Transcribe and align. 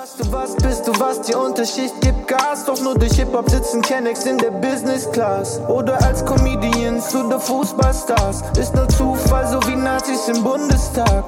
Hast 0.00 0.18
du 0.18 0.32
was, 0.32 0.56
bist 0.56 0.88
du 0.88 0.98
was, 0.98 1.20
die 1.20 1.34
Unterschicht 1.34 2.00
gibt 2.00 2.26
Gas. 2.26 2.64
Doch 2.64 2.80
nur 2.80 2.94
durch 2.94 3.12
Hip-Hop 3.16 3.50
sitzen 3.50 3.82
Kennex 3.82 4.24
in 4.24 4.38
der 4.38 4.50
Business 4.50 5.06
Class. 5.12 5.60
Oder 5.68 6.02
als 6.02 6.24
Comedians 6.24 7.14
oder 7.14 7.38
Fußballstars. 7.38 8.42
Ist 8.58 8.74
nur 8.74 8.88
Zufall, 8.88 9.46
so 9.46 9.60
wie 9.68 9.76
Nazis 9.76 10.26
im 10.28 10.42
Bundestag. 10.42 11.24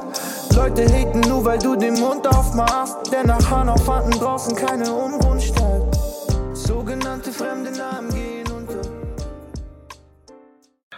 Leute 0.54 0.86
haten 0.86 1.20
nur, 1.20 1.44
weil 1.44 1.58
du 1.58 1.76
den 1.76 2.00
Mund 2.00 2.26
aufmachst. 2.26 3.12
Denn 3.12 3.26
nach 3.26 3.50
Hanau 3.50 3.76
fanden 3.76 4.12
draußen 4.12 4.56
keine 4.56 4.90
Unruhen 4.90 5.38
statt. 5.38 5.82
Sogenannte 6.54 7.30
fremde 7.30 7.72
Namen. 7.72 8.11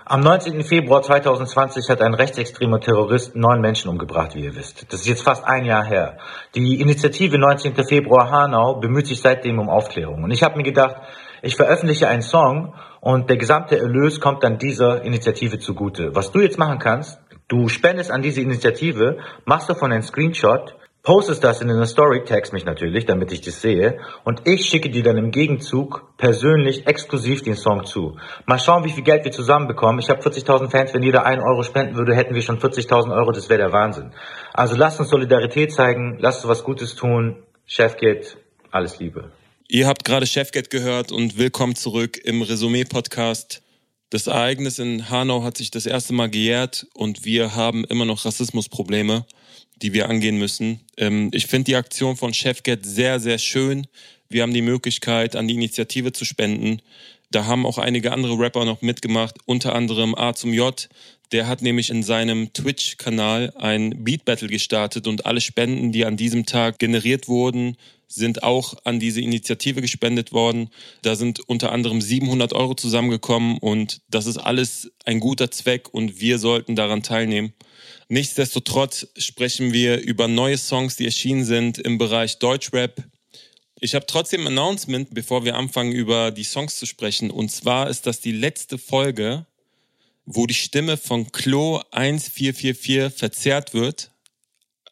Am 0.07 0.21
19. 0.21 0.63
Februar 0.65 1.01
2020 1.01 1.89
hat 1.89 2.03
ein 2.03 2.13
rechtsextremer 2.13 2.79
Terrorist 2.79 3.35
neun 3.35 3.63
Menschen 3.63 3.89
umgebracht, 3.89 4.35
wie 4.35 4.45
ihr 4.45 4.55
wisst. 4.55 4.93
Das 4.93 5.01
ist 5.01 5.07
jetzt 5.07 5.23
fast 5.23 5.47
ein 5.47 5.65
Jahr 5.65 5.83
her. 5.83 6.19
Die 6.55 6.79
Initiative 6.79 7.39
19. 7.39 7.75
Februar 7.87 8.31
Hanau 8.31 8.81
bemüht 8.81 9.07
sich 9.07 9.23
seitdem 9.23 9.59
um 9.59 9.71
Aufklärung. 9.71 10.23
Und 10.23 10.31
ich 10.31 10.43
habe 10.43 10.59
mir 10.59 10.63
gedacht, 10.63 10.97
ich 11.41 11.57
veröffentliche 11.57 12.07
einen 12.07 12.21
Song 12.21 12.75
und 13.01 13.31
der 13.31 13.39
gesamte 13.39 13.79
Erlös 13.79 14.21
kommt 14.21 14.45
dann 14.45 14.59
dieser 14.59 15.03
Initiative 15.05 15.59
zugute. 15.59 16.15
Was 16.15 16.33
du 16.33 16.41
jetzt 16.41 16.59
machen 16.59 16.79
kannst, 16.79 17.19
du 17.49 17.69
spendest 17.69 18.11
an 18.11 18.21
diese 18.21 18.43
Initiative, 18.43 19.17
machst 19.47 19.71
davon 19.71 19.91
einen 19.91 20.03
Screenshot, 20.03 20.77
postest 21.05 21.45
das 21.45 21.61
in 21.61 21.71
einer 21.71 21.87
Story, 21.87 22.25
tagst 22.25 22.55
mich 22.55 22.65
natürlich, 22.65 23.05
damit 23.05 23.31
ich 23.31 23.43
das 23.43 23.61
sehe, 23.61 23.99
und 24.25 24.41
ich 24.47 24.65
schicke 24.65 24.89
dir 24.89 25.03
dann 25.03 25.19
im 25.19 25.31
Gegenzug 25.31 26.17
persönlich 26.17 26.87
exklusiv 26.87 27.43
den 27.43 27.57
Song 27.57 27.85
zu. 27.85 28.17
Mal 28.47 28.59
schauen, 28.59 28.85
wie 28.85 28.91
viel 28.91 29.05
Geld 29.05 29.25
wir 29.25 29.31
zusammenbekommen. 29.31 30.01
Ich 30.01 30.09
habe 30.09 30.23
40.000 30.23 30.71
Fans, 30.71 30.95
wenn 30.95 31.03
jeder 31.03 31.27
einen 31.27 31.43
Euro 31.43 31.63
spenden 31.63 31.97
würde, 31.97 32.17
hätten 32.17 32.35
wir 32.35 32.41
schon 32.41 32.59
40.000 32.59 33.15
Euro, 33.15 33.33
das 33.33 33.51
wäre 33.51 33.59
der 33.59 33.73
Wahnsinn. 33.73 34.13
Also 34.55 34.75
lasst 34.77 34.99
uns 34.99 35.11
Solidarität 35.11 35.73
zeigen, 35.73 36.17
lasst 36.21 36.43
uns 36.43 36.51
was 36.51 36.65
Gutes 36.65 36.95
tun. 36.97 37.43
Chef 37.67 37.97
geht, 37.99 38.39
alles 38.71 38.99
Liebe. 38.99 39.31
Ihr 39.69 39.87
habt 39.87 40.05
gerade 40.05 40.27
Chefget 40.27 40.71
gehört 40.71 41.13
und 41.13 41.39
willkommen 41.39 41.77
zurück 41.77 42.17
im 42.17 42.41
Resümee-Podcast. 42.41 43.63
Das 44.09 44.27
Ereignis 44.27 44.79
in 44.79 45.11
Hanau 45.11 45.43
hat 45.43 45.59
sich 45.59 45.71
das 45.71 45.85
erste 45.85 46.15
Mal 46.15 46.31
gejährt 46.31 46.87
und 46.95 47.25
wir 47.27 47.57
haben 47.57 47.85
immer 47.85 48.05
noch 48.07 48.25
Rassismusprobleme 48.25 49.27
die 49.85 49.93
wir 49.93 50.09
angehen 50.09 50.39
müssen. 50.39 50.81
Ähm, 50.97 51.31
ich 51.35 51.47
finde 51.47 51.65
die 51.65 51.77
Aktion 51.77 52.17
von 52.17 52.33
Chefget 52.33 52.87
sehr, 52.87 53.21
sehr 53.21 53.37
schön. 53.37 53.87
Wir 54.31 54.43
haben 54.43 54.55
die 54.55 54.63
Möglichkeit, 54.63 55.37
an 55.37 55.47
die 55.47 55.55
Initiative 55.55 56.13
zu 56.13 56.25
spenden. 56.25 56.81
Da 57.31 57.45
haben 57.45 57.67
auch 57.67 57.77
einige 57.77 58.11
andere 58.13 58.39
Rapper 58.39 58.65
noch 58.65 58.81
mitgemacht, 58.81 59.37
unter 59.45 59.75
anderem 59.75 60.15
A 60.15 60.33
zum 60.33 60.55
J. 60.55 60.89
Der 61.33 61.49
hat 61.49 61.61
nämlich 61.61 61.91
in 61.91 62.03
seinem 62.03 62.53
Twitch-Kanal 62.55 63.53
ein 63.57 64.05
Beat 64.05 64.25
Battle 64.25 64.49
gestartet 64.49 65.07
und 65.07 65.27
alle 65.27 65.43
Spenden, 65.43 65.93
die 65.93 66.07
an 66.07 66.17
diesem 66.17 66.47
Tag 66.47 66.79
generiert 66.79 67.29
wurden, 67.29 67.77
sind 68.09 68.43
auch 68.43 68.75
an 68.85 69.01
diese 69.01 69.21
Initiative 69.21 69.83
gespendet 69.83 70.33
worden. 70.33 70.71
Da 71.03 71.15
sind 71.15 71.41
unter 71.41 71.73
anderem 71.73 72.01
700 72.01 72.55
Euro 72.55 72.75
zusammengekommen 72.75 73.59
und 73.59 74.01
das 74.09 74.25
ist 74.25 74.39
alles 74.39 74.93
ein 75.05 75.21
guter 75.21 75.51
Zweck 75.51 75.93
und 75.93 76.21
wir 76.21 76.39
sollten 76.39 76.75
daran 76.75 77.03
teilnehmen. 77.03 77.53
Nichtsdestotrotz 78.09 79.09
sprechen 79.17 79.73
wir 79.73 79.99
über 80.01 80.29
neue 80.29 80.59
Songs, 80.59 80.97
die 80.97 81.07
erschienen 81.07 81.45
sind 81.45 81.79
im 81.79 81.99
Bereich 81.99 82.39
Deutschrap. 82.39 83.03
Ich 83.81 83.95
habe 83.95 84.07
trotzdem 84.07 84.43
ein 84.43 84.59
Announcement, 84.59 85.13
bevor 85.13 85.45
wir 85.45 85.57
anfangen, 85.57 85.93
über 85.93 86.31
die 86.31 86.45
Songs 86.45 86.77
zu 86.77 86.87
sprechen. 86.87 87.31
Und 87.31 87.51
zwar 87.51 87.89
ist 87.89 88.07
das 88.07 88.21
die 88.21 88.33
letzte 88.33 88.79
Folge, 88.79 89.47
wo 90.27 90.47
die 90.47 90.55
Stimme 90.55 90.97
von 90.97 91.33
Klo 91.33 91.83
1444 91.91 93.13
verzerrt 93.19 93.75
wird. 93.75 94.11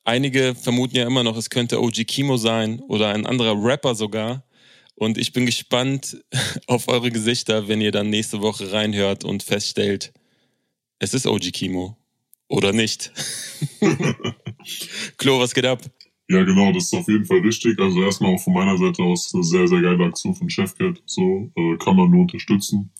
Einige 0.04 0.54
vermuten 0.54 0.96
ja 0.96 1.06
immer 1.06 1.22
noch, 1.22 1.36
es 1.36 1.50
könnte 1.50 1.80
OG 1.80 2.06
Kimo 2.06 2.36
sein 2.36 2.80
oder 2.80 3.14
ein 3.14 3.26
anderer 3.26 3.54
Rapper 3.62 3.94
sogar. 3.94 4.42
Und 4.94 5.16
ich 5.16 5.32
bin 5.32 5.46
gespannt 5.46 6.22
auf 6.66 6.88
eure 6.88 7.10
Gesichter, 7.10 7.68
wenn 7.68 7.80
ihr 7.80 7.92
dann 7.92 8.10
nächste 8.10 8.40
Woche 8.40 8.72
reinhört 8.72 9.24
und 9.24 9.42
feststellt, 9.42 10.12
es 10.98 11.14
ist 11.14 11.26
OG 11.26 11.52
Kimo. 11.52 11.96
Oder 12.52 12.74
nicht? 12.74 13.10
Klo, 15.16 15.40
was 15.40 15.54
geht 15.54 15.64
ab? 15.64 15.80
Ja, 16.28 16.44
genau, 16.44 16.70
das 16.70 16.84
ist 16.84 16.94
auf 16.94 17.08
jeden 17.08 17.24
Fall 17.24 17.38
richtig. 17.38 17.80
Also 17.80 18.02
erstmal 18.02 18.34
auch 18.34 18.40
von 18.40 18.52
meiner 18.52 18.76
Seite 18.76 19.02
aus 19.02 19.32
eine 19.32 19.42
sehr, 19.42 19.66
sehr 19.66 19.80
geile 19.80 20.04
Aktion 20.04 20.34
von 20.34 20.50
Chefcat. 20.50 21.02
So 21.06 21.50
äh, 21.56 21.78
kann 21.78 21.96
man 21.96 22.10
nur 22.10 22.20
unterstützen. 22.20 22.92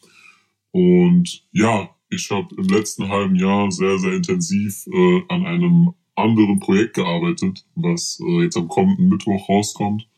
Und 0.70 1.44
ja, 1.52 1.90
ich 2.08 2.30
habe 2.30 2.48
im 2.56 2.64
letzten 2.64 3.10
halben 3.10 3.36
Jahr 3.36 3.70
sehr, 3.70 3.98
sehr 3.98 4.14
intensiv 4.14 4.86
äh, 4.86 5.22
an 5.28 5.44
einem 5.44 5.92
anderen 6.14 6.58
Projekt 6.58 6.94
gearbeitet, 6.94 7.66
was 7.74 8.20
äh, 8.26 8.44
jetzt 8.44 8.56
am 8.56 8.68
kommenden 8.68 9.10
Mittwoch 9.10 9.50
rauskommt 9.50 10.08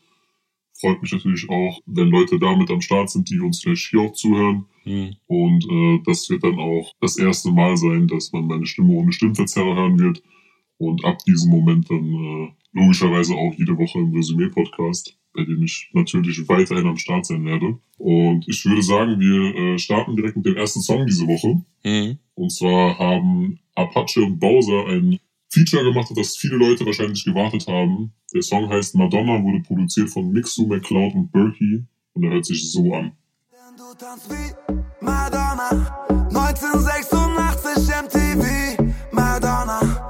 freut 0.79 1.01
mich 1.01 1.11
natürlich 1.11 1.49
auch, 1.49 1.81
wenn 1.85 2.09
Leute 2.09 2.39
damit 2.39 2.69
am 2.69 2.81
Start 2.81 3.09
sind, 3.09 3.29
die 3.29 3.39
uns 3.39 3.61
vielleicht 3.61 3.89
hier 3.89 4.01
auch 4.01 4.13
zuhören. 4.13 4.65
Mhm. 4.83 5.15
Und 5.27 5.65
äh, 5.69 5.99
das 6.05 6.29
wird 6.29 6.43
dann 6.43 6.59
auch 6.59 6.91
das 7.01 7.17
erste 7.17 7.51
Mal 7.51 7.77
sein, 7.77 8.07
dass 8.07 8.31
man 8.31 8.47
meine 8.47 8.65
Stimme 8.65 8.93
ohne 8.93 9.11
Stimmverzerrer 9.11 9.75
hören 9.75 9.99
wird. 9.99 10.21
Und 10.77 11.05
ab 11.05 11.19
diesem 11.25 11.51
Moment 11.51 11.89
dann 11.89 12.13
äh, 12.13 12.47
logischerweise 12.73 13.33
auch 13.33 13.53
jede 13.57 13.77
Woche 13.77 13.99
im 13.99 14.13
Resümee-Podcast, 14.13 15.17
bei 15.33 15.45
dem 15.45 15.63
ich 15.63 15.89
natürlich 15.93 16.47
weiterhin 16.49 16.87
am 16.87 16.97
Start 16.97 17.25
sein 17.25 17.45
werde. 17.45 17.79
Und 17.97 18.45
ich 18.47 18.65
würde 18.65 18.83
sagen, 18.83 19.19
wir 19.19 19.55
äh, 19.55 19.79
starten 19.79 20.15
direkt 20.15 20.35
mit 20.35 20.45
dem 20.45 20.57
ersten 20.57 20.81
Song 20.81 21.05
diese 21.05 21.25
Woche. 21.25 21.61
Mhm. 21.85 22.19
Und 22.33 22.51
zwar 22.51 22.99
haben 22.99 23.59
Apache 23.75 24.21
und 24.21 24.39
Bowser 24.39 24.87
ein 24.87 25.19
Feature 25.55 25.85
gemacht 25.85 26.09
hat, 26.09 26.17
das 26.17 26.35
viele 26.35 26.57
Leute 26.57 26.85
wahrscheinlich 26.85 27.23
gewartet 27.23 27.65
haben. 27.67 28.13
Der 28.33 28.41
Song 28.41 28.69
heißt 28.69 28.95
Madonna, 28.95 29.41
wurde 29.41 29.61
produziert 29.61 30.09
von 30.09 30.29
Mixu, 30.31 30.67
McCloud 30.67 31.15
und 31.15 31.31
Berkey 31.31 31.85
und 32.13 32.23
er 32.25 32.31
hört 32.31 32.45
sich 32.45 32.71
so 32.71 32.93
an. 32.93 33.13
Du 33.77 33.97
tanzt 33.97 34.29
wie 34.29 34.53
Madonna, 34.99 35.69
1986 36.29 37.87
MTV, 37.87 38.93
Madonna. 39.11 40.05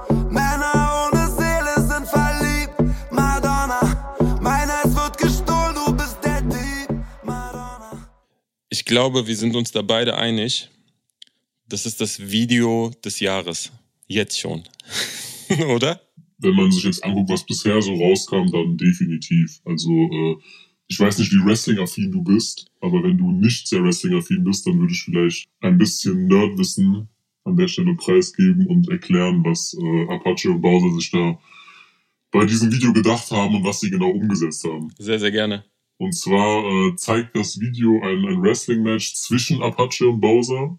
Ich 8.70 8.84
glaube, 8.84 9.26
wir 9.26 9.36
sind 9.36 9.56
uns 9.56 9.72
da 9.72 9.82
beide 9.82 10.16
einig. 10.16 10.70
Das 11.68 11.88
ist 11.88 12.02
das 12.02 12.20
Video 12.20 12.92
des 13.04 13.20
Jahres. 13.20 13.72
Jetzt 14.06 14.40
schon. 14.40 14.64
oder? 15.68 16.02
Wenn 16.38 16.56
man 16.56 16.72
sich 16.72 16.84
jetzt 16.84 17.04
anguckt, 17.04 17.30
was 17.30 17.46
bisher 17.46 17.82
so 17.82 17.94
rauskam, 17.94 18.48
dann 18.52 18.78
definitiv. 18.78 19.62
Also, 19.66 19.90
äh, 19.90 20.36
ich 20.88 21.00
weiß 21.00 21.18
nicht, 21.18 21.32
wie 21.32 21.44
Wrestling-affin 21.46 22.12
du 22.12 22.22
bist, 22.22 22.68
aber 22.82 23.04
wenn 23.04 23.18
du 23.18 23.32
nicht 23.32 23.68
sehr 23.68 23.84
Wrestling-affin 23.84 24.44
bist, 24.44 24.68
dann 24.68 24.80
würde 24.80 24.94
ich 24.94 25.04
vielleicht 25.04 25.48
ein 25.62 25.78
bisschen 25.78 26.28
Nerdwissen 26.28 27.10
an 27.44 27.58
der 27.58 27.68
Stelle 27.68 27.96
preisgeben 27.96 28.68
und 28.68 28.90
erklären, 28.90 29.44
was 29.46 29.76
äh, 29.80 30.14
Apache 30.14 30.50
und 30.50 30.62
Bowser 30.62 30.94
sich 30.96 31.12
da 31.12 31.40
bei 32.32 32.46
diesem 32.46 32.72
Video 32.72 32.92
gedacht 32.92 33.32
haben 33.32 33.56
und 33.56 33.64
was 33.64 33.80
sie 33.80 33.90
genau 33.90 34.10
umgesetzt 34.10 34.64
haben. 34.66 34.90
Sehr, 34.98 35.20
sehr 35.20 35.32
gerne. 35.32 35.64
Und 35.98 36.14
zwar 36.14 36.66
äh, 36.66 36.96
zeigt 36.98 37.36
das 37.36 37.60
Video 37.60 38.02
ein, 38.02 38.26
ein 38.26 38.42
Wrestling-Match 38.42 39.16
zwischen 39.16 39.62
Apache 39.62 40.08
und 40.08 40.20
Bowser. 40.20 40.78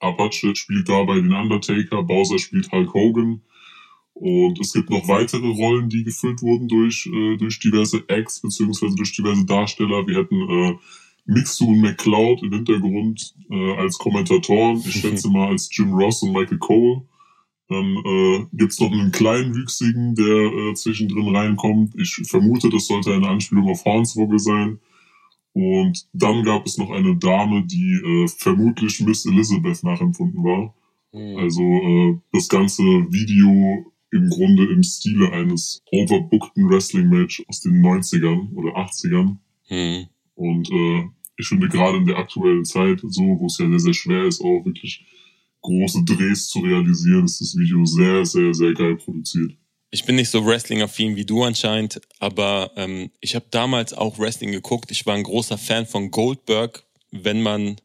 Apache 0.00 0.54
spielt 0.54 0.88
dabei 0.88 1.14
den 1.16 1.32
Undertaker, 1.32 2.02
Bowser 2.02 2.38
spielt 2.38 2.70
Hulk 2.70 2.92
Hogan. 2.92 3.42
Und 4.14 4.60
es 4.60 4.72
gibt 4.72 4.90
noch 4.90 5.08
weitere 5.08 5.48
Rollen, 5.48 5.88
die 5.88 6.04
gefüllt 6.04 6.42
wurden 6.42 6.68
durch, 6.68 7.06
äh, 7.06 7.36
durch 7.36 7.58
diverse 7.58 8.04
Acts 8.08 8.40
beziehungsweise 8.40 8.94
durch 8.94 9.14
diverse 9.16 9.46
Darsteller. 9.46 10.06
Wir 10.06 10.18
hätten 10.18 10.40
äh, 10.48 10.76
Mixu 11.26 11.68
und 11.68 11.80
McCloud 11.80 12.42
im 12.42 12.52
Hintergrund 12.52 13.34
äh, 13.50 13.72
als 13.76 13.98
Kommentatoren. 13.98 14.82
Ich 14.86 14.92
schätze 15.00 15.30
mal 15.30 15.48
als 15.48 15.70
Jim 15.72 15.92
Ross 15.94 16.22
und 16.22 16.32
Michael 16.32 16.58
Cole. 16.58 17.02
Dann 17.68 17.96
äh, 18.04 18.46
gibt's 18.52 18.80
noch 18.80 18.90
einen 18.90 19.12
kleinen 19.12 19.54
Wüchsigen, 19.54 20.16
der 20.16 20.26
äh, 20.26 20.74
zwischendrin 20.74 21.34
reinkommt. 21.34 21.94
Ich 21.96 22.20
vermute, 22.24 22.68
das 22.68 22.88
sollte 22.88 23.14
eine 23.14 23.28
Anspielung 23.28 23.68
auf 23.68 23.84
Hornswoggle 23.84 24.40
sein. 24.40 24.80
Und 25.52 26.08
dann 26.12 26.42
gab 26.42 26.66
es 26.66 26.78
noch 26.78 26.90
eine 26.90 27.16
Dame, 27.16 27.64
die 27.64 27.92
äh, 27.94 28.28
vermutlich 28.28 29.00
Miss 29.00 29.24
Elizabeth 29.24 29.82
nachempfunden 29.84 30.42
war. 30.42 30.74
Mhm. 31.12 31.36
Also 31.38 31.62
äh, 31.62 32.18
das 32.32 32.48
ganze 32.48 32.82
Video 32.82 33.92
im 34.12 34.28
Grunde 34.28 34.64
im 34.72 34.82
Stile 34.82 35.32
eines 35.32 35.82
overbookten 35.90 36.68
Wrestling-Match 36.68 37.44
aus 37.48 37.60
den 37.60 37.80
90ern 37.80 38.52
oder 38.54 38.76
80ern. 38.76 39.36
Mhm. 39.68 40.08
Und 40.34 40.70
äh, 40.70 41.04
ich 41.36 41.48
finde 41.48 41.68
gerade 41.68 41.98
in 41.98 42.06
der 42.06 42.18
aktuellen 42.18 42.64
Zeit, 42.64 43.00
so 43.00 43.22
wo 43.22 43.46
es 43.46 43.58
ja 43.58 43.68
sehr, 43.68 43.78
sehr 43.78 43.94
schwer 43.94 44.24
ist, 44.24 44.40
auch 44.40 44.64
wirklich 44.64 45.04
große 45.62 46.04
Drehs 46.04 46.48
zu 46.48 46.60
realisieren, 46.60 47.24
ist 47.24 47.40
das 47.40 47.56
Video 47.56 47.84
sehr, 47.84 48.24
sehr, 48.24 48.54
sehr 48.54 48.72
geil 48.74 48.96
produziert. 48.96 49.52
Ich 49.90 50.04
bin 50.04 50.16
nicht 50.16 50.30
so 50.30 50.44
Wrestling-affin 50.46 51.16
wie 51.16 51.24
du 51.24 51.42
anscheinend, 51.42 52.00
aber 52.20 52.70
ähm, 52.76 53.10
ich 53.20 53.34
habe 53.34 53.46
damals 53.50 53.92
auch 53.92 54.18
Wrestling 54.18 54.52
geguckt. 54.52 54.90
Ich 54.90 55.04
war 55.04 55.14
ein 55.14 55.24
großer 55.24 55.58
Fan 55.58 55.86
von 55.86 56.10
Goldberg, 56.10 56.84
wenn 57.10 57.42
man 57.42 57.76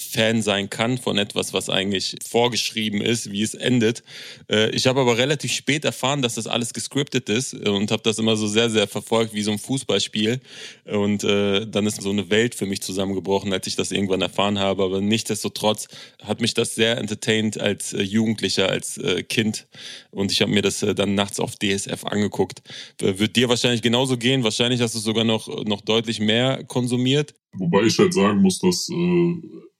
Fan 0.00 0.42
sein 0.42 0.70
kann 0.70 0.98
von 0.98 1.18
etwas, 1.18 1.52
was 1.52 1.68
eigentlich 1.68 2.16
vorgeschrieben 2.26 3.00
ist, 3.00 3.30
wie 3.30 3.42
es 3.42 3.54
endet. 3.54 4.02
Äh, 4.50 4.70
ich 4.70 4.86
habe 4.86 5.00
aber 5.00 5.18
relativ 5.18 5.52
spät 5.52 5.84
erfahren, 5.84 6.22
dass 6.22 6.34
das 6.34 6.46
alles 6.46 6.72
gescriptet 6.72 7.28
ist 7.28 7.54
und 7.54 7.90
habe 7.90 8.02
das 8.02 8.18
immer 8.18 8.36
so 8.36 8.46
sehr, 8.46 8.70
sehr 8.70 8.88
verfolgt 8.88 9.34
wie 9.34 9.42
so 9.42 9.52
ein 9.52 9.58
Fußballspiel. 9.58 10.40
Und 10.86 11.24
äh, 11.24 11.66
dann 11.66 11.86
ist 11.86 12.00
so 12.00 12.10
eine 12.10 12.30
Welt 12.30 12.54
für 12.54 12.66
mich 12.66 12.80
zusammengebrochen, 12.80 13.52
als 13.52 13.66
ich 13.66 13.76
das 13.76 13.92
irgendwann 13.92 14.22
erfahren 14.22 14.58
habe. 14.58 14.82
Aber 14.84 15.00
nichtsdestotrotz 15.00 15.88
hat 16.22 16.40
mich 16.40 16.54
das 16.54 16.74
sehr 16.74 16.98
entertained 16.98 17.60
als 17.60 17.92
äh, 17.92 18.02
Jugendlicher, 18.02 18.68
als 18.68 18.98
äh, 18.98 19.22
Kind. 19.22 19.66
Und 20.10 20.32
ich 20.32 20.40
habe 20.40 20.50
mir 20.50 20.62
das 20.62 20.82
äh, 20.82 20.94
dann 20.94 21.14
nachts 21.14 21.40
auf 21.40 21.56
DSF 21.56 22.04
angeguckt. 22.04 22.62
Wird 22.98 23.36
dir 23.36 23.48
wahrscheinlich 23.48 23.82
genauso 23.82 24.16
gehen. 24.16 24.44
Wahrscheinlich 24.44 24.80
hast 24.80 24.94
du 24.94 24.98
sogar 24.98 25.24
noch, 25.24 25.64
noch 25.64 25.82
deutlich 25.82 26.20
mehr 26.20 26.64
konsumiert. 26.64 27.34
Wobei 27.52 27.82
ich 27.82 27.98
halt 27.98 28.14
sagen 28.14 28.42
muss, 28.42 28.58
dass 28.60 28.88
äh, 28.90 29.34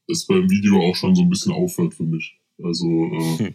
es 0.08 0.26
beim 0.26 0.50
Video 0.50 0.80
auch 0.80 0.94
schon 0.94 1.14
so 1.14 1.22
ein 1.22 1.30
bisschen 1.30 1.52
auffällt 1.52 1.94
für 1.94 2.04
mich. 2.04 2.38
Also 2.62 2.86
äh, 2.86 3.38
hm. 3.38 3.54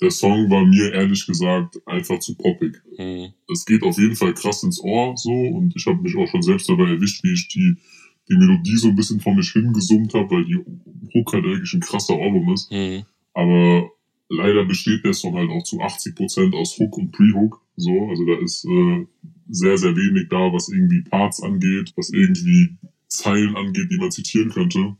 der 0.00 0.10
Song 0.10 0.50
war 0.50 0.64
mir 0.64 0.92
ehrlich 0.92 1.26
gesagt 1.26 1.76
einfach 1.86 2.18
zu 2.18 2.36
poppig. 2.36 2.82
Hm. 2.96 3.32
Es 3.52 3.64
geht 3.66 3.82
auf 3.82 3.98
jeden 3.98 4.16
Fall 4.16 4.34
krass 4.34 4.62
ins 4.62 4.80
Ohr 4.80 5.14
so 5.16 5.30
und 5.30 5.74
ich 5.76 5.86
habe 5.86 6.00
mich 6.00 6.16
auch 6.16 6.26
schon 6.26 6.42
selbst 6.42 6.68
dabei 6.68 6.88
erwischt, 6.90 7.22
wie 7.22 7.34
ich 7.34 7.48
die, 7.48 7.76
die 8.28 8.36
Melodie 8.36 8.76
so 8.76 8.88
ein 8.88 8.96
bisschen 8.96 9.20
vor 9.20 9.34
mich 9.34 9.52
hingesummt 9.52 10.14
habe, 10.14 10.30
weil 10.30 10.44
die 10.44 10.56
Hook 11.14 11.32
halt 11.32 11.44
eigentlich 11.44 11.74
ein 11.74 11.80
krasser 11.80 12.14
Album 12.14 12.52
ist. 12.52 12.70
Hm. 12.70 13.04
Aber 13.34 13.90
leider 14.28 14.64
besteht 14.64 15.04
der 15.04 15.12
Song 15.12 15.34
halt 15.34 15.50
auch 15.50 15.62
zu 15.62 15.80
80% 15.80 16.54
aus 16.54 16.78
Hook 16.78 16.96
und 16.96 17.12
Pre-Hook. 17.12 17.60
So, 17.76 18.08
also 18.08 18.24
da 18.24 18.38
ist 18.38 18.64
äh, 18.64 19.06
sehr, 19.48 19.76
sehr 19.76 19.96
wenig 19.96 20.28
da, 20.28 20.52
was 20.52 20.68
irgendwie 20.68 21.02
Parts 21.02 21.42
angeht, 21.42 21.92
was 21.96 22.10
irgendwie 22.10 22.76
Zeilen 23.16 23.56
angeht, 23.56 23.90
die 23.90 23.98
man 23.98 24.10
zitieren 24.10 24.50
könnte. 24.50 24.96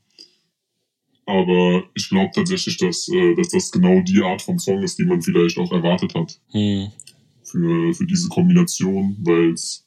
Aber 1.27 1.85
ich 1.95 2.09
glaube 2.09 2.33
tatsächlich, 2.35 2.77
dass, 2.77 3.09
äh, 3.09 3.35
dass 3.35 3.49
das 3.49 3.71
genau 3.71 4.01
die 4.03 4.23
Art 4.23 4.43
von 4.43 4.59
Song 4.59 4.83
ist, 4.83 4.99
die 4.99 5.05
man 5.05 5.23
vielleicht 5.23 5.59
auch 5.59 5.73
erwartet 5.73 6.15
hat. 6.15 6.39
Hm. 6.51 6.89
Für, 7.43 7.95
für 7.95 8.07
diese 8.07 8.29
Kombination, 8.29 9.17
weil 9.21 9.53
es 9.53 9.87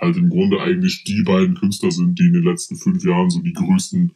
halt 0.00 0.16
im 0.16 0.30
Grunde 0.30 0.60
eigentlich 0.60 1.04
die 1.04 1.22
beiden 1.22 1.54
Künstler 1.54 1.90
sind, 1.90 2.18
die 2.18 2.24
in 2.24 2.32
den 2.32 2.44
letzten 2.44 2.76
fünf 2.76 3.04
Jahren 3.04 3.30
so 3.30 3.40
die 3.40 3.52
größten 3.52 4.12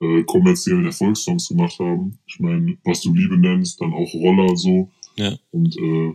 äh, 0.00 0.22
kommerziellen 0.24 0.84
Erfolgssongs 0.84 1.48
gemacht 1.48 1.78
haben. 1.78 2.18
Ich 2.26 2.38
meine, 2.38 2.78
was 2.84 3.00
du 3.00 3.14
Liebe 3.14 3.36
nennst, 3.36 3.80
dann 3.80 3.92
auch 3.92 4.12
Roller 4.14 4.56
so. 4.56 4.90
Ja. 5.16 5.36
Und 5.50 5.76
äh, 5.76 6.14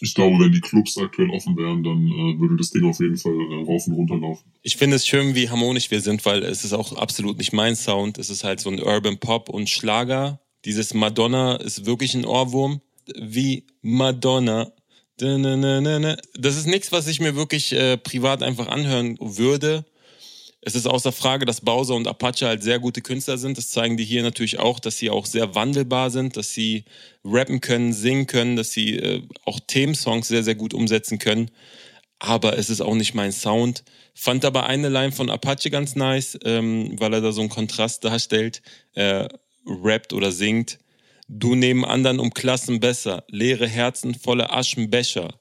ich 0.00 0.14
glaube, 0.14 0.38
wenn 0.42 0.52
die 0.52 0.60
Clubs 0.60 0.96
aktuell 0.98 1.30
offen 1.30 1.56
wären, 1.56 1.82
dann 1.82 2.06
äh, 2.06 2.40
würde 2.40 2.56
das 2.56 2.70
Ding 2.70 2.88
auf 2.88 3.00
jeden 3.00 3.16
Fall 3.16 3.32
äh, 3.32 3.64
rauf 3.64 3.86
und 3.86 3.94
runter 3.94 4.16
laufen. 4.16 4.52
Ich 4.62 4.76
finde 4.76 4.96
es 4.96 5.06
schön, 5.06 5.34
wie 5.34 5.48
harmonisch 5.48 5.90
wir 5.90 6.00
sind, 6.00 6.24
weil 6.24 6.42
es 6.42 6.64
ist 6.64 6.72
auch 6.72 6.92
absolut 6.94 7.38
nicht 7.38 7.52
mein 7.52 7.76
Sound. 7.76 8.18
Es 8.18 8.30
ist 8.30 8.44
halt 8.44 8.60
so 8.60 8.70
ein 8.70 8.82
Urban 8.82 9.18
Pop 9.18 9.48
und 9.48 9.68
Schlager. 9.68 10.40
Dieses 10.64 10.94
Madonna 10.94 11.56
ist 11.56 11.86
wirklich 11.86 12.14
ein 12.14 12.24
Ohrwurm. 12.24 12.80
Wie 13.18 13.64
Madonna. 13.82 14.72
Das 15.18 16.56
ist 16.56 16.66
nichts, 16.66 16.92
was 16.92 17.06
ich 17.06 17.20
mir 17.20 17.36
wirklich 17.36 17.72
äh, 17.72 17.98
privat 17.98 18.42
einfach 18.42 18.68
anhören 18.68 19.18
würde. 19.20 19.84
Es 20.62 20.74
ist 20.74 20.86
außer 20.86 21.10
Frage, 21.10 21.46
dass 21.46 21.62
Bowser 21.62 21.94
und 21.94 22.06
Apache 22.06 22.46
halt 22.46 22.62
sehr 22.62 22.78
gute 22.78 23.00
Künstler 23.00 23.38
sind. 23.38 23.56
Das 23.56 23.70
zeigen 23.70 23.96
die 23.96 24.04
hier 24.04 24.22
natürlich 24.22 24.58
auch, 24.58 24.78
dass 24.78 24.98
sie 24.98 25.08
auch 25.08 25.24
sehr 25.24 25.54
wandelbar 25.54 26.10
sind, 26.10 26.36
dass 26.36 26.52
sie 26.52 26.84
rappen 27.24 27.62
können, 27.62 27.94
singen 27.94 28.26
können, 28.26 28.56
dass 28.56 28.72
sie 28.72 28.96
äh, 28.96 29.22
auch 29.44 29.58
Themensongs 29.66 30.28
sehr, 30.28 30.44
sehr 30.44 30.54
gut 30.54 30.74
umsetzen 30.74 31.18
können. 31.18 31.50
Aber 32.18 32.58
es 32.58 32.68
ist 32.68 32.82
auch 32.82 32.94
nicht 32.94 33.14
mein 33.14 33.32
Sound. 33.32 33.84
Fand 34.14 34.44
aber 34.44 34.66
eine 34.66 34.90
Line 34.90 35.12
von 35.12 35.30
Apache 35.30 35.70
ganz 35.70 35.96
nice, 35.96 36.38
ähm, 36.44 36.94
weil 37.00 37.14
er 37.14 37.22
da 37.22 37.32
so 37.32 37.40
einen 37.40 37.48
Kontrast 37.48 38.04
darstellt. 38.04 38.60
Er 38.92 39.28
rappt 39.64 40.12
oder 40.12 40.30
singt. 40.30 40.78
Du 41.26 41.54
neben 41.54 41.86
anderen 41.86 42.18
um 42.18 42.34
Klassen 42.34 42.80
besser, 42.80 43.24
leere 43.28 43.66
Herzen, 43.66 44.14
volle 44.14 44.50
Aschenbecher. 44.50 45.39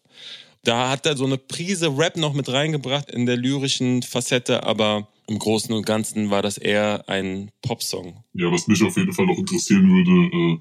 Da 0.63 0.89
hat 0.89 1.05
er 1.05 1.15
so 1.15 1.25
eine 1.25 1.37
Prise 1.37 1.97
Rap 1.97 2.17
noch 2.17 2.33
mit 2.33 2.49
reingebracht 2.49 3.09
in 3.09 3.25
der 3.25 3.37
lyrischen 3.37 4.03
Facette, 4.03 4.63
aber 4.63 5.07
im 5.27 5.39
Großen 5.39 5.73
und 5.73 5.85
Ganzen 5.85 6.29
war 6.31 6.41
das 6.41 6.57
eher 6.57 7.07
ein 7.07 7.51
Popsong. 7.61 8.23
Ja, 8.33 8.51
was 8.51 8.67
mich 8.67 8.83
auf 8.83 8.97
jeden 8.97 9.13
Fall 9.13 9.27
noch 9.27 9.37
interessieren 9.37 9.87
würde, 9.87 10.35
äh, 10.35 10.59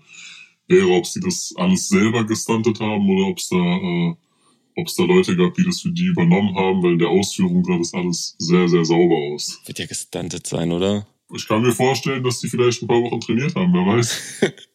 wäre, 0.69 0.89
ob 0.91 1.06
sie 1.06 1.21
das 1.21 1.53
alles 1.56 1.89
selber 1.89 2.25
gestuntet 2.25 2.79
haben 2.79 3.09
oder 3.09 3.29
ob 3.29 3.39
es 3.39 3.49
da, 3.49 3.56
äh, 3.56 4.15
da 4.77 5.05
Leute 5.05 5.37
gab, 5.37 5.55
die 5.55 5.65
das 5.65 5.81
für 5.81 5.91
die 5.91 6.05
übernommen 6.05 6.55
haben, 6.55 6.83
weil 6.83 6.93
in 6.93 6.99
der 6.99 7.09
Ausführung 7.09 7.65
sah 7.65 7.79
das 7.79 7.95
alles 7.95 8.37
sehr, 8.39 8.69
sehr 8.69 8.85
sauber 8.85 9.17
aus. 9.35 9.59
Wird 9.67 9.79
ja 9.79 9.87
gestuntet 9.87 10.47
sein, 10.47 10.71
oder? 10.71 11.06
Ich 11.35 11.47
kann 11.47 11.62
mir 11.62 11.73
vorstellen, 11.73 12.23
dass 12.23 12.41
die 12.41 12.49
vielleicht 12.49 12.83
ein 12.83 12.89
paar 12.89 13.03
Wochen 13.03 13.21
trainiert 13.21 13.55
haben, 13.55 13.73
wer 13.73 13.97
weiß. 13.97 14.41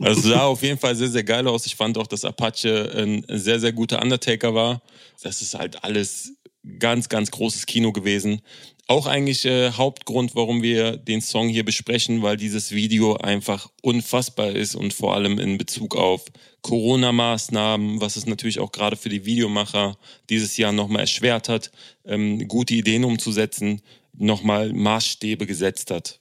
Also 0.00 0.28
sah 0.28 0.44
auf 0.44 0.62
jeden 0.62 0.78
Fall 0.78 0.94
sehr, 0.94 1.08
sehr 1.08 1.24
geil 1.24 1.46
aus. 1.46 1.66
Ich 1.66 1.76
fand 1.76 1.98
auch, 1.98 2.06
dass 2.06 2.24
Apache 2.24 2.92
ein 2.96 3.24
sehr, 3.28 3.60
sehr 3.60 3.72
guter 3.72 4.02
Undertaker 4.02 4.54
war. 4.54 4.82
Das 5.22 5.42
ist 5.42 5.54
halt 5.54 5.82
alles 5.84 6.32
ganz, 6.78 7.08
ganz 7.08 7.30
großes 7.30 7.66
Kino 7.66 7.92
gewesen. 7.92 8.40
Auch 8.86 9.06
eigentlich 9.06 9.46
äh, 9.46 9.70
Hauptgrund, 9.72 10.34
warum 10.34 10.62
wir 10.62 10.98
den 10.98 11.22
Song 11.22 11.48
hier 11.48 11.64
besprechen, 11.64 12.22
weil 12.22 12.36
dieses 12.36 12.72
Video 12.72 13.16
einfach 13.16 13.70
unfassbar 13.82 14.50
ist 14.50 14.74
und 14.74 14.92
vor 14.92 15.14
allem 15.14 15.38
in 15.38 15.56
Bezug 15.56 15.96
auf 15.96 16.24
Corona-Maßnahmen, 16.60 18.00
was 18.00 18.16
es 18.16 18.26
natürlich 18.26 18.60
auch 18.60 18.72
gerade 18.72 18.96
für 18.96 19.08
die 19.08 19.24
Videomacher 19.24 19.96
dieses 20.28 20.56
Jahr 20.58 20.72
nochmal 20.72 21.00
erschwert 21.00 21.48
hat, 21.48 21.70
ähm, 22.04 22.46
gute 22.46 22.74
Ideen 22.74 23.04
umzusetzen, 23.04 23.80
nochmal 24.12 24.72
Maßstäbe 24.72 25.46
gesetzt 25.46 25.90
hat. 25.90 26.20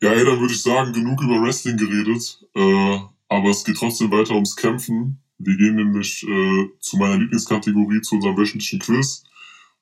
Ja, 0.00 0.12
ey, 0.12 0.24
dann 0.24 0.40
würde 0.40 0.52
ich 0.52 0.62
sagen, 0.62 0.92
genug 0.92 1.22
über 1.22 1.42
Wrestling 1.42 1.76
geredet. 1.76 2.44
Äh, 2.54 2.98
aber 3.28 3.50
es 3.50 3.64
geht 3.64 3.76
trotzdem 3.76 4.10
weiter 4.10 4.34
ums 4.34 4.56
Kämpfen. 4.56 5.20
Wir 5.38 5.56
gehen 5.56 5.76
nämlich 5.76 6.24
äh, 6.24 6.68
zu 6.80 6.96
meiner 6.96 7.18
Lieblingskategorie, 7.18 8.00
zu 8.02 8.16
unserem 8.16 8.36
wöchentlichen 8.36 8.78
Quiz. 8.78 9.24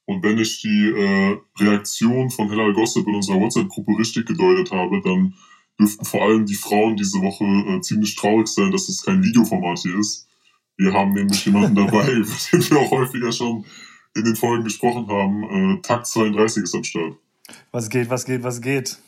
Und 0.07 0.23
wenn 0.23 0.39
ich 0.39 0.61
die 0.61 0.89
äh, 0.89 1.37
Reaktion 1.59 2.31
von 2.31 2.49
Hellal 2.49 2.73
Gossip 2.73 3.07
in 3.07 3.15
unserer 3.15 3.41
WhatsApp-Gruppe 3.41 3.99
richtig 3.99 4.27
gedeutet 4.27 4.71
habe, 4.71 5.01
dann 5.03 5.35
dürften 5.79 6.05
vor 6.05 6.23
allem 6.23 6.47
die 6.47 6.55
Frauen 6.55 6.97
diese 6.97 7.21
Woche 7.21 7.45
äh, 7.45 7.81
ziemlich 7.81 8.15
traurig 8.17 8.47
sein, 8.47 8.71
dass 8.71 8.89
es 8.89 9.03
kein 9.03 9.23
Videoformat 9.23 9.81
hier 9.81 9.99
ist. 9.99 10.29
Wir 10.77 10.93
haben 10.93 11.13
nämlich 11.13 11.45
jemanden 11.45 11.75
dabei, 11.87 12.11
über 12.13 12.33
den 12.53 12.71
wir 12.71 12.79
auch 12.79 12.91
häufiger 12.91 13.33
schon 13.33 13.65
in 14.15 14.25
den 14.25 14.37
Folgen 14.37 14.65
gesprochen 14.65 15.09
haben. 15.09 15.79
Äh, 15.79 15.83
Takt 15.83 16.07
32 16.07 16.63
ist 16.63 16.75
am 16.75 16.85
Start. 16.85 17.17
Was 17.73 17.89
geht, 17.89 18.11
was 18.11 18.25
geht, 18.25 18.43
was 18.43 18.61
geht? 18.61 18.99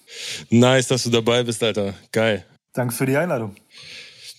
Nice, 0.51 0.89
dass 0.89 1.05
du 1.05 1.11
dabei 1.11 1.43
bist, 1.43 1.63
Alter. 1.63 1.95
Geil. 2.13 2.45
Danke 2.73 2.95
für 2.95 3.07
die 3.07 3.17
Einladung. 3.17 3.57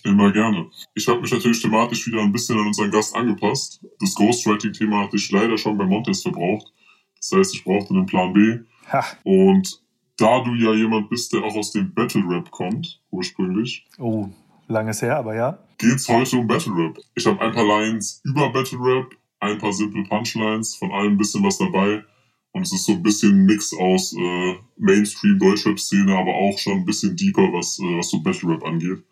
Immer 0.04 0.32
gerne. 0.32 0.66
Ich 0.94 1.06
habe 1.08 1.20
mich 1.20 1.30
natürlich 1.30 1.60
thematisch 1.60 2.06
wieder 2.06 2.22
ein 2.22 2.32
bisschen 2.32 2.58
an 2.58 2.68
unseren 2.68 2.90
Gast 2.90 3.14
angepasst. 3.14 3.84
Das 4.00 4.14
Ghostwriting-Thema 4.14 5.02
hatte 5.02 5.16
ich 5.16 5.30
leider 5.30 5.58
schon 5.58 5.76
bei 5.76 5.84
Montes 5.84 6.22
verbraucht. 6.22 6.72
Das 7.18 7.32
heißt, 7.32 7.54
ich 7.54 7.64
brauchte 7.64 7.92
einen 7.92 8.06
Plan 8.06 8.32
B. 8.32 8.60
Ha. 8.90 9.04
Und 9.24 9.82
da 10.16 10.42
du 10.42 10.54
ja 10.54 10.74
jemand 10.74 11.10
bist, 11.10 11.32
der 11.32 11.42
auch 11.42 11.54
aus 11.54 11.72
dem 11.72 11.92
Battle 11.92 12.22
Rap 12.28 12.50
kommt, 12.50 13.00
ursprünglich. 13.10 13.86
Oh, 13.98 14.28
langes 14.68 15.02
her, 15.02 15.16
aber 15.16 15.34
ja. 15.34 15.58
Geht's 15.78 16.08
heute 16.08 16.36
um 16.36 16.46
Battle 16.46 16.72
Rap. 16.74 16.98
Ich 17.14 17.26
habe 17.26 17.40
ein 17.40 17.52
paar 17.52 17.66
Lines 17.66 18.20
über 18.24 18.50
Battle 18.50 18.78
Rap, 18.78 19.06
ein 19.40 19.58
paar 19.58 19.72
simple 19.72 20.04
Punchlines, 20.04 20.76
von 20.76 20.92
allem 20.92 21.12
ein 21.12 21.18
bisschen 21.18 21.44
was 21.44 21.58
dabei. 21.58 22.04
Und 22.52 22.62
es 22.62 22.72
ist 22.72 22.86
so 22.86 22.92
ein 22.92 23.02
bisschen 23.02 23.30
ein 23.32 23.44
Mix 23.46 23.72
aus 23.72 24.12
äh, 24.12 24.54
Mainstream-Deutschrap-Szene, 24.76 26.16
aber 26.16 26.34
auch 26.34 26.58
schon 26.58 26.78
ein 26.78 26.84
bisschen 26.84 27.16
deeper, 27.16 27.52
was, 27.52 27.78
äh, 27.78 27.96
was 27.96 28.10
so 28.10 28.20
Battle-Rap 28.20 28.64
angeht. 28.64 29.02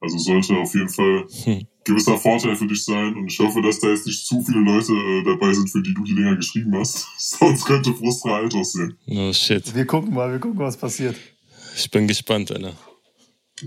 Also 0.00 0.16
sollte 0.18 0.56
auf 0.56 0.72
jeden 0.74 0.88
Fall 0.88 1.26
hm. 1.44 1.66
gewisser 1.84 2.16
Vorteil 2.16 2.54
für 2.54 2.68
dich 2.68 2.84
sein. 2.84 3.16
Und 3.16 3.26
ich 3.32 3.38
hoffe, 3.40 3.60
dass 3.62 3.80
da 3.80 3.88
jetzt 3.88 4.06
nicht 4.06 4.24
zu 4.24 4.40
viele 4.42 4.60
Leute 4.60 4.92
äh, 4.92 5.24
dabei 5.24 5.52
sind, 5.52 5.68
für 5.68 5.82
die 5.82 5.92
du 5.92 6.04
die 6.04 6.14
Dinger 6.14 6.36
geschrieben 6.36 6.76
hast. 6.76 7.08
Sonst 7.18 7.64
könnte 7.64 7.92
Frustra 7.92 8.36
alt 8.36 8.54
aussehen. 8.54 8.96
Oh 9.08 9.32
shit. 9.32 9.74
Wir 9.74 9.86
gucken 9.86 10.14
mal, 10.14 10.30
wir 10.30 10.38
gucken, 10.38 10.60
was 10.60 10.76
passiert. 10.76 11.16
Ich 11.74 11.90
bin 11.90 12.06
gespannt, 12.06 12.52
Alter. 12.52 12.74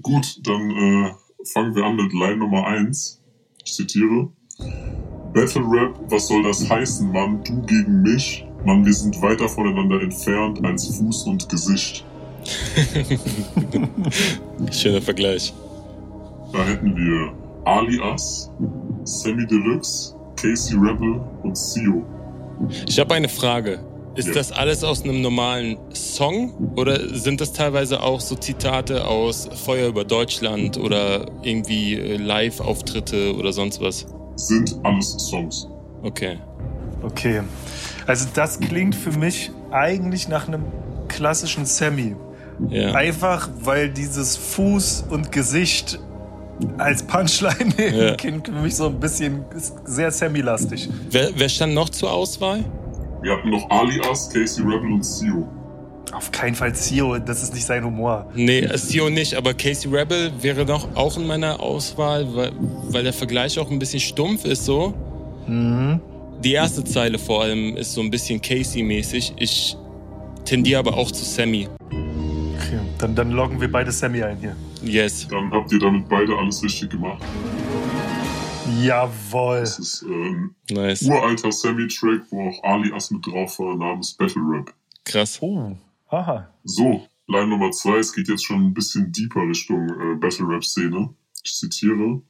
Gut, 0.02 0.40
dann 0.44 0.72
äh, 0.72 1.12
fangen 1.52 1.76
wir 1.76 1.84
an 1.84 1.98
mit 1.98 2.14
Line 2.14 2.38
Nummer 2.38 2.66
eins. 2.66 3.22
Ich 3.66 3.74
zitiere. 3.74 4.32
Battle 5.34 5.64
Rap, 5.64 6.00
was 6.10 6.28
soll 6.28 6.44
das 6.44 6.70
heißen, 6.70 7.12
Mann? 7.12 7.44
Du 7.44 7.62
gegen 7.64 8.02
mich? 8.02 8.46
Mann, 8.66 8.86
wir 8.86 8.94
sind 8.94 9.22
weiter 9.22 9.50
voneinander 9.50 10.02
entfernt 10.02 10.64
als 10.64 10.98
Fuß 10.98 11.24
und 11.24 11.50
Gesicht. 11.50 12.06
Schöner 14.72 15.02
Vergleich. 15.02 15.54
Da 16.52 16.66
hätten 16.66 16.96
wir 16.96 17.34
Alias, 17.66 18.52
Sammy 19.04 19.46
Deluxe, 19.46 20.16
Casey 20.36 20.78
Rebel 20.78 21.22
und 21.44 21.58
Sio. 21.58 22.04
Ich 22.88 23.00
habe 23.00 23.16
eine 23.16 23.30
Frage. 23.30 23.80
Ist 24.16 24.28
ja. 24.28 24.34
das 24.34 24.52
alles 24.52 24.84
aus 24.84 25.04
einem 25.04 25.22
normalen 25.22 25.78
Song 25.94 26.74
oder 26.76 27.16
sind 27.16 27.40
das 27.40 27.54
teilweise 27.54 28.04
auch 28.04 28.20
so 28.20 28.36
Zitate 28.36 29.08
aus 29.08 29.48
Feuer 29.64 29.88
über 29.88 30.04
Deutschland 30.04 30.78
oder 30.78 31.28
irgendwie 31.44 31.96
äh, 31.96 32.18
Live-Auftritte 32.18 33.34
oder 33.36 33.54
sonst 33.54 33.80
was? 33.80 34.06
Sind 34.36 34.78
alles 34.84 35.12
Songs. 35.12 35.68
Okay. 36.04 36.38
Okay. 37.04 37.42
Also 38.08 38.28
das 38.34 38.60
klingt 38.60 38.96
für 38.96 39.12
mich 39.12 39.52
eigentlich 39.72 40.28
nach 40.28 40.48
einem 40.48 40.64
klassischen 41.08 41.66
Sammy. 41.66 42.16
Ja. 42.70 42.94
Einfach, 42.94 43.50
weil 43.62 43.90
dieses 43.90 44.38
Fuß 44.38 45.06
und 45.10 45.32
Gesicht 45.32 46.00
als 46.78 47.04
Punchline 47.04 47.74
Ja. 48.08 48.16
klingt 48.16 48.48
für 48.48 48.54
mich 48.54 48.76
so 48.76 48.88
ein 48.88 49.00
bisschen 49.00 49.46
sehr 49.86 50.12
Sammy-lastig. 50.12 50.90
Wer, 51.10 51.30
wer 51.36 51.50
stand 51.50 51.74
noch 51.74 51.90
zur 51.90 52.12
Auswahl? 52.12 52.64
Wir 53.22 53.34
hatten 53.34 53.50
noch 53.50 53.70
Alias, 53.70 54.30
Casey 54.30 54.64
Rebel 54.64 54.94
und 54.94 55.04
Sio. 55.06 55.48
Auf 56.12 56.32
keinen 56.32 56.56
Fall 56.56 56.74
Zio, 56.76 57.18
das 57.20 57.42
ist 57.42 57.54
nicht 57.54 57.66
sein 57.66 57.86
Humor. 57.86 58.28
Nee, 58.36 58.68
Sio 58.76 59.10
nicht, 59.10 59.36
aber 59.36 59.54
Casey 59.54 59.90
Rebel 59.96 60.32
wäre 60.42 60.66
noch 60.66 60.96
auch 60.96 61.18
in 61.18 61.26
meiner 61.26 61.60
Auswahl, 61.62 62.28
weil, 62.36 62.52
weil 62.90 63.04
der 63.04 63.14
Vergleich 63.14 63.58
auch 63.60 63.72
ein 63.72 63.80
bisschen 63.80 64.00
stumpf 64.02 64.44
ist 64.46 64.66
so. 64.66 64.94
Mhm. 65.48 66.02
Die 66.44 66.54
erste 66.54 66.84
Zeile 66.84 67.20
vor 67.20 67.44
allem 67.44 67.78
ist 67.78 67.94
so 67.94 68.02
ein 68.02 68.10
bisschen 68.10 68.42
Casey-mäßig. 68.42 69.34
Ich 69.38 69.78
tendiere 70.44 70.80
aber 70.80 70.98
auch 70.98 71.12
zu 71.12 71.24
Sammy. 71.24 71.68
Okay, 71.92 72.80
dann, 72.98 73.14
dann 73.16 73.32
loggen 73.32 73.62
wir 73.62 73.72
beide 73.72 73.92
Sammy 73.92 74.24
ein 74.24 74.38
hier. 74.40 74.56
Yes. 74.82 75.28
Dann 75.28 75.52
habt 75.52 75.72
ihr 75.72 75.78
damit 75.80 76.10
beide 76.10 76.36
alles 76.36 76.64
richtig 76.64 76.90
gemacht. 76.90 77.22
Jawohl. 78.82 79.60
Das 79.60 79.78
ist 79.78 80.02
ein 80.02 80.56
Nice. 80.72 81.04
uralter 81.04 81.52
Sammy-Track, 81.52 82.24
wo 82.32 82.50
auch 82.50 82.64
Alias 82.64 83.12
mit 83.12 83.26
drauf 83.26 83.60
war, 83.60 83.76
namens 83.76 84.14
Battle 84.14 84.42
Rap. 84.42 84.74
Krass. 85.06 85.38
Oh, 85.42 85.76
aha. 86.10 86.50
So, 86.64 87.04
Line 87.28 87.48
Nummer 87.48 87.72
zwei, 87.72 87.98
es 88.00 88.14
geht 88.14 88.28
jetzt 88.30 88.46
schon 88.46 88.66
ein 88.68 88.74
bisschen 88.74 89.12
deeper 89.12 89.42
Richtung 89.42 89.88
äh, 89.90 90.16
Battle 90.16 90.48
Rap 90.48 90.64
Szene. 90.66 91.14
Ich 91.44 91.54
zitiere. 91.54 92.22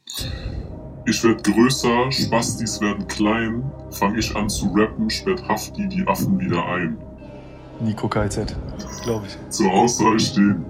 Ich 1.05 1.23
werd 1.23 1.43
größer, 1.43 2.11
Spastis 2.11 2.79
werden 2.79 3.07
klein, 3.07 3.63
fang 3.91 4.15
ich 4.17 4.35
an 4.35 4.49
zu 4.49 4.67
rappen, 4.75 5.09
sperrt 5.09 5.47
Hafti 5.47 5.87
die 5.87 6.07
Affen 6.07 6.39
wieder 6.39 6.63
ein. 6.65 6.97
Nico 7.79 8.07
KZ, 8.07 8.55
glaube 9.03 9.25
ich. 9.25 9.37
Zur 9.49 9.71
Auswahl 9.71 10.19
stehen 10.19 10.63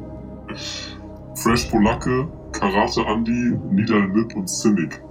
Fresh 1.35 1.65
Polacke, 1.65 2.27
Karate 2.53 3.01
Andy, 3.01 3.57
Nidal 3.71 4.07
Nip 4.07 4.35
und 4.35 4.47
Cynic. 4.47 5.01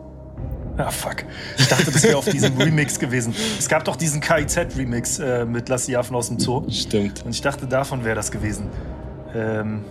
Ah, 0.78 0.90
fuck. 0.90 1.24
Ich 1.58 1.68
dachte, 1.68 1.90
das 1.90 2.02
wäre 2.02 2.16
auf 2.16 2.24
diesem 2.24 2.56
Remix 2.56 2.98
gewesen. 2.98 3.34
Es 3.58 3.68
gab 3.68 3.84
doch 3.84 3.96
diesen 3.96 4.22
KIZ-Remix 4.22 5.18
äh, 5.18 5.44
mit 5.44 5.68
Lass 5.68 5.84
die 5.84 5.96
Affen 5.96 6.16
aus 6.16 6.28
dem 6.28 6.38
Zoo. 6.38 6.64
Stimmt. 6.70 7.22
Und 7.24 7.32
ich 7.32 7.42
dachte, 7.42 7.66
davon 7.66 8.04
wäre 8.04 8.14
das 8.14 8.30
gewesen. 8.30 8.68
Ähm, 9.34 9.84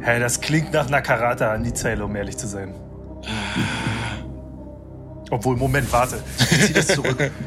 hä, 0.00 0.20
das 0.20 0.40
klingt 0.40 0.72
nach 0.72 0.86
einer 0.86 1.02
Karate 1.02 1.48
an 1.48 1.64
die 1.64 1.74
Zeile, 1.74 2.04
um 2.04 2.14
ehrlich 2.14 2.36
zu 2.36 2.46
sein. 2.46 2.74
Obwohl, 5.30 5.56
Moment, 5.56 5.92
warte. 5.92 6.16
Ich 6.38 6.66
zieh 6.66 6.72
das 6.72 6.88
zurück. 6.88 7.30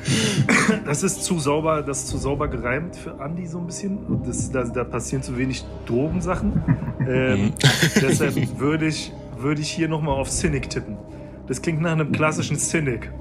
Das 0.86 1.04
ist 1.04 1.24
zu 1.24 1.40
sauber, 1.40 1.82
das 1.82 2.00
ist 2.00 2.08
zu 2.08 2.18
sauber 2.18 2.48
gereimt 2.48 2.96
für 2.96 3.18
Andy 3.24 3.46
so 3.46 3.60
ein 3.60 3.66
bisschen. 3.66 3.98
Und 4.06 4.28
das, 4.28 4.52
da, 4.52 4.64
da 4.64 4.84
passieren 4.84 5.24
zu 5.24 5.38
wenig 5.38 5.64
Drogensachen. 5.86 6.64
Ähm, 7.02 7.54
deshalb 8.00 8.60
würde 8.60 8.86
ich, 8.86 9.12
würde 9.36 9.60
ich 9.60 9.72
hier 9.72 9.88
nochmal 9.88 10.20
auf 10.20 10.30
Cynic 10.30 10.70
tippen. 10.70 10.98
Das 11.48 11.64
klingt 11.64 11.82
nach 11.82 11.94
einem 11.94 12.12
klassischen 12.12 12.60
Cynic. 12.60 13.12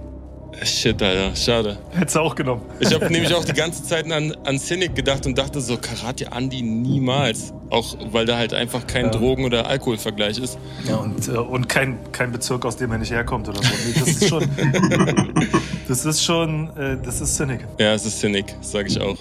Shit, 0.63 1.03
Alter. 1.03 1.35
Schade. 1.37 1.79
Hättest 1.93 2.17
du 2.17 2.21
auch 2.21 2.35
genommen. 2.35 2.63
Ich 2.81 2.93
habe 2.93 3.11
nämlich 3.11 3.33
auch 3.35 3.45
die 3.45 3.53
ganze 3.53 3.83
Zeit 3.83 4.11
an, 4.13 4.35
an 4.45 4.59
Cynic 4.59 4.95
gedacht 4.95 5.25
und 5.27 5.39
dachte 5.39 5.61
so, 5.61 5.77
Karate 5.77 6.27
Andy 6.37 6.61
niemals. 6.63 7.53
Auch 7.71 7.97
weil 8.13 8.27
da 8.27 8.37
halt 8.37 8.53
einfach 8.53 8.87
kein 8.87 9.07
Ja. 9.07 9.11
Drogen- 9.13 9.45
oder 9.45 9.67
Alkoholvergleich 9.67 10.39
ist. 10.39 10.59
Ja, 10.87 10.97
und, 10.97 11.29
äh, 11.29 11.33
und 11.33 11.69
kein, 11.69 11.99
kein 12.13 12.33
Bezirk, 12.33 12.65
aus 12.67 12.77
dem 12.77 12.91
er 12.93 12.99
nicht 12.99 13.11
herkommt 13.13 13.49
oder 13.49 13.63
so. 13.63 13.69
Nee, 13.87 13.95
das 13.99 14.09
ist 14.09 14.29
schon. 14.29 14.49
das 15.89 16.05
ist 16.05 16.25
schon. 16.25 16.77
Äh, 16.77 16.99
das 17.03 17.21
ist 17.21 17.37
Cynic. 17.37 17.61
Ja, 17.79 17.95
es 17.95 18.05
ist 18.05 18.19
Cynic, 18.21 18.55
sage 18.61 18.89
ich 18.89 19.01
auch. 19.01 19.17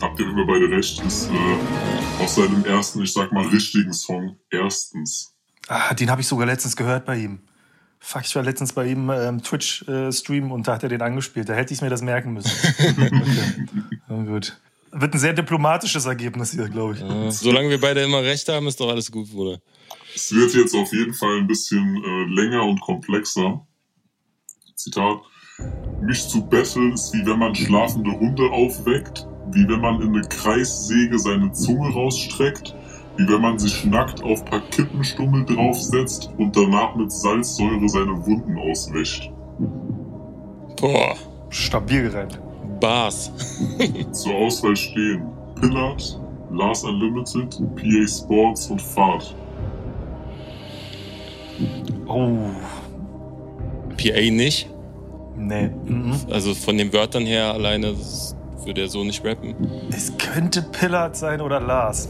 Habt 0.00 0.20
ihr 0.20 0.26
immer 0.28 0.46
beide 0.46 0.70
recht, 0.70 1.02
ist 1.06 1.30
äh, 1.30 2.22
aus 2.22 2.34
seinem 2.36 2.64
ersten, 2.64 3.02
ich 3.02 3.12
sag 3.12 3.32
mal, 3.32 3.46
richtigen 3.46 3.92
Song 3.92 4.36
erstens. 4.50 5.34
Ah, 5.68 5.94
den 5.94 6.10
habe 6.10 6.20
ich 6.20 6.26
sogar 6.26 6.46
letztens 6.46 6.76
gehört 6.76 7.04
bei 7.06 7.16
ihm. 7.16 7.40
Fuck, 8.06 8.26
ich 8.26 8.36
war 8.36 8.42
letztens 8.42 8.74
bei 8.74 8.86
ihm 8.86 9.08
äh, 9.08 9.28
im 9.28 9.42
Twitch-Stream 9.42 10.52
und 10.52 10.68
da 10.68 10.74
hat 10.74 10.82
er 10.82 10.90
den 10.90 11.00
angespielt. 11.00 11.48
Da 11.48 11.54
hätte 11.54 11.72
ich 11.72 11.80
mir 11.80 11.88
das 11.88 12.02
merken 12.02 12.34
müssen. 12.34 12.50
okay. 12.78 13.66
Na 14.08 14.22
gut. 14.24 14.60
Wird 14.92 15.14
ein 15.14 15.18
sehr 15.18 15.32
diplomatisches 15.32 16.04
Ergebnis 16.04 16.52
hier, 16.52 16.68
glaube 16.68 16.94
ich. 16.94 17.00
Ja, 17.00 17.30
solange 17.30 17.70
wir 17.70 17.80
beide 17.80 18.02
immer 18.02 18.22
recht 18.22 18.46
haben, 18.50 18.66
ist 18.66 18.78
doch 18.78 18.90
alles 18.90 19.10
gut, 19.10 19.30
Bruder. 19.30 19.58
Es 20.14 20.30
wird 20.34 20.52
jetzt 20.52 20.74
auf 20.74 20.92
jeden 20.92 21.14
Fall 21.14 21.38
ein 21.38 21.46
bisschen 21.46 22.04
äh, 22.04 22.34
länger 22.34 22.62
und 22.64 22.78
komplexer. 22.82 23.66
Zitat. 24.74 25.20
Mich 26.02 26.28
zu 26.28 26.44
betteln 26.44 26.92
ist 26.92 27.14
wie 27.14 27.24
wenn 27.24 27.38
man 27.38 27.54
schlafende 27.54 28.10
Hunde 28.10 28.50
aufweckt, 28.50 29.26
wie 29.50 29.66
wenn 29.66 29.80
man 29.80 30.02
in 30.02 30.14
eine 30.14 30.28
Kreissäge 30.28 31.18
seine 31.18 31.52
Zunge 31.52 31.90
rausstreckt, 31.90 32.74
wie 33.16 33.28
wenn 33.28 33.40
man 33.40 33.58
sich 33.58 33.84
nackt 33.84 34.22
auf 34.22 34.44
paar 34.44 34.60
Kippenstummel 34.70 35.44
draufsetzt 35.44 36.30
und 36.38 36.56
danach 36.56 36.94
mit 36.96 37.12
Salzsäure 37.12 37.88
seine 37.88 38.26
Wunden 38.26 38.58
auswäscht. 38.58 39.30
Boah, 40.80 41.14
Stabil 41.50 42.02
gereimt. 42.10 42.40
Bars. 42.80 43.30
Zur 44.12 44.34
Auswahl 44.34 44.74
stehen 44.76 45.22
Pillard, 45.60 46.20
Lars 46.50 46.82
Unlimited, 46.84 47.56
PA 47.76 48.08
Sports 48.08 48.66
und 48.68 48.82
Fahrt. 48.82 49.34
Oh, 52.06 52.36
PA 53.96 54.20
nicht. 54.30 54.68
nee. 55.36 55.70
Mhm. 55.84 56.14
Also 56.30 56.54
von 56.54 56.76
den 56.76 56.92
Wörtern 56.92 57.24
her 57.24 57.52
alleine 57.54 57.92
das 57.92 58.36
würde 58.64 58.82
er 58.82 58.88
so 58.88 59.04
nicht 59.04 59.24
rappen. 59.24 59.54
Es 59.90 60.12
könnte 60.18 60.62
Pillard 60.62 61.16
sein 61.16 61.40
oder 61.40 61.60
Lars. 61.60 62.08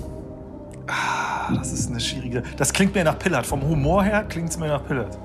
Ah, 0.86 1.52
das 1.54 1.72
ist 1.72 1.90
eine 1.90 2.00
schwierige. 2.00 2.42
Das 2.56 2.72
klingt 2.72 2.94
mir 2.94 3.04
nach 3.04 3.18
Pillard. 3.18 3.46
Vom 3.46 3.62
Humor 3.62 4.04
her 4.04 4.24
klingt 4.28 4.50
es 4.50 4.58
mir 4.58 4.68
nach 4.68 4.86
Pillard. 4.86 5.18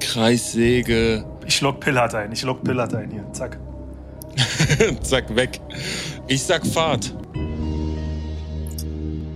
Kreissäge. 0.00 1.24
Ich 1.46 1.60
log 1.60 1.80
Pillard 1.80 2.14
ein. 2.14 2.32
Ich 2.32 2.42
log 2.42 2.62
Pillard 2.62 2.94
ein 2.94 3.10
hier. 3.10 3.24
Zack. 3.32 3.58
Zack, 5.02 5.34
weg. 5.34 5.60
Ich 6.26 6.42
sag 6.42 6.66
Fahrt. 6.66 7.14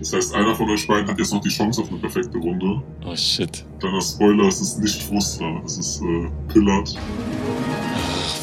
Das 0.00 0.12
heißt, 0.12 0.34
einer 0.34 0.54
von 0.54 0.68
euch 0.68 0.86
beiden 0.86 1.08
hat 1.08 1.18
jetzt 1.18 1.32
noch 1.32 1.40
die 1.40 1.48
Chance 1.48 1.80
auf 1.80 1.88
eine 1.88 1.98
perfekte 1.98 2.36
Runde. 2.38 2.82
Oh 3.06 3.14
shit. 3.14 3.64
Kleiner 3.78 4.00
Spoiler, 4.00 4.48
es 4.48 4.60
ist 4.60 4.80
nicht 4.80 5.00
Frustra, 5.02 5.62
es 5.64 5.78
ist 5.78 6.02
äh, 6.02 6.28
Pillard. 6.52 6.88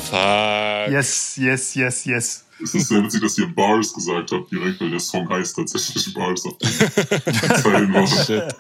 Fuck. 0.10 0.92
Yes, 0.92 1.36
yes, 1.36 1.76
yes, 1.76 2.06
yes. 2.06 2.46
Es 2.62 2.76
ist 2.76 2.88
sehr 2.90 3.04
witzig, 3.04 3.22
dass 3.22 3.38
ihr 3.38 3.48
Bars 3.48 3.94
gesagt 3.94 4.32
habt, 4.32 4.52
direkt, 4.52 4.82
weil 4.82 4.90
der 4.92 5.00
Song 5.00 5.30
heißt 5.30 5.56
tatsächlich 5.56 6.14
Bars 6.14 6.46
auf 6.46 6.58
den. 6.58 6.70
Shit. 8.08 8.56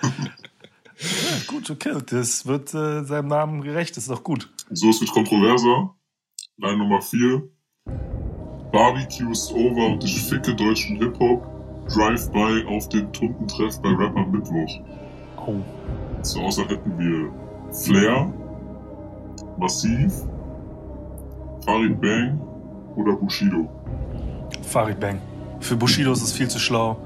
Gut, 1.48 1.70
okay. 1.70 1.98
Das 2.06 2.46
wird 2.46 2.74
äh, 2.74 3.04
seinem 3.04 3.28
Namen 3.28 3.62
gerecht. 3.62 3.96
Das 3.98 4.04
ist 4.04 4.12
doch 4.12 4.24
gut. 4.24 4.50
So, 4.70 4.90
es 4.90 5.00
wird 5.00 5.12
kontroverser. 5.12 5.96
Line 6.58 6.78
Nummer 6.78 7.02
4. 7.02 7.42
Barbecues 8.72 9.52
over 9.52 9.88
und 9.88 10.04
ich 10.04 10.22
ficke 10.24 10.56
deutschen 10.56 10.98
Hip-Hop. 10.98 11.46
Drive-by 11.90 12.66
auf 12.68 12.88
den 12.90 13.12
Tundentreff 13.12 13.82
bei 13.82 13.90
Rapper 13.90 14.26
Mittwoch. 14.28 14.82
Oh. 15.38 15.56
Zur 16.22 16.44
Auswahl 16.44 16.68
hätten 16.68 17.00
wir 17.00 17.32
Flair, 17.74 18.32
Massiv, 19.58 20.14
Farid 21.66 22.00
Bang 22.00 22.49
oder 23.00 23.14
Bushido. 23.16 23.68
Farid 24.64 25.00
Bang. 25.00 25.20
Für 25.60 25.76
Bushido 25.76 26.12
ist 26.12 26.22
es 26.22 26.32
viel 26.32 26.48
zu 26.48 26.60
schlau. 26.60 26.98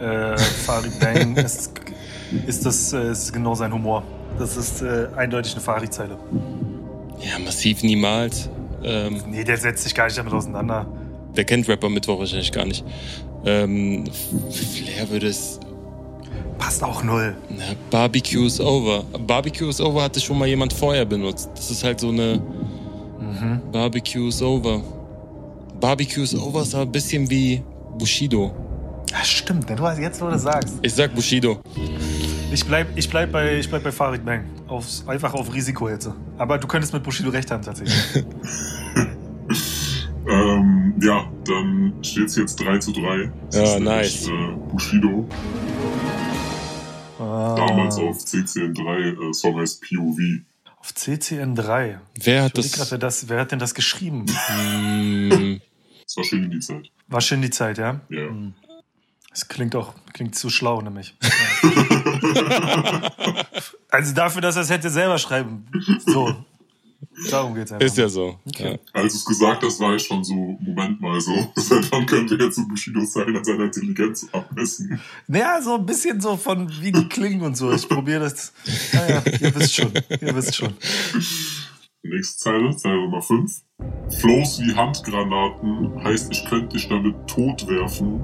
Äh, 0.00 0.36
Farid 0.38 0.98
Bang 1.00 1.36
ist, 1.44 1.72
ist, 2.46 2.66
das, 2.66 2.92
äh, 2.92 3.10
ist 3.12 3.32
genau 3.32 3.54
sein 3.54 3.72
Humor. 3.72 4.02
Das 4.38 4.56
ist 4.56 4.82
äh, 4.82 5.08
eindeutig 5.16 5.52
eine 5.52 5.60
Farid-Zeile. 5.60 6.18
Ja, 7.20 7.38
massiv 7.44 7.82
niemals. 7.82 8.50
Ähm, 8.82 9.22
Nee, 9.30 9.44
der 9.44 9.56
setzt 9.56 9.84
sich 9.84 9.94
gar 9.94 10.06
nicht 10.06 10.18
damit 10.18 10.32
auseinander. 10.32 10.86
der 11.36 11.44
kennt 11.44 11.68
Rapper 11.68 11.88
Mittwoch 11.88 12.18
wahrscheinlich 12.18 12.50
gar 12.52 12.66
nicht. 12.66 12.84
Ähm, 13.46 14.04
Flair 14.50 15.08
würde 15.10 15.28
es. 15.28 15.60
Passt 16.58 16.82
auch 16.82 17.02
null. 17.02 17.36
Na, 17.50 17.64
Barbecue 17.90 18.46
is 18.46 18.60
over. 18.60 19.04
Barbecue 19.26 19.68
is 19.68 19.80
over 19.80 20.02
hatte 20.02 20.20
schon 20.20 20.38
mal 20.38 20.48
jemand 20.48 20.72
vorher 20.72 21.04
benutzt. 21.04 21.50
Das 21.54 21.70
ist 21.70 21.84
halt 21.84 22.00
so 22.00 22.08
eine. 22.08 22.40
Mhm. 23.20 23.60
Barbecue 23.72 24.28
is 24.28 24.42
over. 24.42 24.82
Barbecue 25.84 26.22
is 26.22 26.34
over 26.34 26.62
ist 26.62 26.74
aber 26.74 26.84
ein 26.84 26.92
bisschen 26.92 27.28
wie 27.28 27.62
Bushido. 27.98 28.54
Ja, 29.10 29.22
stimmt. 29.22 29.68
Du 29.68 29.82
hast 29.82 29.98
jetzt, 29.98 30.18
wo 30.18 30.24
du 30.24 30.30
das 30.32 30.40
sagst. 30.44 30.76
Ich 30.80 30.94
sag 30.94 31.14
Bushido. 31.14 31.60
Ich 32.50 32.64
bleib, 32.64 32.86
ich 32.96 33.06
bleib, 33.10 33.30
bei, 33.30 33.58
ich 33.58 33.68
bleib 33.68 33.82
bei 33.84 33.92
Farid 33.92 34.24
Bang. 34.24 34.46
Aufs, 34.66 35.04
einfach 35.06 35.34
auf 35.34 35.52
Risiko 35.52 35.90
jetzt. 35.90 36.08
Aber 36.38 36.56
du 36.56 36.66
könntest 36.66 36.94
mit 36.94 37.02
Bushido 37.02 37.28
recht 37.28 37.50
haben, 37.50 37.62
tatsächlich. 37.62 37.94
Ähm, 40.26 40.94
ja, 41.02 41.30
dann 41.46 41.92
steht 42.02 42.28
es 42.28 42.36
jetzt 42.36 42.56
3 42.58 42.78
zu 42.78 42.92
3. 42.92 43.30
Es 43.50 43.56
Ja, 43.56 43.62
ist 43.64 43.80
nice. 43.80 44.26
nämlich, 44.26 44.28
Äh, 44.28 44.70
Bushido, 44.72 45.28
Ah, 47.20 47.54
damals 47.56 47.98
auf 47.98 48.16
CCN3, 48.24 49.28
äh, 49.28 49.32
Song 49.34 49.58
heißt 49.60 49.82
POV. 49.82 50.16
Auf 50.80 50.92
CCN3. 50.96 51.96
Wer 52.22 52.42
hat 52.44 52.52
überleg 52.52 52.72
grad, 52.72 52.80
das? 52.80 52.90
wer, 52.90 52.98
das, 52.98 53.28
wer 53.28 53.40
hat 53.40 53.52
denn 53.52 53.58
das 53.58 53.74
geschrieben? 53.74 54.24
Hm, 56.04 56.06
Es 56.06 56.16
war 56.16 56.24
schön 56.24 56.44
in 56.44 56.50
die 56.50 56.60
Zeit. 56.60 56.90
War 57.08 57.20
schön 57.20 57.42
die 57.42 57.50
Zeit, 57.50 57.78
ja? 57.78 58.00
Ja. 58.08 58.28
Das 59.30 59.48
klingt 59.48 59.74
auch 59.74 59.94
klingt 60.12 60.36
zu 60.36 60.48
schlau, 60.48 60.80
nämlich. 60.80 61.14
also 63.90 64.14
dafür, 64.14 64.40
dass 64.40 64.56
er 64.56 64.62
es 64.62 64.70
hätte 64.70 64.90
selber 64.90 65.18
schreiben. 65.18 65.66
So. 66.06 66.44
Darum 67.30 67.54
geht's 67.54 67.70
einfach. 67.72 67.84
Ist 67.84 67.96
ja 67.98 68.08
so. 68.08 68.38
Ja. 68.58 68.76
Als 68.92 69.12
du 69.12 69.18
es 69.18 69.24
gesagt 69.24 69.62
hast, 69.62 69.78
war 69.80 69.94
ich 69.94 70.02
schon 70.04 70.24
so, 70.24 70.34
Moment 70.34 71.00
mal 71.00 71.20
so, 71.20 71.52
seit 71.56 71.90
wann 71.92 72.06
können 72.06 72.28
wir 72.30 72.38
jetzt 72.38 72.56
so 72.56 72.66
Bushido 72.66 73.04
sein 73.04 73.36
an 73.36 73.44
seiner 73.44 73.64
Intelligenz 73.64 74.26
abmessen? 74.32 75.00
Naja, 75.26 75.60
so 75.60 75.74
ein 75.76 75.84
bisschen 75.86 76.20
so 76.20 76.36
von 76.36 76.70
wie 76.80 76.92
die 76.92 77.08
klingen 77.08 77.42
und 77.42 77.56
so. 77.56 77.72
Ich 77.72 77.88
probiere 77.88 78.20
das. 78.20 78.52
Naja, 78.92 79.22
ihr 79.40 79.54
wisst 79.54 79.74
schon. 79.74 79.92
Ihr 80.20 80.34
wisst 80.34 80.56
schon. 80.56 80.74
Nächste 82.06 82.38
Zeile, 82.38 82.76
Zeile 82.76 83.00
Nummer 83.00 83.22
5. 83.22 83.62
Flows 84.20 84.60
wie 84.60 84.74
Handgranaten 84.74 86.04
heißt, 86.04 86.30
ich 86.32 86.44
könnte 86.44 86.76
dich 86.76 86.86
damit 86.88 87.14
tot 87.26 87.66
werfen. 87.66 88.20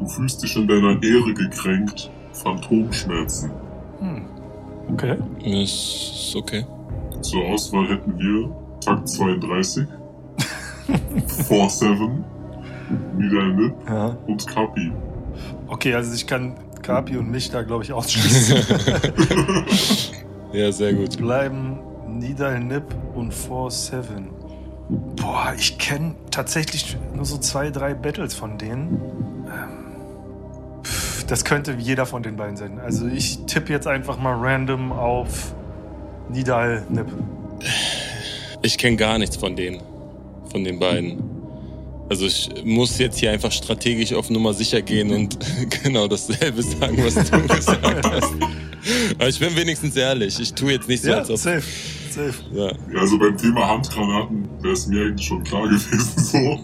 Du 0.00 0.06
fühlst 0.06 0.42
dich 0.42 0.56
in 0.56 0.66
deiner 0.66 1.00
Ehre 1.00 1.32
gekränkt. 1.32 2.10
Phantomschmerzen. 2.32 3.52
Okay. 4.92 5.16
Ist 5.44 6.34
okay. 6.36 6.66
Zur 7.20 7.44
Auswahl 7.44 7.88
hätten 7.88 8.18
wir 8.18 8.50
Takt 8.80 9.08
32, 9.08 9.86
4-7, 11.48 12.24
Nida 13.16 13.44
Nip 13.46 13.74
Ja. 13.88 14.06
und 14.26 14.44
Kapi. 14.46 14.90
Okay, 15.68 15.94
also 15.94 16.12
ich 16.12 16.26
kann 16.26 16.56
Kapi 16.82 17.16
und 17.16 17.30
mich 17.30 17.48
da, 17.50 17.62
glaube 17.62 17.84
ich, 17.84 17.92
ausschließen. 17.92 18.56
Ja, 20.52 20.70
sehr 20.70 20.92
gut. 20.94 21.16
Bleiben 21.18 21.80
Nidal 22.18 22.60
Nip 22.60 22.84
und 23.14 23.32
4-7. 23.32 24.00
Boah, 25.16 25.54
ich 25.58 25.78
kenne 25.78 26.14
tatsächlich 26.30 26.96
nur 27.14 27.24
so 27.24 27.38
zwei, 27.38 27.70
drei 27.70 27.94
Battles 27.94 28.34
von 28.34 28.58
denen. 28.58 29.00
Ähm, 29.46 30.82
pff, 30.82 31.24
Das 31.24 31.44
könnte 31.44 31.74
jeder 31.78 32.04
von 32.06 32.22
den 32.22 32.36
beiden 32.36 32.56
sein. 32.56 32.78
Also 32.78 33.06
ich 33.06 33.38
tippe 33.46 33.72
jetzt 33.72 33.86
einfach 33.86 34.18
mal 34.18 34.34
random 34.34 34.92
auf 34.92 35.54
Nidal 36.30 36.84
Nip. 36.90 37.06
Ich 38.62 38.76
kenne 38.78 38.96
gar 38.96 39.18
nichts 39.18 39.36
von 39.36 39.56
denen. 39.56 39.80
Von 40.50 40.64
den 40.64 40.78
beiden. 40.78 41.22
Also 42.10 42.26
ich 42.26 42.50
muss 42.64 42.98
jetzt 42.98 43.18
hier 43.18 43.30
einfach 43.30 43.50
strategisch 43.50 44.12
auf 44.12 44.28
Nummer 44.28 44.52
sicher 44.52 44.82
gehen 44.82 45.10
und 45.10 45.38
genau 45.82 46.06
dasselbe 46.06 46.62
sagen, 46.62 46.98
was 47.02 47.14
du 47.30 47.40
gesagt 47.48 48.06
hast. 48.06 48.32
Aber 49.18 49.28
ich 49.28 49.40
bin 49.40 49.56
wenigstens 49.56 49.96
ehrlich. 49.96 50.38
Ich 50.38 50.52
tue 50.52 50.72
jetzt 50.72 50.86
nicht 50.88 51.02
so, 51.02 51.10
Ja, 51.10 51.18
als 51.18 51.30
ob... 51.30 51.38
safe. 51.38 51.62
Safe. 52.14 52.34
Ja. 52.52 52.72
Ja, 52.92 53.00
also 53.00 53.18
beim 53.18 53.36
Thema 53.36 53.68
Handgranaten 53.68 54.48
wäre 54.60 54.72
es 54.72 54.86
mir 54.86 55.06
eigentlich 55.06 55.26
schon 55.26 55.42
klar 55.44 55.62
gewesen 55.64 56.22
so. 56.22 56.60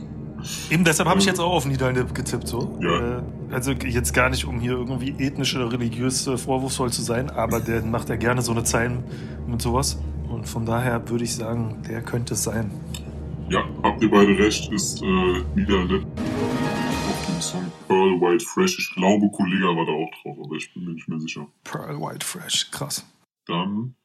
Eben 0.71 0.85
deshalb 0.85 1.09
habe 1.09 1.21
ich 1.21 1.27
jetzt 1.27 1.41
auch 1.41 1.53
auf 1.53 1.67
Nip 1.67 2.15
getippt. 2.15 2.49
So. 2.49 2.79
Ja. 2.81 3.19
Äh, 3.19 3.23
also 3.51 3.73
jetzt 3.73 4.15
gar 4.15 4.31
nicht, 4.31 4.45
um 4.45 4.61
hier 4.61 4.73
irgendwie 4.73 5.15
ethnisch 5.19 5.55
oder 5.57 5.73
religiös 5.73 6.27
äh, 6.27 6.39
vorwurfsvoll 6.39 6.93
zu 6.93 7.03
sein, 7.03 7.31
aber 7.31 7.61
der 7.61 7.83
macht 7.85 8.09
ja 8.09 8.17
gerne 8.17 8.43
so 8.43 8.53
eine 8.53 8.65
Zeilen 8.65 9.05
mit 9.47 9.61
sowas. 9.61 9.99
Und 10.29 10.49
von 10.49 10.65
daher 10.65 11.09
würde 11.09 11.25
ich 11.25 11.35
sagen, 11.35 11.83
der 11.89 12.03
könnte 12.03 12.35
es 12.35 12.45
sein. 12.45 12.71
Ja, 13.51 13.65
habt 13.83 14.01
ihr 14.01 14.11
beide 14.11 14.39
recht, 14.39 14.73
ist 14.73 15.03
äh, 15.03 15.07
auf 15.07 15.45
dem 17.27 17.41
Song 17.41 17.73
Pearl 17.89 18.21
White 18.21 18.45
Fresh. 18.45 18.79
Ich 18.79 18.95
glaube, 18.95 19.29
Kollege 19.33 19.65
war 19.65 19.85
da 19.85 19.93
auch 19.93 20.11
drauf, 20.23 20.39
aber 20.45 20.55
ich 20.55 20.73
bin 20.73 20.85
mir 20.85 20.93
nicht 20.93 21.09
mehr 21.09 21.19
sicher. 21.19 21.49
Pearl 21.65 22.01
White 22.01 22.25
Fresh, 22.25 22.71
krass. 22.71 23.05
Dann 23.47 23.97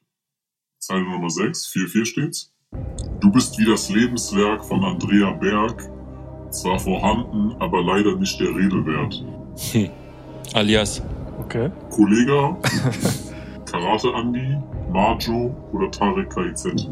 Zeile 0.86 1.02
Nummer 1.02 1.32
6, 1.32 1.66
4-4 1.74 2.06
steht's. 2.06 2.52
Du 3.20 3.32
bist 3.32 3.58
wie 3.58 3.66
das 3.66 3.90
Lebenswerk 3.90 4.64
von 4.64 4.84
Andrea 4.84 5.32
Berg. 5.32 5.90
Zwar 6.52 6.78
vorhanden, 6.78 7.56
aber 7.60 7.82
leider 7.82 8.16
nicht 8.18 8.40
der 8.40 8.50
Rede 8.50 8.86
wert. 8.86 9.26
Alias. 10.54 11.02
Okay. 11.40 11.72
Kollega, 11.90 12.56
Karate 13.66 14.10
Andy, 14.14 14.58
Marjo 14.94 15.56
oder 15.74 15.90
Tarek 15.90 16.30
KIZ. 16.30 16.88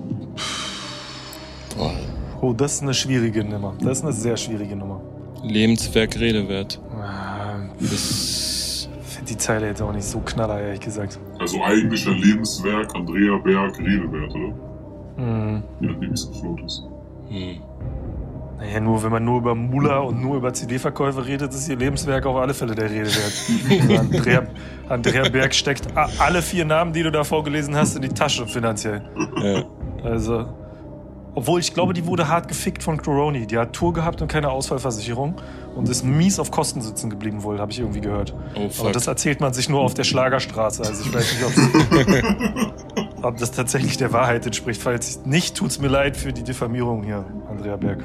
Boah. 1.77 1.93
Oh, 2.41 2.51
das 2.51 2.73
ist 2.73 2.81
eine 2.81 2.95
schwierige 2.95 3.43
Nummer. 3.43 3.75
Das 3.79 3.99
ist 3.99 4.03
eine 4.05 4.13
sehr 4.13 4.37
schwierige 4.37 4.75
Nummer. 4.75 5.01
Lebenswerk 5.43 6.19
Redewert. 6.19 6.81
Ah, 6.99 7.59
Das... 7.79 8.52
Finde 9.23 9.35
die 9.35 9.37
Zeile 9.37 9.67
jetzt 9.67 9.81
auch 9.81 9.93
nicht 9.93 10.03
so 10.03 10.19
knaller, 10.19 10.59
ehrlich 10.59 10.81
gesagt. 10.81 11.17
Also 11.39 11.63
eigentlicher 11.63 12.11
Lebenswerk 12.11 12.93
Andrea 12.93 13.37
Berg 13.37 13.79
Rede 13.79 14.11
wert, 14.11 14.35
oder? 14.35 14.53
Hm. 15.15 15.63
Je 15.79 15.87
nachdem, 15.87 16.09
wie 16.09 16.13
es 16.13 16.27
gefloat 16.29 16.61
ist. 16.65 16.83
Hm. 17.29 17.61
Naja, 18.57 18.79
nur 18.81 19.01
wenn 19.01 19.11
man 19.11 19.23
nur 19.23 19.37
über 19.37 19.55
Mula 19.55 19.99
und 19.99 20.21
nur 20.21 20.35
über 20.35 20.53
CD-Verkäufe 20.53 21.25
redet, 21.25 21.53
ist 21.53 21.69
ihr 21.69 21.77
Lebenswerk 21.77 22.25
auf 22.25 22.35
alle 22.35 22.53
Fälle 22.53 22.75
der 22.75 22.89
Rede 22.89 23.05
wert. 23.05 23.81
Also 23.81 23.99
Andrea, 24.17 24.43
Andrea 24.89 25.29
Berg 25.29 25.55
steckt 25.55 25.87
alle 25.95 26.41
vier 26.41 26.65
Namen, 26.65 26.91
die 26.91 27.03
du 27.03 27.11
da 27.11 27.23
vorgelesen 27.23 27.77
hast, 27.77 27.95
in 27.95 28.01
die 28.01 28.09
Tasche 28.09 28.45
finanziell. 28.45 29.03
Ja. 29.41 29.63
Also, 30.03 30.47
obwohl 31.35 31.59
ich 31.59 31.73
glaube, 31.73 31.93
die 31.93 32.05
wurde 32.05 32.27
hart 32.27 32.47
gefickt 32.47 32.83
von 32.83 33.01
Coroni. 33.01 33.47
Die 33.47 33.57
hat 33.57 33.73
Tour 33.73 33.93
gehabt 33.93 34.21
und 34.21 34.27
keine 34.27 34.49
Ausfallversicherung 34.51 35.35
und 35.75 35.89
ist 35.89 36.03
mies 36.05 36.39
auf 36.39 36.51
Kosten 36.51 36.81
sitzen 36.81 37.09
geblieben 37.09 37.41
wohl, 37.43 37.59
habe 37.59 37.71
ich 37.71 37.79
irgendwie 37.79 38.01
gehört. 38.01 38.33
Oh, 38.55 38.59
Aber 38.61 38.69
fuck. 38.69 38.93
das 38.93 39.07
erzählt 39.07 39.41
man 39.41 39.53
sich 39.53 39.69
nur 39.69 39.81
auf 39.81 39.93
der 39.95 40.03
Schlagerstraße. 40.03 40.83
Also 40.83 41.03
ich 41.03 41.13
weiß 41.13 41.33
nicht, 41.33 41.43
ob, 43.17 43.23
ob 43.23 43.37
das 43.37 43.51
tatsächlich 43.51 43.97
der 43.97 44.13
Wahrheit 44.13 44.45
entspricht. 44.45 44.81
Falls 44.81 45.25
nicht, 45.25 45.55
tut's 45.55 45.79
mir 45.79 45.87
leid 45.87 46.15
für 46.17 46.31
die 46.33 46.43
Diffamierung 46.43 47.03
hier, 47.03 47.25
Andrea 47.49 47.77
Berg. 47.77 48.03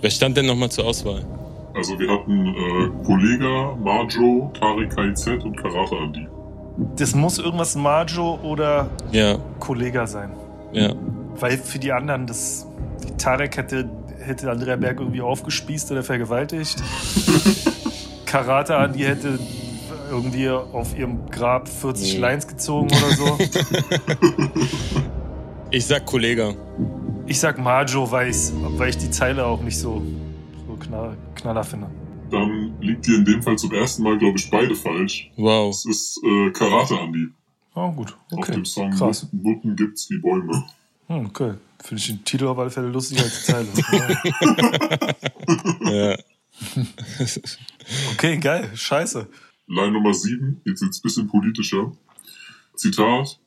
Wer 0.00 0.10
stand 0.10 0.36
denn 0.36 0.46
nochmal 0.46 0.70
zur 0.70 0.84
Auswahl? 0.86 1.24
Also 1.74 1.98
wir 1.98 2.10
hatten 2.10 2.46
äh, 2.48 3.04
Kollega, 3.04 3.76
Marjo, 3.82 4.50
Tarek 4.58 4.94
KIZ 4.96 5.26
und 5.44 5.56
Karate 5.56 5.96
Andy. 5.96 6.26
Das 6.96 7.14
muss 7.14 7.38
irgendwas 7.38 7.76
Majo 7.76 8.38
oder 8.42 8.88
Ja, 9.12 9.36
Kollega 9.58 10.06
sein. 10.06 10.30
ja. 10.72 10.92
Weil 11.36 11.58
für 11.58 11.78
die 11.78 11.92
anderen, 11.92 12.26
das 12.26 12.66
die 13.04 13.16
Tarek 13.16 13.56
hätte, 13.56 13.88
hätte 14.18 14.50
Andrea 14.50 14.76
Berg 14.76 15.00
irgendwie 15.00 15.20
aufgespießt 15.22 15.90
oder 15.92 16.02
vergewaltigt. 16.02 16.82
Karate 18.26 18.76
Andi 18.76 19.00
hätte 19.00 19.38
irgendwie 20.10 20.48
auf 20.48 20.96
ihrem 20.98 21.28
Grab 21.30 21.68
40 21.68 22.16
Mhm. 22.16 22.20
Lines 22.20 22.46
gezogen 22.46 22.88
oder 22.90 23.10
so. 23.14 23.38
Ich 25.72 25.86
sag 25.86 26.04
Kollege. 26.04 26.56
Ich 27.26 27.38
sag 27.38 27.56
Majo, 27.58 28.10
weil, 28.10 28.32
weil 28.76 28.88
ich 28.90 28.96
die 28.98 29.08
Zeile 29.10 29.46
auch 29.46 29.62
nicht 29.62 29.78
so, 29.78 30.02
so 30.66 30.74
knall, 30.74 31.16
knaller 31.36 31.62
finde. 31.62 31.86
Dann 32.28 32.74
liegt 32.80 33.06
ihr 33.06 33.18
in 33.18 33.24
dem 33.24 33.40
Fall 33.40 33.56
zum 33.56 33.72
ersten 33.72 34.02
Mal, 34.02 34.18
glaube 34.18 34.36
ich, 34.36 34.50
beide 34.50 34.74
falsch. 34.74 35.30
Wow. 35.36 35.70
Es 35.70 35.84
ist 35.84 36.20
äh, 36.24 36.50
Karate 36.50 36.96
Andy. 36.98 37.28
Oh, 37.76 37.92
gut. 37.92 38.16
Auf 38.32 38.38
Okay. 38.38 38.52
dem 38.52 38.64
Song 38.64 38.90
Krass. 38.90 39.28
Nutten 39.32 39.76
gibt's 39.76 40.10
wie 40.10 40.18
Bäume. 40.18 40.64
Hm, 41.10 41.26
okay. 41.26 41.54
Finde 41.82 42.00
ich 42.00 42.06
den 42.06 42.24
Titel 42.24 42.46
auf 42.46 42.58
alle 42.58 42.70
Fälle 42.70 42.88
lustiger 42.88 43.22
als 43.22 43.44
die 43.44 43.52
Zeile. 43.52 43.68
Ja. 45.82 46.16
okay, 48.12 48.36
geil. 48.38 48.70
Scheiße. 48.74 49.26
Line 49.66 49.90
Nummer 49.90 50.14
7, 50.14 50.60
jetzt 50.64 50.82
wird's 50.82 50.98
ein 50.98 51.02
bisschen 51.02 51.28
politischer. 51.28 51.90
Zitat. 52.76 53.40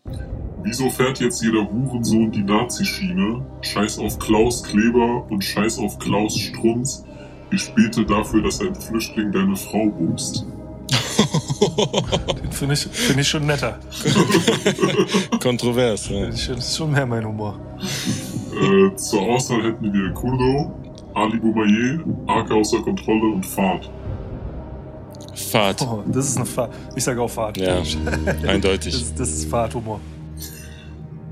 Wieso 0.64 0.90
fährt 0.90 1.22
jetzt 1.22 1.42
jeder 1.42 1.70
Hurensohn 1.72 2.32
die 2.32 2.44
Nazi-Schiene? 2.44 3.46
Scheiß 3.62 4.00
auf 4.00 4.20
Klaus 4.20 4.64
Kleber 4.64 5.26
und 5.30 5.44
scheiß 5.44 5.78
auf 5.78 6.00
Klaus 6.00 6.38
Strunz. 6.38 7.06
Ich 7.52 7.74
bete 7.74 8.06
dafür, 8.06 8.42
dass 8.42 8.60
ein 8.60 8.76
Flüchtling 8.76 9.32
deine 9.32 9.56
Frau 9.56 9.88
bumst. 9.88 10.46
Den 12.42 12.52
finde 12.52 12.74
ich, 12.74 12.82
find 12.86 13.20
ich 13.20 13.28
schon 13.28 13.46
netter. 13.46 13.80
Kontrovers. 15.42 16.10
Ja. 16.10 16.26
Das 16.28 16.48
ist 16.48 16.78
schon 16.78 16.92
mehr 16.92 17.06
mein 17.06 17.26
Humor. 17.26 17.60
Äh, 18.52 18.96
zur 18.96 19.22
Auswahl 19.22 19.64
hätten 19.64 19.92
wir 19.94 20.12
Kurdo, 20.14 20.72
Ali 21.14 21.40
Boumaier, 21.40 22.00
AK 22.28 22.52
außer 22.52 22.82
Kontrolle 22.82 23.34
und 23.36 23.46
Fahrt. 23.46 23.90
Fahrt. 25.36 25.82
Oh, 25.82 26.04
das 26.08 26.30
ist 26.30 26.38
eine 26.38 26.46
Fahrt. 26.46 26.74
Ich 26.96 27.04
sage 27.04 27.22
auch 27.22 27.30
Fahrt. 27.30 27.58
Ja, 27.58 27.78
Das, 28.26 28.46
eindeutig. 28.48 28.94
ist- 28.94 29.20
das 29.20 29.30
ist 29.30 29.50
Fahrthumor. 29.50 30.00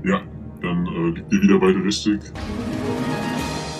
Ja, 0.04 0.20
dann 0.60 0.86
äh, 0.86 1.10
liegt 1.18 1.32
ihr 1.32 1.42
wieder 1.42 1.58
beide 1.60 1.82
richtig. 1.84 2.20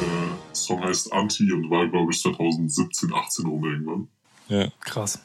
Der 0.01 0.55
Song 0.55 0.83
heißt 0.85 1.13
Anti 1.13 1.53
und 1.53 1.69
war, 1.71 1.89
glaube 1.89 2.13
ich, 2.13 2.21
2017, 2.21 3.13
18 3.13 3.47
rum 3.47 3.65
irgendwann. 3.65 4.09
Ja. 4.49 4.67
Krass. 4.81 5.21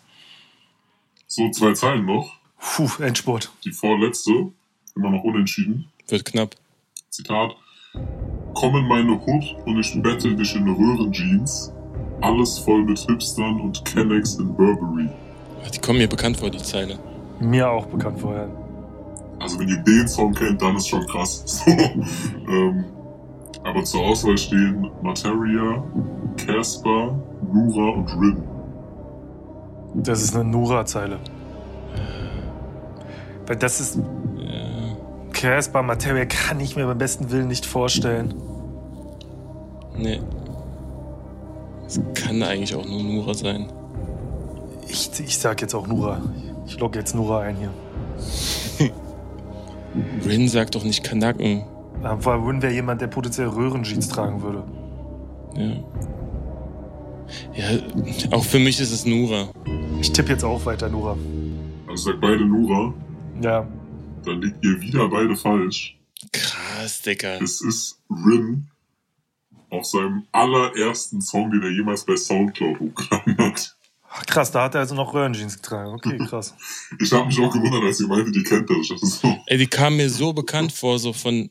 So, 1.30 1.50
zwei 1.52 1.74
Zeilen 1.74 2.06
noch. 2.06 2.32
Puh, 2.58 2.90
Endspurt. 3.04 3.52
Die 3.66 3.72
vorletzte, 3.72 4.32
immer 4.96 5.10
noch 5.10 5.24
unentschieden. 5.26 5.92
Wird 6.08 6.24
knapp. 6.24 6.56
Zitat. 7.10 7.52
Komm 8.54 8.78
in 8.78 8.88
meine 8.88 9.12
Hood 9.12 9.44
und 9.66 9.78
ich 9.78 10.02
bettel 10.02 10.38
dich 10.38 10.56
in 10.56 10.68
Röhrenjeans. 10.70 11.74
Alles 12.22 12.58
voll 12.60 12.84
mit 12.86 12.98
Hipstern 13.00 13.60
und 13.60 13.84
Kennex 13.84 14.36
in 14.36 14.56
Burberry. 14.56 15.10
Die 15.74 15.80
kommen 15.80 16.00
mir 16.00 16.08
bekannt 16.08 16.38
vor, 16.38 16.50
die 16.50 16.60
Zeile. 16.60 16.98
Mir 17.42 17.70
auch 17.70 17.86
bekannt 17.88 18.20
vorher. 18.22 18.50
Also 19.40 19.60
wenn 19.60 19.68
ihr 19.68 19.84
den 19.84 20.08
Song 20.08 20.34
kennt, 20.34 20.62
dann 20.62 20.78
ist 20.78 20.88
schon 20.88 21.06
krass. 21.08 21.44
So, 21.68 21.72
ähm, 21.72 22.86
aber 23.64 23.84
zur 23.84 24.02
Auswahl 24.02 24.38
stehen 24.38 24.90
Materia, 25.04 25.84
Casper, 26.38 27.20
Nura 27.52 27.90
und 27.90 28.10
Rin. 28.14 28.57
Das 30.04 30.22
ist 30.22 30.36
eine 30.36 30.44
Nura-Zeile. 30.46 31.18
Weil 33.46 33.56
das 33.56 33.80
ist. 33.80 34.00
Casper 35.34 35.84
Materia 35.84 36.26
kann 36.26 36.60
ich 36.60 36.76
mir 36.76 36.86
beim 36.88 36.98
besten 36.98 37.30
Willen 37.32 37.48
nicht 37.48 37.66
vorstellen. 37.66 38.34
Nee. 39.96 40.20
Es 41.86 42.02
kann 42.16 42.42
eigentlich 42.42 42.76
auch 42.76 42.86
nur 42.86 43.04
Nura 43.04 43.34
sein. 43.34 43.68
Ich, 44.88 45.12
ich 45.20 45.38
sag 45.38 45.62
jetzt 45.62 45.76
auch 45.76 45.88
Nura. 45.88 46.22
Ich 46.66 46.80
logge 46.80 47.00
jetzt 47.00 47.16
Nura 47.16 47.42
ein 47.42 47.56
hier. 47.56 47.72
Rin 50.26 50.48
sagt 50.48 50.76
doch 50.76 50.84
nicht 50.84 51.04
Kanaken. 51.04 51.64
Aber 52.04 52.36
Rin 52.36 52.62
wäre 52.62 52.74
jemand, 52.74 53.02
der 53.02 53.08
potenziell 53.08 53.48
Röhrenjeans 53.48 54.08
tragen 54.10 54.42
würde. 54.42 54.64
Ja. 55.56 55.72
Ja, 57.54 57.80
auch 58.32 58.44
für 58.44 58.60
mich 58.60 58.80
ist 58.80 58.92
es 58.92 59.06
Nura. 59.06 59.50
Ich 60.00 60.12
tippe 60.12 60.32
jetzt 60.32 60.44
auch 60.44 60.66
weiter 60.66 60.90
Nura. 60.90 61.18
Also 61.88 62.12
sagt 62.12 62.22
beide 62.22 62.46
Nura. 62.46 62.94
Ja. 63.42 63.68
Dann 64.24 64.42
liegt 64.42 64.64
ihr 64.64 64.80
wieder 64.82 65.10
beide 65.10 65.36
falsch. 65.36 65.98
Krass, 66.32 67.02
Digga. 67.02 67.38
Es 67.42 67.62
ist 67.62 68.00
Rin 68.10 68.68
auf 69.70 69.86
seinem 69.86 70.24
allerersten 70.32 71.22
Song, 71.22 71.52
den 71.52 71.64
er 71.64 71.72
jemals 71.72 72.06
bei 72.06 72.16
Soundcloud 72.16 72.80
hochgeladen 72.80 73.38
hat. 73.38 73.76
Ach, 74.10 74.26
krass, 74.26 74.52
da 74.52 74.64
hat 74.64 74.76
er 74.76 74.82
also 74.82 74.96
noch 74.96 75.14
Röhrenjeans 75.14 75.58
getragen. 75.62 75.94
Okay, 75.94 76.18
krass. 76.30 76.56
Ich 77.00 77.12
habe 77.12 77.28
mich 77.28 77.40
auch 77.40 77.52
gewundert, 77.52 77.84
als 77.84 78.00
ihr 78.00 78.08
meinte, 78.08 78.32
die 78.32 78.44
kennt 78.44 78.70
das. 78.70 78.88
so. 78.88 79.36
Ey, 79.46 79.58
die 79.58 79.68
kam 79.68 79.98
mir 79.98 80.10
so 80.10 80.34
bekannt 80.34 80.72
vor, 80.72 81.00
so 81.00 81.14
von. 81.14 81.50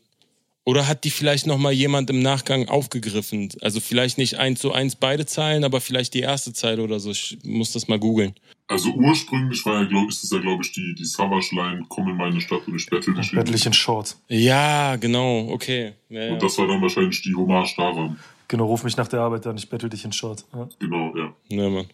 Oder 0.67 0.89
hat 0.89 1.05
die 1.05 1.11
vielleicht 1.11 1.47
noch 1.47 1.59
mal 1.59 1.73
jemand 1.73 2.11
im 2.11 2.21
Nachgang 2.21 2.69
aufgegriffen? 2.69 3.51
Also 3.63 3.79
vielleicht 3.79 4.19
nicht 4.19 4.35
eins 4.35 4.61
zu 4.61 4.73
eins 4.73 4.97
beide 4.97 5.25
Zeilen, 5.25 5.63
aber 5.63 5.81
vielleicht 5.81 6.13
die 6.13 6.21
erste 6.21 6.53
Zeile 6.53 6.83
oder 6.83 6.99
so. 6.99 7.13
Ich 7.13 7.39
muss 7.45 7.73
das 7.73 7.87
mal 7.87 8.01
googeln. 8.01 8.35
Also 8.67 8.91
ursprünglich 8.91 9.65
war 9.65 9.83
ja, 9.83 9.89
glaub, 9.89 10.09
ist 10.09 10.25
es 10.25 10.31
ja, 10.33 10.41
glaube 10.41 10.65
ich, 10.65 10.73
die, 10.73 10.97
die 10.99 11.05
Savage-Line, 11.05 11.85
komm 11.89 12.09
in 12.09 12.17
meine 12.17 12.41
Stadt 12.41 12.67
und 12.67 12.75
ich 12.75 12.87
bettel 12.87 13.15
dich. 13.15 13.31
Bettlich 13.31 13.65
in 13.65 13.73
Shorts. 13.73 14.21
Ja, 14.27 14.97
genau, 14.97 15.51
okay. 15.51 15.93
Ja. 16.09 16.33
Und 16.33 16.43
das 16.43 16.59
war 16.59 16.67
dann 16.67 16.83
wahrscheinlich 16.83 17.23
die 17.23 17.37
Hommage 17.37 17.77
daran. 17.77 18.19
Genau, 18.49 18.67
ruf 18.67 18.83
mich 18.83 18.97
nach 18.97 19.07
der 19.07 19.21
Arbeit 19.21 19.47
an, 19.47 19.57
ich 19.57 19.71
bettel 19.71 19.89
dich 19.89 20.05
in 20.05 20.11
Shorts. 20.11 20.45
Ja. 20.53 20.69
Genau, 20.81 21.17
ja. 21.17 21.33
ja, 21.47 21.71
Mann. 21.71 21.87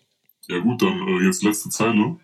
Ja 0.48 0.58
gut, 0.60 0.80
dann 0.80 0.98
äh, 1.08 1.26
jetzt 1.26 1.42
letzte 1.42 1.68
Zeile. 1.68 2.16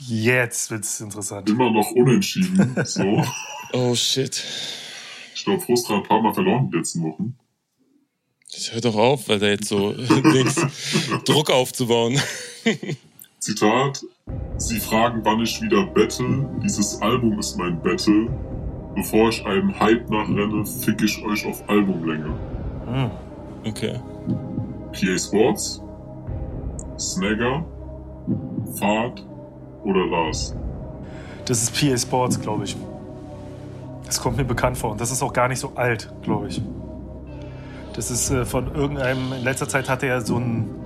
Jetzt 0.00 0.72
wird's 0.72 1.00
interessant. 1.00 1.48
Immer 1.48 1.70
noch 1.70 1.92
unentschieden. 1.92 2.74
So. 2.84 3.24
Oh 3.76 3.92
shit. 3.96 4.40
Ich 5.34 5.44
glaube, 5.44 5.60
Frustra 5.60 5.96
hat 5.96 6.02
ein 6.04 6.08
paar 6.08 6.22
Mal 6.22 6.32
verloren 6.32 6.70
die 6.70 6.76
letzten 6.76 7.02
Wochen. 7.02 7.36
Das 8.52 8.72
hört 8.72 8.84
doch 8.84 8.94
auf, 8.94 9.28
weil 9.28 9.40
da 9.40 9.46
jetzt 9.46 9.68
so 9.68 9.92
Dings, 10.32 10.60
Druck 11.24 11.50
aufzubauen. 11.50 12.20
Zitat. 13.40 14.04
Sie 14.56 14.78
fragen, 14.78 15.20
wann 15.24 15.40
ich 15.40 15.60
wieder 15.60 15.84
battle. 15.86 16.48
Dieses 16.62 17.02
Album 17.02 17.38
ist 17.38 17.58
mein 17.58 17.80
Battle. 17.82 18.28
Bevor 18.94 19.28
ich 19.30 19.44
einem 19.44 19.78
Hype 19.78 20.08
nachrenne, 20.08 20.64
fick 20.64 21.02
ich 21.02 21.22
euch 21.24 21.44
auf 21.44 21.68
Albumlänge. 21.68 22.32
Hm. 22.86 23.10
Okay. 23.66 24.00
PA 24.92 25.18
Sports, 25.18 25.82
Snagger, 26.96 27.64
Fahrt 28.76 29.26
oder 29.82 30.06
Lars? 30.06 30.54
Das 31.44 31.62
ist 31.62 31.74
PA 31.74 31.98
Sports, 31.98 32.40
glaube 32.40 32.64
ich. 32.64 32.76
Das 34.04 34.20
kommt 34.20 34.36
mir 34.36 34.44
bekannt 34.44 34.78
vor 34.78 34.92
und 34.92 35.00
das 35.00 35.10
ist 35.10 35.22
auch 35.22 35.32
gar 35.32 35.48
nicht 35.48 35.60
so 35.60 35.72
alt, 35.76 36.12
glaube 36.22 36.48
ich. 36.48 36.62
Das 37.94 38.10
ist 38.10 38.30
äh, 38.30 38.44
von 38.44 38.74
irgendeinem, 38.74 39.32
in 39.32 39.44
letzter 39.44 39.68
Zeit 39.68 39.88
hatte 39.88 40.06
er 40.06 40.20
so 40.20 40.36
einen 40.36 40.84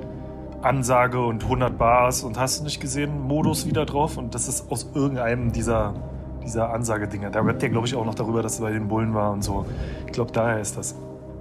Ansage 0.63 1.25
und 1.25 1.45
100 1.45 1.79
Bars 1.79 2.23
und 2.23 2.39
hast 2.39 2.61
du 2.61 2.65
nicht 2.65 2.81
gesehen, 2.81 3.21
Modus 3.23 3.67
wieder 3.67 3.87
drauf 3.87 4.17
und 4.17 4.35
das 4.35 4.49
ist 4.49 4.71
aus 4.71 4.91
irgendeinem 4.95 5.53
dieser, 5.53 5.95
dieser 6.43 6.73
Ansagedinger. 6.73 7.31
Da 7.31 7.41
rappt 7.41 7.63
er, 7.63 7.69
glaube 7.71 7.87
ich, 7.87 7.95
auch 7.95 8.05
noch 8.05 8.15
darüber, 8.15 8.43
dass 8.43 8.59
er 8.59 8.67
bei 8.67 8.73
den 8.73 8.89
Bullen 8.89 9.15
war 9.15 9.33
und 9.33 9.43
so. 9.43 9.67
Ich 10.07 10.13
glaube, 10.13 10.33
daher 10.33 10.61
ist 10.61 10.77
das. 10.77 10.95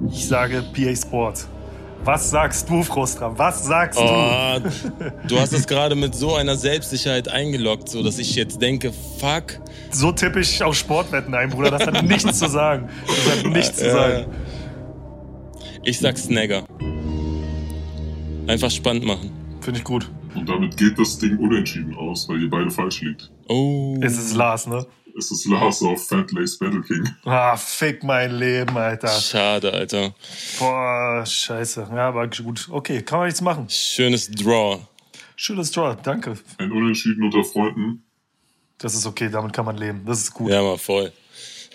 Ich 0.09 0.27
sage 0.27 0.63
PA 0.73 0.95
Sports. 0.95 1.49
Was 2.03 2.29
sagst 2.29 2.69
du, 2.69 2.83
Frustra? 2.83 3.37
Was 3.37 3.65
sagst 3.65 3.99
Oh, 4.01 4.59
du 5.27 5.39
hast 5.39 5.51
es 5.51 5.67
gerade 5.67 5.95
mit 5.95 6.15
so 6.15 6.35
einer 6.35 6.55
Selbstsicherheit 6.55 7.27
eingeloggt, 7.27 7.89
so 7.89 8.01
dass 8.01 8.17
ich 8.17 8.33
jetzt 8.35 8.61
denke, 8.61 8.93
fuck. 9.19 9.47
du? 9.91 9.97
So 9.97 10.11
tippe 10.13 10.39
ich 10.39 10.63
auf 10.63 10.75
Sportwetten 10.75 11.33
ein, 11.33 11.49
Bruder. 11.49 11.71
Das 11.71 11.85
hat 11.85 12.01
nichts 12.07 12.39
zu 12.39 12.47
sagen. 12.47 12.89
Das 13.05 13.37
hat 13.37 13.45
nichts 13.51 13.77
zu 13.77 13.91
sagen. 13.91 14.25
Ich 15.83 15.99
sag 15.99 16.17
Snagger. 16.17 16.63
Einfach 18.47 18.71
spannend 18.71 19.05
machen. 19.05 19.31
Finde 19.61 19.79
ich 19.79 19.83
gut. 19.83 20.09
Und 20.35 20.47
damit 20.47 20.77
geht 20.77 20.97
das 20.97 21.17
Ding 21.17 21.37
unentschieden 21.37 21.95
aus, 21.95 22.29
weil 22.29 22.41
ihr 22.41 22.49
beide 22.49 22.69
falsch 22.69 23.01
liegt. 23.01 23.31
Oh. 23.49 23.97
Es 24.01 24.17
ist 24.17 24.33
Lars, 24.35 24.67
ne? 24.67 24.85
Es 25.17 25.31
ist 25.31 25.45
Lars 25.47 25.81
auf 25.81 26.07
Fat 26.07 26.31
Lace 26.31 26.57
Battle 26.59 26.81
King. 26.81 27.09
Ah, 27.25 27.57
fick 27.57 28.03
mein 28.03 28.35
Leben, 28.37 28.77
Alter. 28.77 29.07
Schade, 29.19 29.73
Alter. 29.73 30.13
Boah, 30.59 31.25
scheiße. 31.25 31.87
Ja, 31.91 32.09
aber 32.09 32.27
gut. 32.27 32.67
Okay, 32.69 33.01
kann 33.01 33.19
man 33.19 33.27
nichts 33.27 33.41
machen. 33.41 33.67
Schönes 33.69 34.29
Draw. 34.29 34.79
Schönes 35.35 35.71
Draw, 35.71 35.95
danke. 36.03 36.37
Ein 36.59 36.71
Unentschieden 36.71 37.23
unter 37.23 37.43
Freunden. 37.43 38.03
Das 38.77 38.93
ist 38.93 39.07
okay, 39.07 39.29
damit 39.31 39.53
kann 39.53 39.65
man 39.65 39.77
leben. 39.77 40.03
Das 40.05 40.21
ist 40.21 40.33
gut. 40.33 40.51
Ja, 40.51 40.61
mal 40.61 40.77
voll. 40.77 41.11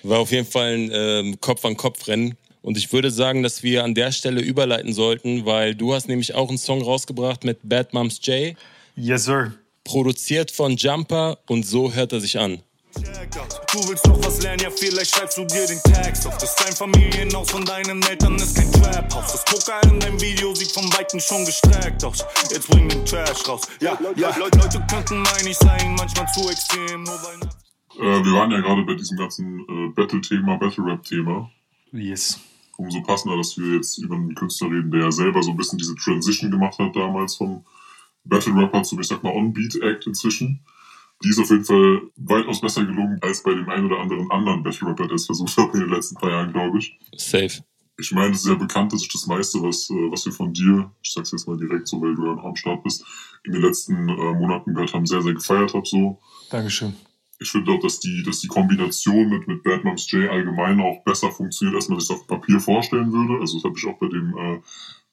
War 0.05 0.21
auf 0.21 0.31
jeden 0.31 0.47
Fall 0.47 0.75
ein 0.75 0.91
ähm, 0.93 1.41
Kopf-an-Kopf-Rennen. 1.41 2.37
Und 2.63 2.77
ich 2.77 2.93
würde 2.93 3.11
sagen, 3.11 3.43
dass 3.43 3.65
wir 3.65 3.83
an 3.83 3.95
der 3.95 4.13
Stelle 4.13 4.41
überleiten 4.41 4.93
sollten, 4.93 5.45
weil 5.47 5.75
du 5.75 5.95
hast 5.95 6.07
nämlich 6.07 6.37
auch 6.37 6.49
einen 6.49 6.59
Song 6.59 6.81
rausgebracht 6.81 7.43
mit 7.43 7.59
Bad 7.65 7.93
Moms 7.93 8.21
J, 8.23 8.55
Yes, 8.95 9.25
sir. 9.25 9.53
produziert 9.83 10.53
von 10.53 10.77
Jumper 10.77 11.39
und 11.49 11.67
so 11.67 11.93
hört 11.93 12.13
er 12.13 12.21
sich 12.21 12.39
an. 12.39 12.63
Du 12.95 13.89
willst 13.89 14.07
doch 14.07 14.23
was 14.23 14.43
lernen, 14.43 14.61
ja 14.63 14.71
vielleicht 14.71 15.15
schreibst 15.15 15.39
du 15.39 15.45
dir 15.47 15.67
den 15.67 15.81
Text 15.83 16.27
auf. 16.27 16.37
Das 16.37 16.55
dein 16.57 16.75
Familienhaus 16.75 17.51
von 17.51 17.65
deinen 17.65 18.03
Eltern 18.03 18.37
ist 18.37 18.55
kein 18.55 18.71
Trap-Haus. 18.71 19.33
Das 19.33 19.45
Poker 19.47 19.83
in 19.91 19.99
deinem 19.99 20.21
Video 20.21 20.55
sieht 20.55 20.73
von 20.73 20.85
Weitem 20.93 21.19
schon 21.19 21.45
gestreckt 21.47 22.05
aus. 22.05 22.25
Jetzt 22.51 22.69
bring 22.69 22.89
den 22.89 23.05
Trash 23.07 23.49
raus. 23.49 23.63
Ja, 23.81 23.99
ja, 24.17 24.37
Leute, 24.37 24.59
Leute 24.59 24.85
könnten 24.91 25.25
einig 25.39 25.57
sein, 25.57 25.95
manchmal 25.95 26.27
zu 26.35 26.49
extrem, 26.51 27.05
nur 27.05 27.19
weil... 27.23 27.41
Äh, 27.99 28.25
wir 28.25 28.33
waren 28.33 28.51
ja 28.51 28.61
gerade 28.61 28.83
bei 28.83 28.95
diesem 28.95 29.17
ganzen 29.17 29.61
äh, 29.61 29.89
Battle-Thema, 29.95 30.59
Battle-Rap-Thema. 30.59 31.51
Yes. 31.93 32.41
Umso 32.77 33.03
passender, 33.03 33.39
dass 33.39 33.57
wir 33.57 33.77
jetzt 33.77 33.99
über 33.99 34.17
einen 34.17 34.35
Künstler 34.35 34.69
reden, 34.69 34.91
der 34.91 35.01
ja 35.03 35.13
selber 35.13 35.43
so 35.43 35.51
ein 35.51 35.57
bisschen 35.57 35.79
diese 35.79 35.95
Transition 35.95 36.51
gemacht 36.51 36.79
hat 36.79 36.95
damals 36.95 37.37
vom 37.37 37.65
Battle-Rapper 38.25 38.83
zum, 38.83 39.01
ich 39.01 39.09
sag 39.09 39.23
mal, 39.23 39.33
On-Beat-Act 39.33 40.07
inzwischen. 40.07 40.61
Die 41.25 41.29
ist 41.29 41.39
auf 41.39 41.51
jeden 41.51 41.65
Fall 41.65 42.03
weitaus 42.17 42.61
besser 42.61 42.85
gelungen 42.85 43.19
als 43.23 43.43
bei 43.43 43.55
dem 43.55 43.69
einen 43.69 43.87
oder 43.87 44.01
anderen 44.01 44.31
anderen 44.31 44.63
Battle-Rapper, 44.63 45.07
der 45.07 45.15
es 45.15 45.27
versucht 45.27 45.57
hat 45.57 45.75
in 45.75 45.81
den 45.81 45.91
letzten 45.91 46.17
paar 46.17 46.31
Jahren, 46.31 46.53
glaube 46.53 46.79
ich. 46.79 46.99
Safe. 47.17 47.63
Ich 47.99 48.11
meine, 48.13 48.33
es 48.33 48.39
ist 48.39 48.49
ja 48.49 48.55
bekannt, 48.55 48.93
dass 48.93 49.03
ich 49.03 49.13
das 49.13 49.27
meiste, 49.27 49.63
was, 49.63 49.89
äh, 49.91 50.11
was 50.11 50.25
wir 50.25 50.33
von 50.33 50.53
dir, 50.53 50.91
ich 51.03 51.13
sag's 51.13 51.31
jetzt 51.31 51.47
mal 51.47 51.57
direkt 51.57 51.87
so, 51.87 52.01
weil 52.01 52.15
du 52.15 52.27
ja 52.27 52.35
noch 52.35 52.45
am 52.45 52.57
Start 52.57 52.83
bist, 52.83 53.05
in 53.45 53.53
den 53.53 53.63
letzten 53.63 54.09
äh, 54.09 54.15
Monaten 54.35 54.75
gehört 54.75 54.95
haben, 54.95 55.07
sehr, 55.07 55.23
sehr 55.23 55.35
gefeiert 55.35 55.75
habe. 55.75 55.87
So. 55.87 56.19
Dankeschön. 56.51 56.95
Ich 57.39 57.51
finde 57.51 57.73
auch, 57.73 57.81
dass 57.81 58.01
die, 58.01 58.23
dass 58.23 58.41
die 58.41 58.49
Kombination 58.49 59.29
mit, 59.29 59.47
mit 59.49 59.63
Bad 59.63 59.85
Moms 59.85 60.11
J 60.11 60.31
allgemein 60.31 60.81
auch 60.81 61.03
besser 61.05 61.31
funktioniert, 61.31 61.77
als 61.77 61.89
man 61.89 61.99
sich 62.01 62.11
auf 62.11 62.27
Papier 62.27 62.61
vorstellen 62.61 63.13
würde. 63.13 63.41
Also 63.41 63.57
das 63.57 63.65
habe 63.65 63.75
ich 63.77 63.87
auch 63.87 63.99
bei 63.99 64.09
dem, 64.09 64.37
äh, 64.37 64.61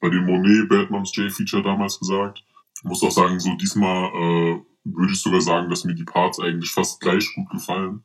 bei 0.00 0.08
dem 0.08 0.24
Monet 0.24 0.68
Bad 0.68 0.90
Moms 0.90 1.14
J 1.16 1.30
Feature 1.30 1.62
damals 1.62 1.98
gesagt. 1.98 2.42
Ich 2.76 2.84
muss 2.84 3.02
auch 3.02 3.10
sagen, 3.10 3.38
so 3.40 3.54
diesmal 3.56 4.10
äh, 4.14 4.60
würde 4.84 5.12
ich 5.12 5.20
sogar 5.20 5.40
sagen, 5.40 5.70
dass 5.70 5.84
mir 5.84 5.94
die 5.94 6.04
Parts 6.04 6.40
eigentlich 6.40 6.70
fast 6.70 7.00
gleich 7.00 7.28
gut 7.34 7.50
gefallen. 7.50 8.02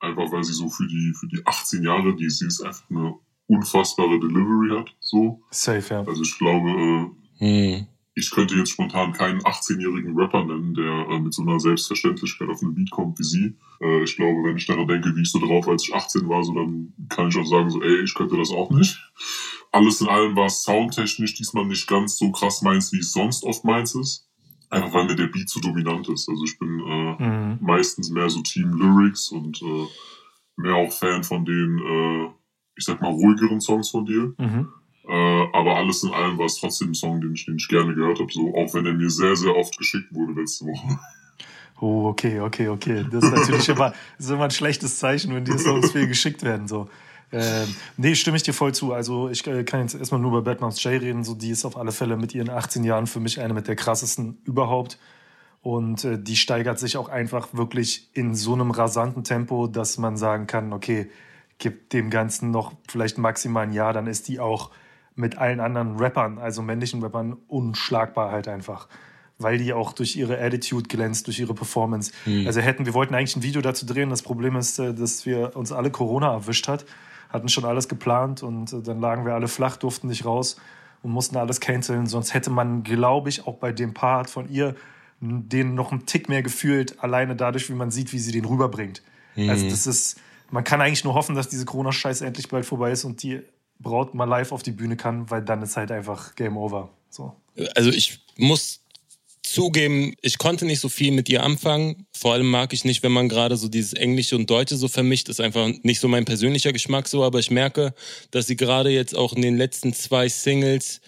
Einfach 0.00 0.30
weil 0.32 0.44
sie 0.44 0.52
so 0.52 0.68
für 0.68 0.86
die, 0.86 1.14
für 1.18 1.26
die 1.28 1.44
18 1.46 1.82
Jahre, 1.82 2.14
die 2.14 2.28
sie 2.30 2.46
ist 2.46 2.60
einfach 2.62 2.88
eine 2.90 3.14
unfassbare 3.46 4.18
Delivery 4.20 4.78
hat. 4.78 4.94
So. 5.00 5.42
Safe, 5.50 5.94
ja. 5.94 6.04
Also 6.04 6.22
ich 6.22 6.36
glaube, 6.38 6.70
äh, 7.40 7.76
Hm. 7.76 7.86
ich 8.14 8.30
könnte 8.30 8.54
jetzt 8.54 8.70
spontan 8.70 9.12
keinen 9.12 9.40
18-jährigen 9.40 10.16
Rapper 10.16 10.44
nennen, 10.44 10.74
der 10.74 11.08
äh, 11.10 11.18
mit 11.20 11.34
so 11.34 11.42
einer 11.42 11.58
Selbstverständlichkeit 11.58 12.48
auf 12.48 12.62
einen 12.62 12.74
Beat 12.74 12.90
kommt 12.90 13.18
wie 13.18 13.24
sie. 13.24 13.56
Äh, 13.80 14.04
ich 14.04 14.16
glaube, 14.16 14.44
wenn 14.44 14.56
ich 14.56 14.66
daran 14.66 14.86
denke, 14.86 15.14
wie 15.16 15.22
ich 15.22 15.30
so 15.30 15.38
drauf 15.40 15.66
war, 15.66 15.72
als 15.72 15.84
ich 15.88 15.94
18 15.94 16.28
war, 16.28 16.44
so 16.44 16.54
dann 16.54 16.92
kann 17.08 17.28
ich 17.28 17.36
auch 17.36 17.46
sagen, 17.46 17.70
so, 17.70 17.82
ey, 17.82 18.02
ich 18.02 18.14
könnte 18.14 18.36
das 18.36 18.50
auch 18.50 18.70
nicht. 18.70 18.98
Alles 19.72 20.00
in 20.00 20.08
allem 20.08 20.36
war 20.36 20.46
es 20.46 20.62
soundtechnisch 20.62 21.34
diesmal 21.34 21.64
nicht 21.66 21.88
ganz 21.88 22.16
so 22.16 22.30
krass 22.30 22.62
meins, 22.62 22.92
wie 22.92 23.00
es 23.00 23.12
sonst 23.12 23.42
oft 23.44 23.64
meins 23.64 23.94
ist. 23.94 24.28
Einfach 24.70 24.92
weil 24.94 25.04
mir 25.06 25.14
der 25.16 25.26
Beat 25.28 25.48
zu 25.48 25.60
dominant 25.60 26.08
ist. 26.08 26.28
Also 26.28 26.44
ich 26.44 26.58
bin 26.58 26.80
äh, 26.80 27.22
Mhm. 27.24 27.58
meistens 27.60 28.10
mehr 28.10 28.28
so 28.28 28.40
Team 28.42 28.72
Lyrics 28.72 29.28
und 29.28 29.60
äh, 29.62 29.86
mehr 30.56 30.74
auch 30.74 30.92
Fan 30.92 31.22
von 31.24 31.44
den, 31.44 31.78
äh, 31.78 32.30
ich 32.76 32.84
sag 32.84 33.00
mal, 33.00 33.10
ruhigeren 33.12 33.60
Songs 33.60 33.90
von 33.90 34.04
dir. 34.06 34.34
Mhm. 34.38 34.68
Äh, 35.06 35.46
aber 35.52 35.76
alles 35.76 36.02
in 36.02 36.10
allem 36.12 36.38
war 36.38 36.46
es 36.46 36.56
trotzdem 36.56 36.90
ein 36.90 36.94
Song, 36.94 37.20
den 37.20 37.34
ich, 37.34 37.44
den 37.44 37.56
ich 37.56 37.68
gerne 37.68 37.94
gehört 37.94 38.18
habe, 38.20 38.32
so 38.32 38.54
auch 38.56 38.72
wenn 38.74 38.86
er 38.86 38.94
mir 38.94 39.10
sehr, 39.10 39.36
sehr 39.36 39.54
oft 39.54 39.76
geschickt 39.76 40.12
wurde 40.14 40.40
letzte 40.40 40.66
Woche. 40.66 40.98
Oh, 41.80 42.06
okay, 42.06 42.38
okay, 42.40 42.68
okay. 42.68 43.04
Das 43.10 43.24
ist 43.24 43.32
natürlich 43.32 43.68
immer, 43.76 43.92
ist 44.16 44.30
immer 44.30 44.44
ein 44.44 44.50
schlechtes 44.52 44.96
Zeichen, 44.98 45.34
wenn 45.34 45.44
die 45.44 45.58
Songs 45.58 45.90
viel 45.90 46.06
geschickt 46.06 46.44
werden. 46.44 46.68
So. 46.68 46.88
Ähm, 47.34 47.74
nee, 47.96 48.14
stimme 48.14 48.36
ich 48.36 48.44
dir 48.44 48.54
voll 48.54 48.72
zu. 48.72 48.92
Also 48.92 49.28
ich 49.28 49.44
äh, 49.46 49.64
kann 49.64 49.80
jetzt 49.80 49.94
erstmal 49.94 50.20
nur 50.20 50.30
über 50.30 50.42
Bad 50.42 50.60
Moms 50.60 50.82
J 50.84 50.92
reden. 51.00 51.24
So, 51.24 51.34
die 51.34 51.50
ist 51.50 51.64
auf 51.64 51.76
alle 51.76 51.90
Fälle 51.90 52.16
mit 52.16 52.34
ihren 52.34 52.48
18 52.48 52.84
Jahren 52.84 53.06
für 53.08 53.20
mich 53.20 53.40
eine 53.40 53.54
mit 53.54 53.66
der 53.66 53.74
krassesten 53.74 54.38
überhaupt. 54.44 54.98
Und 55.60 56.04
äh, 56.04 56.18
die 56.18 56.36
steigert 56.36 56.78
sich 56.78 56.96
auch 56.96 57.08
einfach 57.08 57.48
wirklich 57.52 58.08
in 58.12 58.34
so 58.34 58.54
einem 58.54 58.70
rasanten 58.70 59.24
Tempo, 59.24 59.66
dass 59.66 59.98
man 59.98 60.16
sagen 60.16 60.46
kann, 60.46 60.72
okay, 60.72 61.10
gibt 61.58 61.92
dem 61.92 62.10
Ganzen 62.10 62.50
noch 62.50 62.72
vielleicht 62.88 63.18
maximal 63.18 63.64
ein 63.64 63.72
Jahr, 63.72 63.92
dann 63.92 64.06
ist 64.06 64.28
die 64.28 64.38
auch 64.38 64.70
mit 65.14 65.38
allen 65.38 65.60
anderen 65.60 65.96
Rappern, 65.96 66.38
also 66.38 66.62
männlichen 66.62 67.02
Rappern, 67.02 67.36
unschlagbar 67.48 68.30
halt 68.30 68.46
einfach. 68.46 68.88
Weil 69.38 69.58
die 69.58 69.72
auch 69.72 69.92
durch 69.92 70.16
ihre 70.16 70.40
Attitude 70.40 70.88
glänzt, 70.88 71.26
durch 71.26 71.40
ihre 71.40 71.54
Performance. 71.54 72.12
Mhm. 72.26 72.46
Also 72.46 72.60
hätten, 72.60 72.86
wir 72.86 72.94
wollten 72.94 73.14
eigentlich 73.14 73.36
ein 73.36 73.42
Video 73.42 73.60
dazu 73.60 73.86
drehen. 73.86 74.10
Das 74.10 74.22
Problem 74.22 74.54
ist, 74.56 74.78
äh, 74.78 74.94
dass 74.94 75.26
wir 75.26 75.56
uns 75.56 75.72
alle 75.72 75.90
Corona 75.90 76.32
erwischt 76.32 76.68
hat 76.68 76.84
hatten 77.34 77.48
schon 77.48 77.64
alles 77.64 77.88
geplant 77.88 78.42
und 78.42 78.72
äh, 78.72 78.80
dann 78.80 79.00
lagen 79.00 79.26
wir 79.26 79.34
alle 79.34 79.48
flach, 79.48 79.76
durften 79.76 80.08
nicht 80.08 80.24
raus 80.24 80.56
und 81.02 81.10
mussten 81.10 81.36
alles 81.36 81.60
canceln. 81.60 82.06
Sonst 82.06 82.32
hätte 82.32 82.50
man, 82.50 82.82
glaube 82.82 83.28
ich, 83.28 83.46
auch 83.46 83.56
bei 83.56 83.72
dem 83.72 83.92
Part 83.92 84.30
von 84.30 84.48
ihr 84.48 84.74
den 85.20 85.74
noch 85.74 85.90
einen 85.90 86.06
Tick 86.06 86.28
mehr 86.28 86.42
gefühlt, 86.42 87.02
alleine 87.02 87.34
dadurch, 87.36 87.70
wie 87.70 87.74
man 87.74 87.90
sieht, 87.90 88.12
wie 88.12 88.18
sie 88.18 88.32
den 88.32 88.44
rüberbringt. 88.44 89.02
Mhm. 89.36 89.48
Also 89.48 89.68
das 89.68 89.86
ist, 89.86 90.20
man 90.50 90.64
kann 90.64 90.80
eigentlich 90.80 91.04
nur 91.04 91.14
hoffen, 91.14 91.34
dass 91.34 91.48
diese 91.48 91.64
Corona-Scheiß 91.64 92.20
endlich 92.20 92.48
bald 92.48 92.66
vorbei 92.66 92.90
ist 92.90 93.04
und 93.04 93.22
die 93.22 93.40
Braut 93.78 94.14
mal 94.14 94.24
live 94.24 94.52
auf 94.52 94.62
die 94.62 94.70
Bühne 94.70 94.96
kann, 94.96 95.30
weil 95.30 95.42
dann 95.42 95.62
ist 95.62 95.76
halt 95.76 95.90
einfach 95.90 96.34
Game 96.34 96.56
Over. 96.56 96.90
So. 97.10 97.34
Also 97.74 97.90
ich 97.90 98.24
muss 98.36 98.83
zugeben, 99.54 100.14
ich 100.20 100.38
konnte 100.38 100.66
nicht 100.66 100.80
so 100.80 100.88
viel 100.88 101.12
mit 101.12 101.28
ihr 101.28 101.42
anfangen. 101.42 102.06
Vor 102.12 102.32
allem 102.32 102.50
mag 102.50 102.72
ich 102.72 102.84
nicht, 102.84 103.02
wenn 103.02 103.12
man 103.12 103.28
gerade 103.28 103.56
so 103.56 103.68
dieses 103.68 103.92
Englische 103.92 104.36
und 104.36 104.50
Deutsche 104.50 104.76
so 104.76 104.88
vermischt. 104.88 105.28
Ist 105.28 105.40
einfach 105.40 105.68
nicht 105.82 106.00
so 106.00 106.08
mein 106.08 106.24
persönlicher 106.24 106.72
Geschmack 106.72 107.08
so, 107.08 107.22
aber 107.22 107.38
ich 107.38 107.50
merke, 107.50 107.94
dass 108.32 108.46
sie 108.46 108.56
gerade 108.56 108.90
jetzt 108.90 109.16
auch 109.16 109.32
in 109.32 109.42
den 109.42 109.56
letzten 109.56 109.94
zwei 109.94 110.28
Singles 110.28 111.00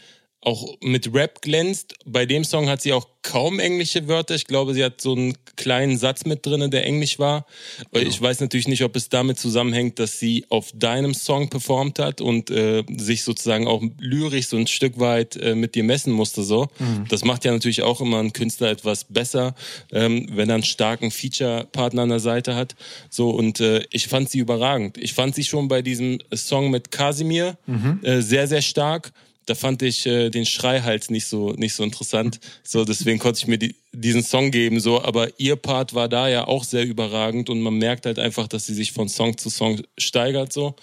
auch 0.46 0.76
mit 0.80 1.12
Rap 1.12 1.42
glänzt. 1.42 1.94
Bei 2.06 2.24
dem 2.24 2.44
Song 2.44 2.68
hat 2.68 2.80
sie 2.80 2.92
auch 2.92 3.09
kaum 3.22 3.59
englische 3.59 4.06
Wörter. 4.06 4.37
Ich 4.37 4.46
glaube, 4.46 4.74
sie 4.74 4.85
hat 4.85 5.00
so 5.00 5.12
einen 5.12 5.35
kleinen 5.56 5.98
Satz 5.98 6.24
mit 6.24 6.46
drin, 6.46 6.70
der 6.70 6.87
englisch 6.87 7.18
war. 7.18 7.46
Genau. 7.90 8.06
Ich 8.06 8.22
weiß 8.22 8.38
natürlich 8.38 8.68
nicht, 8.68 8.85
ob 8.85 8.94
es 8.94 9.09
damit 9.09 9.40
zusammenhängt, 9.40 9.98
dass 9.98 10.20
sie 10.20 10.46
auf 10.48 10.70
deinem 10.72 11.14
Song 11.14 11.48
performt 11.48 11.98
hat 11.98 12.20
und 12.20 12.50
äh, 12.50 12.85
sich 12.96 13.24
sozusagen 13.24 13.66
auch 13.66 13.82
lyrisch 13.98 14.46
so 14.46 14.56
ein 14.56 14.68
Stück 14.68 15.00
weit 15.00 15.35
äh, 15.35 15.56
mit 15.56 15.74
dir 15.74 15.82
messen 15.82 16.12
musste. 16.12 16.44
So, 16.44 16.68
mhm. 16.78 17.06
das 17.09 17.24
macht 17.24 17.44
ja 17.44 17.50
natürlich 17.50 17.82
auch 17.82 18.00
immer 18.00 18.20
einen 18.20 18.32
Künstler 18.32 18.70
etwas 18.70 19.02
besser, 19.02 19.56
ähm, 19.90 20.28
wenn 20.30 20.48
er 20.48 20.54
einen 20.54 20.64
starken 20.64 21.11
Feature-Partner 21.11 22.02
an 22.02 22.11
der 22.11 22.20
Seite 22.20 22.54
hat. 22.54 22.76
So 23.11 23.30
und 23.30 23.59
äh, 23.59 23.82
ich 23.90 24.06
fand 24.06 24.30
sie 24.30 24.38
überragend. 24.38 24.96
Ich 24.98 25.12
fand 25.12 25.35
sie 25.35 25.42
schon 25.42 25.66
bei 25.66 25.82
diesem 25.82 26.18
Song 26.32 26.70
mit 26.70 26.92
Kasimir 26.92 27.59
mhm. 27.66 27.98
äh, 28.04 28.22
sehr 28.22 28.46
sehr 28.46 28.62
stark 28.62 29.12
da 29.46 29.54
fand 29.54 29.82
ich 29.82 30.06
äh, 30.06 30.28
den 30.28 30.44
Schreihals 30.44 31.09
nicht 31.09 31.26
so 31.26 31.52
nicht 31.52 31.74
so 31.74 31.85
interessant. 31.85 32.40
So 32.62 32.85
deswegen 32.85 33.18
konnte 33.18 33.38
ich 33.38 33.46
mir 33.46 33.59
die, 33.59 33.76
diesen 33.92 34.22
Song 34.22 34.50
geben. 34.50 34.80
So, 34.80 35.02
aber 35.02 35.28
ihr 35.38 35.56
Part 35.56 35.94
war 35.94 36.09
da 36.09 36.28
ja 36.28 36.46
auch 36.46 36.64
sehr 36.64 36.85
überragend 36.85 37.48
und 37.48 37.61
man 37.62 37.74
merkt 37.74 38.06
halt 38.06 38.18
einfach, 38.18 38.48
dass 38.48 38.66
sie 38.66 38.74
sich 38.74 38.92
von 38.92 39.09
Song 39.09 39.38
zu 39.38 39.48
Song 39.48 39.80
steigert. 39.96 40.52
So, 40.52 40.74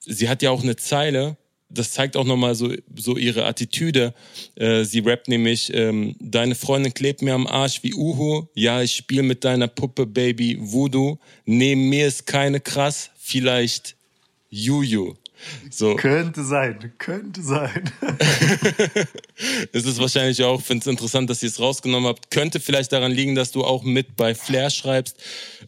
sie 0.00 0.28
hat 0.28 0.42
ja 0.42 0.50
auch 0.50 0.62
eine 0.62 0.76
Zeile. 0.76 1.36
Das 1.68 1.90
zeigt 1.90 2.16
auch 2.16 2.24
nochmal 2.24 2.54
so, 2.54 2.72
so 2.94 3.16
ihre 3.16 3.44
Attitüde. 3.44 4.14
Äh, 4.54 4.84
sie 4.84 5.00
rappt 5.00 5.26
nämlich, 5.26 5.74
ähm, 5.74 6.14
deine 6.20 6.54
Freundin 6.54 6.94
klebt 6.94 7.22
mir 7.22 7.34
am 7.34 7.48
Arsch 7.48 7.82
wie 7.82 7.92
Uhu. 7.92 8.46
Ja, 8.54 8.82
ich 8.82 8.94
spiel 8.94 9.24
mit 9.24 9.42
deiner 9.44 9.66
Puppe, 9.66 10.06
Baby, 10.06 10.58
Voodoo. 10.60 11.18
Neben 11.44 11.88
mir 11.88 12.06
ist 12.06 12.24
keine 12.26 12.60
krass, 12.60 13.10
vielleicht 13.18 13.96
Juju. 14.48 15.14
So. 15.70 15.96
Könnte 15.96 16.44
sein, 16.44 16.92
könnte 16.98 17.42
sein. 17.42 17.90
es 19.72 19.84
ist 19.84 20.00
wahrscheinlich 20.00 20.42
auch, 20.42 20.60
finde 20.60 20.82
es 20.82 20.86
interessant, 20.86 21.28
dass 21.28 21.42
ihr 21.42 21.48
es 21.48 21.60
rausgenommen 21.60 22.08
habt. 22.08 22.30
Könnte 22.30 22.60
vielleicht 22.60 22.92
daran 22.92 23.12
liegen, 23.12 23.34
dass 23.34 23.52
du 23.52 23.64
auch 23.64 23.82
mit 23.82 24.16
bei 24.16 24.34
Flair 24.34 24.70
schreibst. 24.70 25.16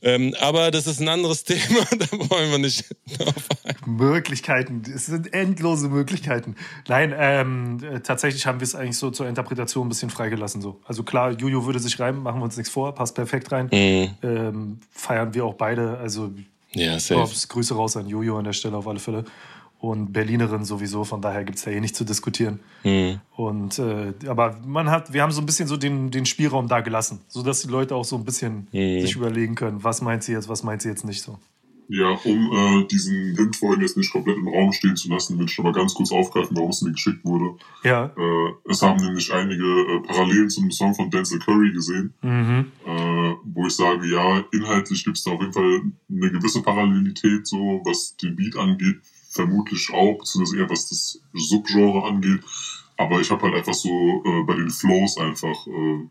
Ähm, 0.02 0.35
aber 0.40 0.70
das 0.70 0.87
ist 0.87 1.00
ein 1.00 1.09
anderes 1.09 1.44
Thema, 1.44 1.87
da 1.90 2.07
wollen 2.12 2.50
wir 2.50 2.59
nicht 2.59 2.85
drauf 3.18 3.35
ein. 3.64 3.74
Möglichkeiten, 3.87 4.83
es 4.94 5.07
sind 5.07 5.33
endlose 5.33 5.88
Möglichkeiten. 5.88 6.57
Nein, 6.88 7.14
ähm, 7.16 8.00
tatsächlich 8.02 8.46
haben 8.46 8.61
wir 8.61 8.64
es 8.64 8.74
eigentlich 8.74 8.98
so 8.98 9.11
zur 9.11 9.28
Interpretation 9.28 9.87
ein 9.87 9.88
bisschen 9.88 10.11
freigelassen. 10.11 10.62
So. 10.62 10.81
Also 10.85 11.02
klar, 11.02 11.33
Juju 11.33 11.66
würde 11.66 11.78
sich 11.78 11.98
reimen, 12.00 12.22
machen 12.22 12.40
wir 12.40 12.44
uns 12.44 12.57
nichts 12.57 12.72
vor, 12.72 12.94
passt 12.94 13.14
perfekt 13.14 13.52
rein. 13.52 13.68
Mhm. 13.72 14.11
Ähm, 14.22 14.81
feiern 14.90 15.35
wir 15.35 15.44
auch 15.44 15.54
beide. 15.54 15.98
Also 15.98 16.31
ja, 16.72 16.98
safe. 16.98 17.48
Grüße 17.48 17.74
raus 17.74 17.96
an 17.96 18.07
Jojo 18.09 18.38
an 18.38 18.44
der 18.44 18.52
Stelle 18.52 18.76
auf 18.76 18.87
alle 18.87 18.98
Fälle 18.98 19.24
und 19.81 20.12
Berlinerin 20.12 20.64
sowieso, 20.64 21.05
von 21.05 21.21
daher 21.21 21.45
gibt 21.45 21.59
es 21.59 21.64
ja 21.64 21.73
eh 21.73 21.81
nicht 21.81 21.95
zu 21.95 22.05
diskutieren. 22.05 22.61
Mhm. 22.83 23.21
Und 23.37 23.79
äh, 23.79 24.12
aber 24.27 24.59
man 24.67 24.91
hat, 24.91 25.12
wir 25.12 25.23
haben 25.23 25.33
so 25.33 25.41
ein 25.41 25.47
bisschen 25.47 25.69
so 25.69 25.77
den, 25.77 26.11
den 26.11 26.27
Spielraum 26.27 26.69
da 26.69 26.81
gelassen, 26.81 27.21
sodass 27.29 27.62
die 27.62 27.69
Leute 27.69 27.95
auch 27.95 28.05
so 28.05 28.17
ein 28.17 28.25
bisschen 28.25 28.67
mhm. 28.73 29.01
sich 29.01 29.14
überlegen 29.14 29.55
können, 29.55 29.85
was 29.85 30.03
meint 30.03 30.25
sie 30.25 30.33
jetzt, 30.33 30.49
was 30.49 30.64
meint 30.64 30.83
sie 30.83 30.88
jetzt 30.88 31.05
nicht 31.05 31.23
so. 31.23 31.38
Ja, 31.91 32.11
um 32.25 32.83
äh, 32.83 32.87
diesen 32.87 33.35
Hint 33.35 33.57
vorhin 33.57 33.81
jetzt 33.81 33.97
nicht 33.97 34.12
komplett 34.12 34.37
im 34.37 34.49
Raum 34.49 34.73
stehen 34.73 34.95
zu 34.95 35.09
lassen, 35.09 35.38
will 35.38 35.47
ich 35.47 35.53
schon 35.53 35.64
mal 35.64 35.73
ganz 35.73 35.95
kurz 35.95 36.12
aufgreifen, 36.12 36.55
warum 36.55 36.69
es 36.69 36.83
mir 36.83 36.93
geschickt 36.93 37.25
wurde. 37.25 37.57
Ja. 37.83 38.12
Äh, 38.14 38.71
es 38.71 38.83
haben 38.83 39.03
nämlich 39.03 39.33
einige 39.33 39.64
äh, 39.64 40.01
Parallelen 40.07 40.51
zu 40.51 40.61
einem 40.61 40.71
Song 40.71 40.95
von 40.95 41.09
Denzel 41.09 41.38
Curry 41.38 41.73
gesehen, 41.73 42.12
mhm. 42.21 42.73
äh, 42.85 43.35
wo 43.43 43.67
ich 43.67 43.75
sage, 43.75 44.07
ja, 44.07 44.45
inhaltlich 44.53 45.03
gibt 45.03 45.17
es 45.17 45.25
da 45.25 45.31
auf 45.31 45.41
jeden 45.41 45.55
Fall 45.55 45.81
eine 46.11 46.31
gewisse 46.31 46.61
Parallelität, 46.61 47.47
so 47.47 47.81
was 47.87 48.14
den 48.19 48.37
Beat 48.37 48.57
angeht, 48.57 49.01
vermutlich 49.38 49.88
auch, 49.92 50.18
beziehungsweise 50.18 50.59
eher 50.59 50.70
was 50.70 50.88
das 50.88 51.20
Subgenre 51.33 52.05
angeht. 52.05 52.40
Aber 52.96 53.20
ich 53.20 53.31
habe 53.31 53.42
halt 53.42 53.55
einfach 53.55 53.74
so 53.74 53.88
äh, 54.24 54.42
bei 54.44 54.57
den 54.57 54.70
Flows 54.70 55.16
einfach 55.18 55.66
äh, 55.68 56.09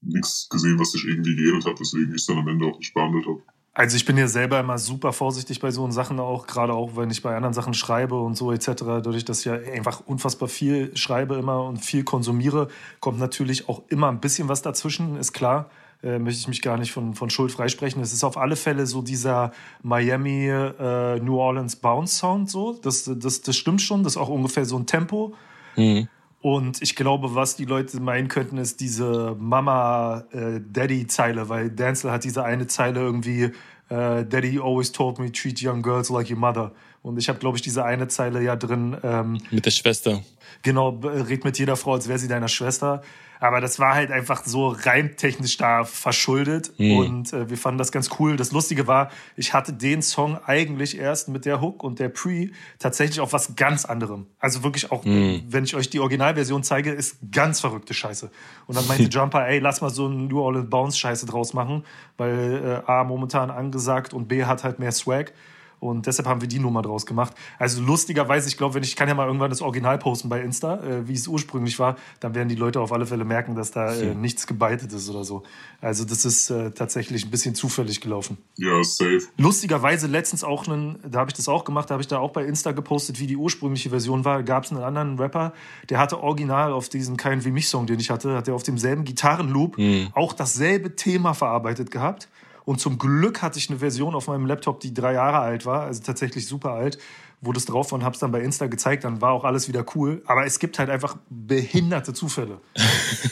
nichts 0.00 0.48
gesehen, 0.48 0.78
was 0.78 0.92
sich 0.92 1.04
irgendwie 1.04 1.36
geändert 1.36 1.66
hat, 1.66 1.80
weswegen 1.80 2.14
ich 2.14 2.22
es 2.22 2.26
dann 2.26 2.38
am 2.38 2.48
Ende 2.48 2.66
auch 2.66 2.78
nicht 2.78 2.94
behandelt 2.94 3.26
habe. 3.26 3.42
Also 3.72 3.96
ich 3.96 4.04
bin 4.04 4.16
ja 4.16 4.26
selber 4.26 4.58
immer 4.58 4.78
super 4.78 5.12
vorsichtig 5.12 5.60
bei 5.60 5.70
so 5.70 5.88
Sachen 5.90 6.18
auch, 6.18 6.46
gerade 6.46 6.72
auch 6.72 6.96
wenn 6.96 7.10
ich 7.10 7.22
bei 7.22 7.36
anderen 7.36 7.54
Sachen 7.54 7.74
schreibe 7.74 8.18
und 8.20 8.34
so 8.34 8.50
etc. 8.50 8.66
Dadurch, 8.78 9.24
dass 9.24 9.40
ich 9.40 9.44
ja 9.44 9.54
einfach 9.54 10.00
unfassbar 10.06 10.48
viel 10.48 10.96
schreibe 10.96 11.36
immer 11.36 11.62
und 11.64 11.78
viel 11.78 12.02
konsumiere, 12.02 12.68
kommt 13.00 13.18
natürlich 13.18 13.68
auch 13.68 13.82
immer 13.88 14.08
ein 14.08 14.20
bisschen 14.20 14.48
was 14.48 14.62
dazwischen, 14.62 15.16
ist 15.16 15.32
klar 15.32 15.70
äh, 16.02 16.18
möchte 16.18 16.40
ich 16.40 16.48
mich 16.48 16.62
gar 16.62 16.78
nicht 16.78 16.90
von, 16.92 17.14
von 17.14 17.30
Schuld 17.30 17.52
freisprechen. 17.52 18.02
Es 18.02 18.12
ist 18.12 18.24
auf 18.24 18.36
alle 18.36 18.56
Fälle 18.56 18.86
so 18.86 19.02
dieser 19.02 19.52
Miami 19.82 20.48
äh, 20.48 21.20
New 21.20 21.38
Orleans 21.38 21.76
Bounce 21.76 22.16
Sound 22.16 22.50
so. 22.50 22.72
Das, 22.72 23.04
das, 23.04 23.42
das 23.42 23.56
stimmt 23.56 23.80
schon. 23.82 24.02
Das 24.02 24.14
ist 24.14 24.16
auch 24.16 24.28
ungefähr 24.28 24.64
so 24.64 24.76
ein 24.78 24.86
Tempo. 24.86 25.34
Mhm. 25.76 26.08
Und 26.42 26.80
ich 26.80 26.96
glaube, 26.96 27.34
was 27.34 27.56
die 27.56 27.66
Leute 27.66 28.00
meinen 28.00 28.28
könnten, 28.28 28.56
ist 28.56 28.80
diese 28.80 29.36
Mama-Daddy-Zeile, 29.38 31.42
äh, 31.42 31.48
weil 31.50 31.68
Denzel 31.70 32.10
hat 32.10 32.24
diese 32.24 32.44
eine 32.44 32.66
Zeile 32.66 33.00
irgendwie, 33.00 33.52
äh, 33.90 34.24
Daddy 34.24 34.58
always 34.58 34.90
told 34.90 35.18
me, 35.18 35.30
treat 35.30 35.62
young 35.62 35.82
girls 35.82 36.08
like 36.08 36.30
your 36.30 36.38
mother. 36.38 36.72
Und 37.02 37.18
ich 37.18 37.28
habe, 37.28 37.38
glaube 37.38 37.56
ich, 37.56 37.62
diese 37.62 37.84
eine 37.84 38.08
Zeile 38.08 38.42
ja 38.42 38.56
drin. 38.56 38.96
Ähm, 39.02 39.40
mit 39.50 39.64
der 39.64 39.70
Schwester. 39.70 40.22
Genau, 40.62 40.90
red 40.90 41.44
mit 41.44 41.58
jeder 41.58 41.76
Frau, 41.76 41.94
als 41.94 42.08
wäre 42.08 42.18
sie 42.18 42.28
deiner 42.28 42.48
Schwester. 42.48 43.02
Aber 43.42 43.62
das 43.62 43.78
war 43.78 43.94
halt 43.94 44.10
einfach 44.10 44.44
so 44.44 44.68
reimtechnisch 44.68 45.56
da 45.56 45.84
verschuldet. 45.84 46.72
Mhm. 46.76 46.96
Und 46.98 47.32
äh, 47.32 47.48
wir 47.48 47.56
fanden 47.56 47.78
das 47.78 47.90
ganz 47.90 48.10
cool. 48.18 48.36
Das 48.36 48.52
Lustige 48.52 48.86
war, 48.86 49.10
ich 49.34 49.54
hatte 49.54 49.72
den 49.72 50.02
Song 50.02 50.38
eigentlich 50.44 50.98
erst 50.98 51.28
mit 51.28 51.46
der 51.46 51.62
Hook 51.62 51.82
und 51.82 51.98
der 51.98 52.10
Pre 52.10 52.50
tatsächlich 52.78 53.18
auf 53.20 53.32
was 53.32 53.56
ganz 53.56 53.86
anderem. 53.86 54.26
Also 54.38 54.62
wirklich 54.62 54.92
auch, 54.92 55.06
mhm. 55.06 55.42
wenn 55.48 55.64
ich 55.64 55.74
euch 55.74 55.88
die 55.88 56.00
Originalversion 56.00 56.62
zeige, 56.62 56.90
ist 56.92 57.16
ganz 57.32 57.60
verrückte 57.60 57.94
Scheiße. 57.94 58.30
Und 58.66 58.76
dann 58.76 58.86
meinte 58.86 59.04
Jumper, 59.10 59.48
ey, 59.48 59.58
lass 59.58 59.80
mal 59.80 59.90
so 59.90 60.04
einen 60.04 60.28
New 60.28 60.40
Orleans 60.40 60.68
Bounce 60.68 60.98
Scheiße 60.98 61.24
draus 61.24 61.54
machen, 61.54 61.84
weil 62.18 62.82
äh, 62.86 62.90
A 62.90 63.04
momentan 63.04 63.50
angesagt 63.50 64.12
und 64.12 64.28
B 64.28 64.44
hat 64.44 64.64
halt 64.64 64.78
mehr 64.78 64.92
Swag. 64.92 65.32
Und 65.80 66.06
deshalb 66.06 66.28
haben 66.28 66.42
wir 66.42 66.48
die 66.48 66.58
Nummer 66.58 66.82
draus 66.82 67.06
gemacht. 67.06 67.34
Also 67.58 67.82
lustigerweise, 67.82 68.48
ich 68.48 68.58
glaube, 68.58 68.74
wenn 68.74 68.82
ich 68.82 68.96
kann 68.96 69.08
ja 69.08 69.14
mal 69.14 69.26
irgendwann 69.26 69.50
das 69.50 69.62
Original 69.62 69.98
posten 69.98 70.28
bei 70.28 70.42
Insta, 70.42 70.76
äh, 70.84 71.08
wie 71.08 71.14
es 71.14 71.26
ursprünglich 71.26 71.78
war, 71.78 71.96
dann 72.20 72.34
werden 72.34 72.48
die 72.48 72.54
Leute 72.54 72.80
auf 72.80 72.92
alle 72.92 73.06
Fälle 73.06 73.24
merken, 73.24 73.54
dass 73.54 73.70
da 73.70 73.94
äh, 73.94 74.14
nichts 74.14 74.46
gebeitet 74.46 74.92
ist 74.92 75.08
oder 75.08 75.24
so. 75.24 75.42
Also 75.80 76.04
das 76.04 76.26
ist 76.26 76.50
äh, 76.50 76.70
tatsächlich 76.70 77.24
ein 77.24 77.30
bisschen 77.30 77.54
zufällig 77.54 78.02
gelaufen. 78.02 78.36
Ja, 78.56 78.84
safe. 78.84 79.22
Lustigerweise 79.38 80.06
letztens 80.06 80.44
auch 80.44 80.68
einen, 80.68 80.98
da 81.08 81.20
habe 81.20 81.30
ich 81.30 81.36
das 81.36 81.48
auch 81.48 81.64
gemacht, 81.64 81.88
da 81.88 81.94
habe 81.94 82.02
ich 82.02 82.08
da 82.08 82.18
auch 82.18 82.32
bei 82.32 82.44
Insta 82.44 82.72
gepostet, 82.72 83.18
wie 83.18 83.26
die 83.26 83.36
ursprüngliche 83.36 83.88
Version 83.88 84.24
war. 84.26 84.42
Gab 84.42 84.64
es 84.64 84.72
einen 84.72 84.82
anderen 84.82 85.18
Rapper, 85.18 85.54
der 85.88 85.98
hatte 85.98 86.22
original 86.22 86.72
auf 86.72 86.90
diesen 86.90 87.16
Kein 87.16 87.42
wie 87.44 87.50
mich 87.50 87.68
Song, 87.68 87.86
den 87.86 87.98
ich 87.98 88.10
hatte, 88.10 88.36
hat 88.36 88.48
er 88.48 88.54
auf 88.54 88.62
demselben 88.62 89.04
Gitarrenloop 89.04 89.78
mhm. 89.78 90.08
auch 90.12 90.34
dasselbe 90.34 90.94
Thema 90.94 91.32
verarbeitet 91.32 91.90
gehabt. 91.90 92.28
Und 92.64 92.80
zum 92.80 92.98
Glück 92.98 93.42
hatte 93.42 93.58
ich 93.58 93.70
eine 93.70 93.78
Version 93.78 94.14
auf 94.14 94.28
meinem 94.28 94.46
Laptop, 94.46 94.80
die 94.80 94.94
drei 94.94 95.14
Jahre 95.14 95.38
alt 95.38 95.66
war, 95.66 95.82
also 95.82 96.02
tatsächlich 96.02 96.46
super 96.46 96.72
alt, 96.72 96.98
wo 97.42 97.52
das 97.52 97.64
drauf 97.64 97.90
war 97.90 97.98
und 97.98 98.04
hab's 98.04 98.18
dann 98.18 98.32
bei 98.32 98.40
Insta 98.40 98.66
gezeigt, 98.66 99.04
dann 99.04 99.20
war 99.22 99.32
auch 99.32 99.44
alles 99.44 99.66
wieder 99.66 99.84
cool. 99.94 100.22
Aber 100.26 100.44
es 100.44 100.58
gibt 100.58 100.78
halt 100.78 100.90
einfach 100.90 101.16
behinderte 101.30 102.12
Zufälle. 102.12 102.60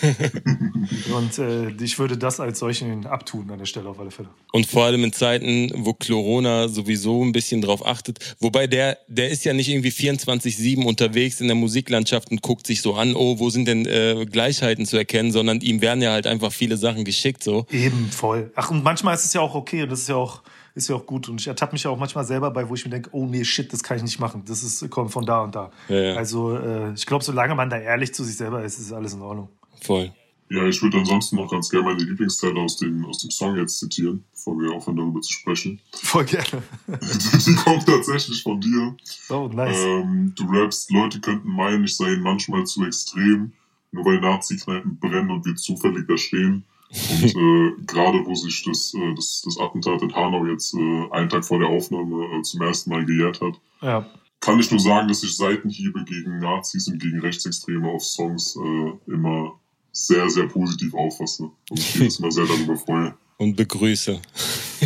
und 1.15 1.39
äh, 1.39 1.71
ich 1.83 1.99
würde 1.99 2.17
das 2.17 2.41
als 2.41 2.59
solchen 2.59 3.07
abtun 3.07 3.51
an 3.51 3.59
der 3.59 3.67
Stelle 3.67 3.89
auf 3.89 4.01
alle 4.01 4.11
Fälle. 4.11 4.29
Und 4.53 4.67
vor 4.67 4.85
allem 4.85 5.05
in 5.05 5.13
Zeiten, 5.13 5.71
wo 5.75 5.93
Corona 5.93 6.69
sowieso 6.69 7.23
ein 7.23 7.33
bisschen 7.33 7.61
drauf 7.61 7.85
achtet. 7.85 8.37
Wobei 8.41 8.67
der, 8.67 8.99
der 9.09 9.29
ist 9.29 9.45
ja 9.45 9.53
nicht 9.53 9.69
irgendwie 9.69 9.91
24-7 9.91 10.85
unterwegs 10.85 11.41
in 11.43 11.49
der 11.49 11.57
Musiklandschaft 11.57 12.31
und 12.31 12.41
guckt 12.41 12.67
sich 12.67 12.81
so 12.81 12.95
an, 12.95 13.15
oh, 13.15 13.39
wo 13.39 13.51
sind 13.51 13.69
denn 13.69 13.85
äh, 13.85 14.25
Gleichheiten 14.25 14.87
zu 14.87 14.97
erkennen, 14.97 15.33
sondern 15.33 15.61
ihm 15.61 15.83
werden 15.83 16.03
ja 16.03 16.13
halt 16.13 16.27
einfach 16.27 16.53
viele 16.53 16.79
Sachen 16.79 17.05
geschickt 17.05 17.45
so. 17.45 17.67
Eben, 17.71 18.11
voll. 18.11 18.53
Ach, 18.55 18.71
und 18.71 18.83
manchmal 18.83 19.15
ist 19.15 19.27
es 19.27 19.35
ja 19.35 19.43
auch 19.43 19.55
okay 19.55 19.83
und 19.83 19.91
das 19.91 20.01
ist 20.01 20.09
ja 20.09 20.17
auch 20.17 20.43
ist 20.79 20.89
ja 20.89 20.97
auch 20.97 21.07
gut. 21.07 21.29
Und 21.29 21.41
ich 21.41 21.47
ertappe 21.47 21.73
mich 21.73 21.83
ja 21.83 21.91
auch 21.91 21.99
manchmal 21.99 22.25
selber 22.25 22.51
bei, 22.51 22.69
wo 22.69 22.75
ich 22.75 22.85
mir 22.85 22.91
denke, 22.91 23.11
oh 23.13 23.27
nee, 23.27 23.45
shit, 23.45 23.73
das 23.73 23.83
kann 23.83 23.97
ich 23.97 24.03
nicht 24.03 24.19
machen. 24.19 24.43
Das 24.47 24.63
ist, 24.63 24.89
kommt 24.91 25.11
von 25.11 25.27
da 25.27 25.43
und 25.43 25.55
da. 25.55 25.71
Ja, 25.89 26.01
ja. 26.01 26.15
Also 26.15 26.57
äh, 26.57 26.93
ich 26.95 27.05
glaube, 27.05 27.25
solange 27.25 27.55
man 27.55 27.69
da 27.69 27.79
ehrlich 27.79 28.15
zu 28.15 28.25
sich 28.25 28.37
selber 28.37 28.65
ist, 28.65 28.79
ist 28.79 28.93
alles 28.93 29.13
in 29.13 29.21
Ordnung. 29.21 29.49
Voll. 29.83 30.13
Ja, 30.51 30.67
ich 30.67 30.83
würde 30.83 30.99
ansonsten 30.99 31.37
noch 31.37 31.51
ganz 31.51 31.69
gerne 31.69 31.87
meine 31.87 32.03
Lieblingsteile 32.03 32.59
aus 32.59 32.79
dem, 32.79 33.05
aus 33.05 33.19
dem 33.19 33.31
Song 33.31 33.57
jetzt 33.57 33.79
zitieren, 33.79 34.25
bevor 34.33 34.59
wir 34.59 34.73
aufhören, 34.73 34.97
darüber 34.97 35.21
zu 35.21 35.31
sprechen. 35.31 35.79
Voll 35.93 36.25
gerne. 36.25 36.63
Die 37.47 37.55
kommt 37.55 37.85
tatsächlich 37.85 38.43
von 38.43 38.59
dir. 38.59 38.97
Oh, 39.29 39.51
nice. 39.53 39.85
Ähm, 39.85 40.33
du 40.35 40.45
rappst, 40.45 40.91
Leute 40.91 41.21
könnten 41.21 41.51
meinen, 41.51 41.85
ich 41.85 41.97
sei 41.97 42.17
manchmal 42.17 42.65
zu 42.65 42.83
extrem, 42.87 43.53
nur 43.93 44.07
weil 44.07 44.21
Nazi-Kneipen 44.21 44.99
brennen 44.99 45.31
und 45.31 45.45
wir 45.45 45.55
zufällig 45.55 46.07
da 46.09 46.17
stehen. 46.17 46.65
Und 46.91 47.37
äh, 47.37 47.85
gerade 47.87 48.25
wo 48.25 48.35
sich 48.35 48.65
das, 48.65 48.95
äh, 48.95 49.15
das, 49.15 49.43
das 49.45 49.59
Attentat 49.59 50.03
in 50.03 50.15
Hanau 50.15 50.47
jetzt 50.47 50.75
äh, 50.75 51.11
einen 51.11 51.29
Tag 51.29 51.45
vor 51.45 51.59
der 51.59 51.69
Aufnahme 51.69 52.39
äh, 52.39 52.43
zum 52.43 52.63
ersten 52.63 52.91
Mal 52.91 53.05
gejährt 53.05 53.41
hat, 53.41 53.61
ja. 53.83 54.07
kann 54.41 54.59
ich 54.59 54.71
nur 54.71 54.81
sagen, 54.81 55.09
dass 55.09 55.23
ich 55.23 55.37
Seitenhiebe 55.37 56.05
gegen 56.05 56.39
Nazis 56.39 56.89
und 56.89 56.99
gegen 56.99 57.21
Rechtsextreme 57.21 57.89
auf 57.89 58.05
Songs 58.05 58.57
äh, 58.57 59.13
immer 59.13 59.59
sehr, 59.93 60.31
sehr 60.31 60.47
positiv 60.47 60.95
auffasse 60.95 61.51
und 61.71 61.79
mich 61.79 61.95
jedes 61.95 62.21
Mal 62.21 62.31
sehr 62.31 62.47
darüber 62.47 62.77
freue. 62.77 63.15
Und 63.37 63.55
begrüße. 63.57 64.21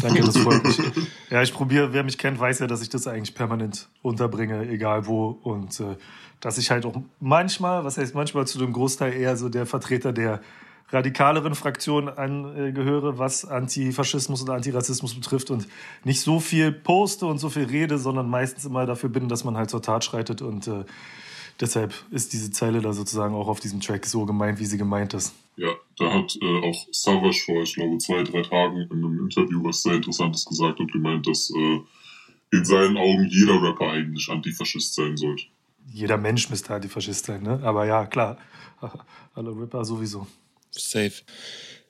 Danke, 0.01 0.23
das 0.23 0.37
freut 0.37 0.65
mich. 0.65 0.79
Ja, 1.31 1.43
ich 1.43 1.55
probiere, 1.55 1.95
wer 1.95 2.05
mich 2.05 2.19
kennt, 2.19 2.39
weiß 2.39 2.59
ja, 2.59 2.67
dass 2.67 2.83
ich 2.83 2.91
das 2.91 3.07
eigentlich 3.07 3.35
permanent 3.35 3.89
unterbringe, 4.03 4.69
egal 4.69 5.07
wo. 5.07 5.39
Und 5.43 5.81
äh, 5.81 5.97
dass 6.41 6.59
ich 6.59 6.71
halt 6.71 6.85
auch 6.85 7.01
manchmal, 7.21 7.85
was 7.85 7.97
heißt 7.97 8.15
manchmal 8.15 8.47
zu 8.47 8.59
dem 8.59 8.75
Großteil 8.75 9.15
eher 9.15 9.39
so 9.39 9.49
der 9.49 9.65
Vertreter 9.65 10.13
der 10.13 10.43
radikaleren 10.93 11.55
Fraktion 11.55 12.09
angehöre, 12.09 13.19
was 13.19 13.45
Antifaschismus 13.45 14.43
und 14.43 14.51
Antirassismus 14.51 15.15
betrifft 15.15 15.51
und 15.51 15.67
nicht 16.05 16.21
so 16.21 16.39
viel 16.39 16.71
poste 16.71 17.27
und 17.27 17.39
so 17.39 17.49
viel 17.49 17.65
rede, 17.65 17.99
sondern 17.99 18.29
meistens 18.29 18.65
immer 18.65 18.87
dafür 18.87 19.09
bin, 19.09 19.29
dass 19.29 19.45
man 19.45 19.57
halt 19.57 19.71
zur 19.71 19.83
Tat 19.83 20.05
schreitet 20.05 20.43
und 20.43 20.69
äh, 20.69 20.85
deshalb 21.61 21.95
ist 22.11 22.33
diese 22.33 22.51
Zeile 22.51 22.81
da 22.81 22.93
sozusagen 22.93 23.35
auch 23.35 23.49
auf 23.49 23.61
diesem 23.61 23.81
Track 23.81 24.07
so 24.07 24.27
gemeint, 24.27 24.61
wie 24.61 24.67
sie 24.67 24.79
gemeint 24.79 25.15
ist. 25.15 25.35
Ja, 25.57 25.71
da 25.99 26.13
hat 26.13 26.37
äh, 26.41 26.61
auch 26.69 26.87
Savage 26.93 27.43
vor, 27.45 27.63
ich 27.63 27.75
glaube, 27.75 27.99
zwei, 27.99 28.23
drei 28.23 28.43
Tagen 28.43 28.77
in 28.77 28.91
einem 28.91 29.19
Interview 29.21 29.65
was 29.65 29.83
sehr 29.83 29.95
Interessantes 29.95 30.45
gesagt 30.45 30.81
und 30.81 30.93
gemeint, 30.93 31.27
dass 31.27 31.51
äh, 31.51 31.81
in 32.53 32.65
seinen 32.65 32.97
Augen 32.97 33.27
jeder 33.31 33.63
Rapper 33.63 33.91
eigentlich 33.91 34.29
Antifaschist 34.29 34.95
sein 34.95 35.17
sollte. 35.17 35.45
Jeder 35.91 36.17
Mensch 36.17 36.49
müsste 36.49 36.75
Antifaschist 36.75 37.27
sein, 37.27 37.43
ne? 37.43 37.61
Aber 37.63 37.87
ja, 37.87 38.07
klar, 38.07 38.39
alle 39.35 39.51
Rapper 39.51 39.85
sowieso. 39.85 40.27
Safe. 40.73 41.13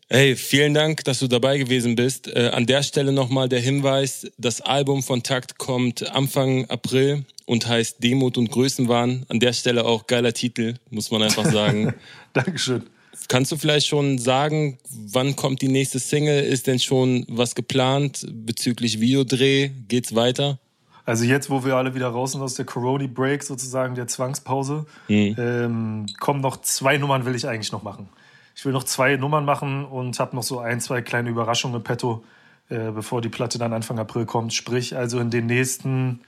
Hey, 0.08 0.36
vielen 0.36 0.74
Dank, 0.74 1.04
dass 1.04 1.20
du 1.20 1.26
dabei 1.26 1.56
gewesen 1.56 1.96
bist. 1.96 2.28
Äh, 2.28 2.50
an 2.52 2.66
der 2.66 2.82
Stelle 2.82 3.12
nochmal 3.12 3.48
der 3.48 3.60
Hinweis, 3.60 4.30
das 4.36 4.60
Album 4.60 5.02
von 5.02 5.22
Takt 5.22 5.56
kommt 5.56 6.10
Anfang 6.10 6.66
April 6.68 7.24
und 7.46 7.66
heißt 7.66 8.02
Demut 8.02 8.36
und 8.36 8.50
Größenwahn. 8.50 9.24
An 9.28 9.40
der 9.40 9.54
Stelle 9.54 9.86
auch 9.86 10.06
geiler 10.06 10.34
Titel, 10.34 10.74
muss 10.90 11.10
man 11.10 11.22
einfach 11.22 11.50
sagen. 11.50 11.94
Dankeschön. 12.34 12.82
Kannst 13.28 13.52
du 13.52 13.56
vielleicht 13.56 13.86
schon 13.86 14.18
sagen, 14.18 14.78
wann 14.90 15.36
kommt 15.36 15.62
die 15.62 15.68
nächste 15.68 15.98
Single? 15.98 16.42
Ist 16.42 16.66
denn 16.66 16.78
schon 16.78 17.24
was 17.28 17.54
geplant 17.54 18.26
bezüglich 18.30 19.00
Videodreh? 19.00 19.70
Geht's 19.88 20.14
weiter? 20.14 20.58
Also 21.04 21.24
jetzt, 21.24 21.50
wo 21.50 21.64
wir 21.64 21.76
alle 21.76 21.94
wieder 21.94 22.08
raus 22.08 22.32
sind 22.32 22.42
aus 22.42 22.54
der 22.54 22.64
Corona-Break, 22.64 23.42
sozusagen 23.42 23.94
der 23.94 24.06
Zwangspause, 24.06 24.86
mhm. 25.08 25.34
ähm, 25.38 26.06
kommen 26.20 26.40
noch 26.40 26.60
zwei 26.60 26.98
Nummern, 26.98 27.24
will 27.24 27.34
ich 27.34 27.48
eigentlich 27.48 27.72
noch 27.72 27.82
machen. 27.82 28.08
Ich 28.54 28.64
will 28.64 28.72
noch 28.72 28.84
zwei 28.84 29.16
Nummern 29.16 29.44
machen 29.44 29.84
und 29.84 30.18
habe 30.20 30.36
noch 30.36 30.42
so 30.42 30.58
ein, 30.58 30.80
zwei 30.80 31.02
kleine 31.02 31.30
Überraschungen 31.30 31.76
im 31.76 31.82
petto, 31.82 32.24
äh, 32.68 32.90
bevor 32.90 33.20
die 33.20 33.28
Platte 33.28 33.58
dann 33.58 33.72
Anfang 33.72 33.98
April 33.98 34.26
kommt. 34.26 34.52
Sprich, 34.52 34.96
also 34.96 35.18
in 35.20 35.30
den 35.30 35.46
nächsten, 35.46 36.20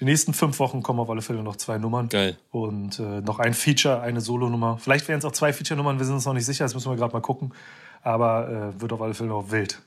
den 0.00 0.06
nächsten 0.06 0.34
fünf 0.34 0.58
Wochen 0.58 0.82
kommen 0.82 1.00
auf 1.00 1.10
alle 1.10 1.22
Fälle 1.22 1.42
noch 1.42 1.56
zwei 1.56 1.78
Nummern. 1.78 2.08
Geil. 2.08 2.36
Und 2.50 2.98
äh, 2.98 3.20
noch 3.20 3.38
ein 3.38 3.54
Feature, 3.54 4.00
eine 4.00 4.20
Solo-Nummer. 4.20 4.78
Vielleicht 4.78 5.08
werden 5.08 5.18
es 5.18 5.24
auch 5.24 5.32
zwei 5.32 5.52
Feature-Nummern, 5.52 5.98
wir 5.98 6.06
sind 6.06 6.14
uns 6.14 6.26
noch 6.26 6.34
nicht 6.34 6.46
sicher, 6.46 6.64
das 6.64 6.74
müssen 6.74 6.90
wir 6.90 6.96
gerade 6.96 7.12
mal 7.12 7.20
gucken. 7.20 7.52
Aber 8.02 8.72
äh, 8.76 8.80
wird 8.80 8.92
auf 8.92 9.02
alle 9.02 9.14
Fälle 9.14 9.30
noch 9.30 9.50
wild. 9.50 9.80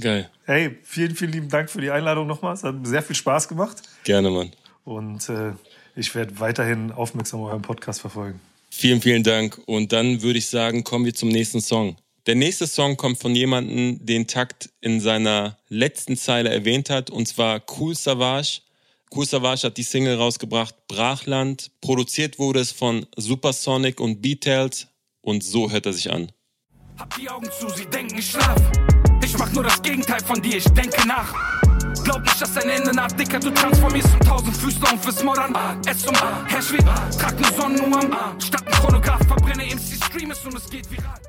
Geil. 0.00 0.30
Hey, 0.44 0.78
vielen, 0.82 1.14
vielen 1.14 1.32
lieben 1.32 1.48
Dank 1.48 1.70
für 1.70 1.80
die 1.80 1.90
Einladung 1.90 2.26
nochmal. 2.26 2.54
Es 2.54 2.64
hat 2.64 2.74
sehr 2.84 3.02
viel 3.02 3.16
Spaß 3.16 3.48
gemacht. 3.48 3.82
Gerne, 4.04 4.30
Mann. 4.30 4.50
Und 4.84 5.28
äh, 5.28 5.52
ich 5.94 6.14
werde 6.14 6.40
weiterhin 6.40 6.92
aufmerksam 6.92 7.40
euren 7.40 7.62
Podcast 7.62 8.00
verfolgen. 8.00 8.40
Vielen, 8.70 9.02
vielen 9.02 9.22
Dank. 9.22 9.60
Und 9.66 9.92
dann 9.92 10.22
würde 10.22 10.38
ich 10.38 10.46
sagen, 10.46 10.84
kommen 10.84 11.04
wir 11.04 11.14
zum 11.14 11.28
nächsten 11.28 11.60
Song. 11.60 11.96
Der 12.26 12.34
nächste 12.34 12.66
Song 12.66 12.96
kommt 12.96 13.18
von 13.18 13.34
jemandem, 13.34 14.04
den 14.04 14.26
Takt 14.26 14.70
in 14.80 15.00
seiner 15.00 15.58
letzten 15.68 16.16
Zeile 16.16 16.50
erwähnt 16.50 16.90
hat, 16.90 17.10
und 17.10 17.26
zwar 17.26 17.62
Cool 17.78 17.96
Savage. 17.96 18.60
Cool 19.12 19.26
Savage 19.26 19.66
hat 19.66 19.76
die 19.76 19.82
Single 19.82 20.16
rausgebracht, 20.16 20.74
Brachland. 20.86 21.70
Produziert 21.80 22.38
wurde 22.38 22.60
es 22.60 22.70
von 22.70 23.06
Supersonic 23.16 24.00
und 24.00 24.22
Beatles 24.22 24.86
und 25.22 25.42
so 25.42 25.70
hört 25.70 25.86
er 25.86 25.92
sich 25.92 26.12
an. 26.12 26.30
Hab 26.98 27.16
die 27.16 27.28
Augen 27.28 27.48
zu, 27.58 27.68
sie 27.70 27.86
denken, 27.86 28.18
ich 28.18 28.30
schlaf. 28.30 28.60
Ich 29.24 29.36
mach 29.36 29.50
nur 29.52 29.64
das 29.64 29.82
Gegenteil 29.82 30.20
von 30.20 30.40
dir, 30.40 30.58
ich 30.58 30.64
denke 30.64 31.08
nach. 31.08 31.49
Glaub 32.10 32.24
nicht, 32.24 32.42
dass 32.42 32.54
dein 32.54 32.68
Ende 32.68 32.92
naht, 32.92 33.16
Dicker, 33.20 33.38
du 33.38 33.50
transformierst 33.50 34.10
zum 34.10 34.20
Tausendfüßler 34.20 34.92
und 34.92 35.00
fürs 35.00 35.22
Modern. 35.22 35.54
Es 35.88 35.98
zum 36.02 36.14
Herrsch 36.48 36.72
wie, 36.72 36.78
trag 36.78 37.38
ne 37.38 37.46
Sonnenuhr 37.56 38.00
Statt 38.40 38.66
ein 38.66 38.72
Chronograph 38.72 39.24
verbrenne 39.28 39.62
MC 39.62 40.04
Stream 40.04 40.30
und 40.30 40.56
es 40.56 40.68
geht 40.68 40.90
viral. 40.90 41.20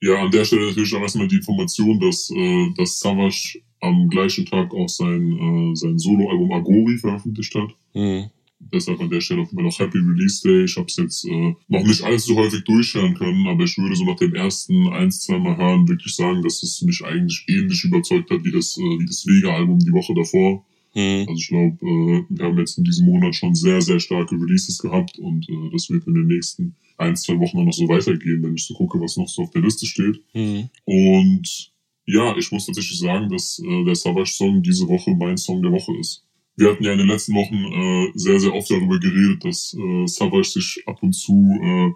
Ja, 0.00 0.22
an 0.22 0.30
der 0.30 0.44
Stelle 0.44 0.68
natürlich 0.68 0.94
auch 0.94 1.00
erstmal 1.00 1.26
die 1.26 1.34
Information, 1.34 1.98
dass, 1.98 2.30
äh, 2.30 2.72
dass 2.76 3.00
Savage 3.00 3.60
am 3.80 4.08
gleichen 4.08 4.46
Tag 4.46 4.72
auch 4.72 4.88
sein, 4.88 5.32
äh, 5.32 5.74
sein 5.74 5.98
Soloalbum 5.98 6.52
Agori 6.52 6.96
veröffentlicht 6.98 7.52
hat. 7.56 7.70
Mhm. 7.94 8.30
Deshalb 8.60 9.00
an 9.00 9.10
der 9.10 9.20
Stelle 9.20 9.42
auch 9.42 9.52
immer 9.52 9.62
noch 9.62 9.78
Happy 9.78 9.98
Release 9.98 10.42
Day. 10.42 10.64
Ich 10.64 10.76
habe 10.76 10.86
es 10.86 10.96
jetzt 10.96 11.24
äh, 11.24 11.54
noch 11.68 11.82
nicht 11.82 12.02
allzu 12.02 12.36
häufig 12.36 12.62
durchhören 12.64 13.14
können, 13.14 13.46
aber 13.46 13.64
ich 13.64 13.76
würde 13.78 13.96
so 13.96 14.04
nach 14.04 14.16
dem 14.16 14.34
ersten 14.34 14.88
ein, 14.88 15.10
zwei 15.10 15.38
Mal 15.38 15.56
hören 15.56 15.88
wirklich 15.88 16.14
sagen, 16.14 16.42
dass 16.42 16.62
es 16.62 16.82
mich 16.82 17.02
eigentlich 17.02 17.44
ähnlich 17.48 17.82
überzeugt 17.84 18.30
hat 18.30 18.44
wie 18.44 18.52
das, 18.52 18.76
äh, 18.76 18.82
wie 18.82 19.06
das 19.06 19.26
Vega-Album 19.26 19.78
die 19.78 19.92
Woche 19.92 20.14
davor. 20.14 20.64
Mhm. 20.94 21.26
Also 21.28 21.34
ich 21.34 21.48
glaube, 21.48 21.76
äh, 21.80 22.24
wir 22.28 22.44
haben 22.44 22.58
jetzt 22.58 22.76
in 22.78 22.84
diesem 22.84 23.06
Monat 23.06 23.34
schon 23.34 23.54
sehr, 23.54 23.80
sehr 23.80 23.98
starke 23.98 24.34
Releases 24.34 24.78
gehabt 24.78 25.18
und 25.18 25.48
äh, 25.48 25.70
das 25.72 25.88
wird 25.88 26.06
in 26.06 26.14
den 26.14 26.26
nächsten 26.26 26.76
ein, 26.98 27.16
zwei 27.16 27.38
Wochen 27.38 27.58
auch 27.58 27.64
noch 27.64 27.72
so 27.72 27.88
weitergehen, 27.88 28.42
wenn 28.42 28.54
ich 28.54 28.66
so 28.66 28.74
gucke, 28.74 29.00
was 29.00 29.16
noch 29.16 29.28
so 29.28 29.42
auf 29.42 29.50
der 29.50 29.62
Liste 29.62 29.86
steht. 29.86 30.20
Mhm. 30.34 30.68
Und 30.84 31.72
ja, 32.06 32.36
ich 32.36 32.50
muss 32.52 32.66
tatsächlich 32.66 32.98
sagen, 32.98 33.28
dass 33.30 33.58
äh, 33.58 33.84
der 33.84 33.94
Savage-Song 33.94 34.62
diese 34.62 34.86
Woche 34.88 35.14
mein 35.14 35.36
Song 35.36 35.62
der 35.62 35.72
Woche 35.72 35.96
ist. 35.98 36.24
Wir 36.56 36.70
hatten 36.70 36.84
ja 36.84 36.92
in 36.92 36.98
den 36.98 37.08
letzten 37.08 37.34
Wochen 37.34 37.56
äh, 37.56 38.12
sehr, 38.14 38.38
sehr 38.38 38.54
oft 38.54 38.70
darüber 38.70 38.98
geredet, 38.98 39.44
dass 39.44 39.74
äh, 39.74 40.06
Savage 40.06 40.50
sich 40.50 40.82
ab 40.86 41.02
und 41.02 41.12
zu 41.12 41.32
äh, 41.32 41.90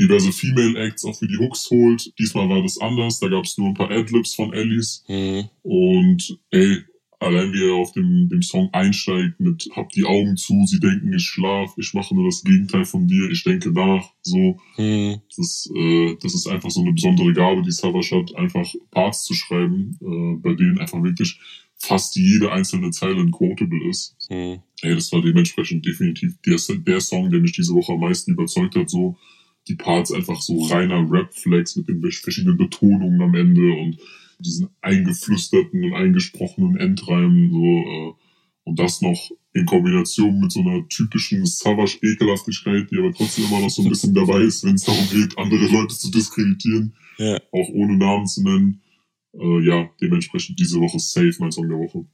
diverse 0.00 0.32
Female 0.32 0.78
Acts 0.78 1.04
auch 1.04 1.16
für 1.16 1.26
die 1.26 1.38
Hooks 1.38 1.68
holt. 1.70 2.12
Diesmal 2.18 2.48
war 2.48 2.62
das 2.62 2.78
anders. 2.78 3.18
Da 3.18 3.28
gab 3.28 3.44
es 3.44 3.58
nur 3.58 3.68
ein 3.68 3.74
paar 3.74 3.90
Adlibs 3.90 4.34
von 4.34 4.52
Ellis. 4.52 5.04
Mhm. 5.08 5.48
Und 5.62 6.38
ey, 6.50 6.78
allein 7.20 7.52
wie 7.52 7.64
er 7.64 7.74
auf 7.74 7.92
dem, 7.92 8.28
dem 8.28 8.42
Song 8.42 8.68
einsteigt 8.72 9.40
mit 9.40 9.68
Hab 9.74 9.90
die 9.90 10.04
Augen 10.04 10.36
zu, 10.36 10.64
sie 10.66 10.78
denken, 10.78 11.12
ich 11.12 11.24
schlaf, 11.24 11.74
ich 11.76 11.94
mache 11.94 12.14
nur 12.14 12.26
das 12.26 12.44
Gegenteil 12.44 12.84
von 12.84 13.08
dir, 13.08 13.28
ich 13.30 13.42
denke 13.42 13.72
nach. 13.72 14.04
So. 14.22 14.58
Mhm. 14.76 15.20
Das, 15.36 15.68
äh, 15.74 16.16
das 16.22 16.34
ist 16.34 16.46
einfach 16.46 16.70
so 16.70 16.80
eine 16.80 16.92
besondere 16.92 17.32
Gabe, 17.32 17.62
die 17.62 17.72
Savage 17.72 18.16
hat, 18.16 18.36
einfach 18.36 18.72
Parts 18.90 19.24
zu 19.24 19.34
schreiben, 19.34 19.98
äh, 20.00 20.40
bei 20.40 20.54
denen 20.54 20.78
einfach 20.78 21.02
wirklich 21.02 21.40
fast 21.78 22.16
jede 22.16 22.52
einzelne 22.52 22.90
Zeile 22.90 23.20
ein 23.20 23.30
Quotable 23.30 23.88
ist. 23.88 24.16
Mhm. 24.30 24.60
Ey, 24.82 24.94
das 24.94 25.12
war 25.12 25.22
dementsprechend 25.22 25.86
definitiv 25.86 26.34
der, 26.44 26.58
der 26.76 27.00
Song, 27.00 27.30
der 27.30 27.40
mich 27.40 27.52
diese 27.52 27.74
Woche 27.74 27.92
am 27.92 28.00
meisten 28.00 28.32
überzeugt 28.32 28.76
hat. 28.76 28.90
So 28.90 29.16
die 29.68 29.76
Parts 29.76 30.12
einfach 30.12 30.40
so 30.40 30.64
reiner 30.64 31.08
Rap-Flex 31.10 31.76
mit 31.76 31.88
den 31.88 32.02
verschiedenen 32.02 32.56
Betonungen 32.56 33.20
am 33.20 33.34
Ende 33.34 33.72
und 33.72 33.98
diesen 34.40 34.68
eingeflüsterten 34.80 35.84
und 35.84 35.94
eingesprochenen 35.94 36.76
Endreimen. 36.76 37.50
So, 37.50 37.58
äh, 37.58 38.12
und 38.64 38.78
das 38.78 39.00
noch 39.00 39.30
in 39.54 39.64
Kombination 39.64 40.40
mit 40.40 40.52
so 40.52 40.60
einer 40.60 40.86
typischen 40.88 41.46
Savage-Ekelhaftigkeit, 41.46 42.90
die 42.90 42.98
aber 42.98 43.12
trotzdem 43.12 43.46
immer 43.46 43.60
noch 43.60 43.70
so 43.70 43.82
ein 43.82 43.88
bisschen 43.88 44.14
dabei 44.14 44.40
ist, 44.42 44.64
wenn 44.64 44.74
es 44.74 44.84
darum 44.84 45.08
geht, 45.10 45.38
andere 45.38 45.66
Leute 45.68 45.96
zu 45.96 46.10
diskreditieren, 46.10 46.94
ja. 47.18 47.38
auch 47.52 47.68
ohne 47.70 47.96
Namen 47.96 48.26
zu 48.26 48.42
nennen 48.42 48.82
äh, 49.34 49.66
ja, 49.66 49.90
dementsprechend 50.00 50.58
diese 50.58 50.80
Woche 50.80 50.98
safe 50.98 51.34
mein 51.38 51.52
Song 51.52 51.68
der 51.68 51.78
Woche. 51.78 52.04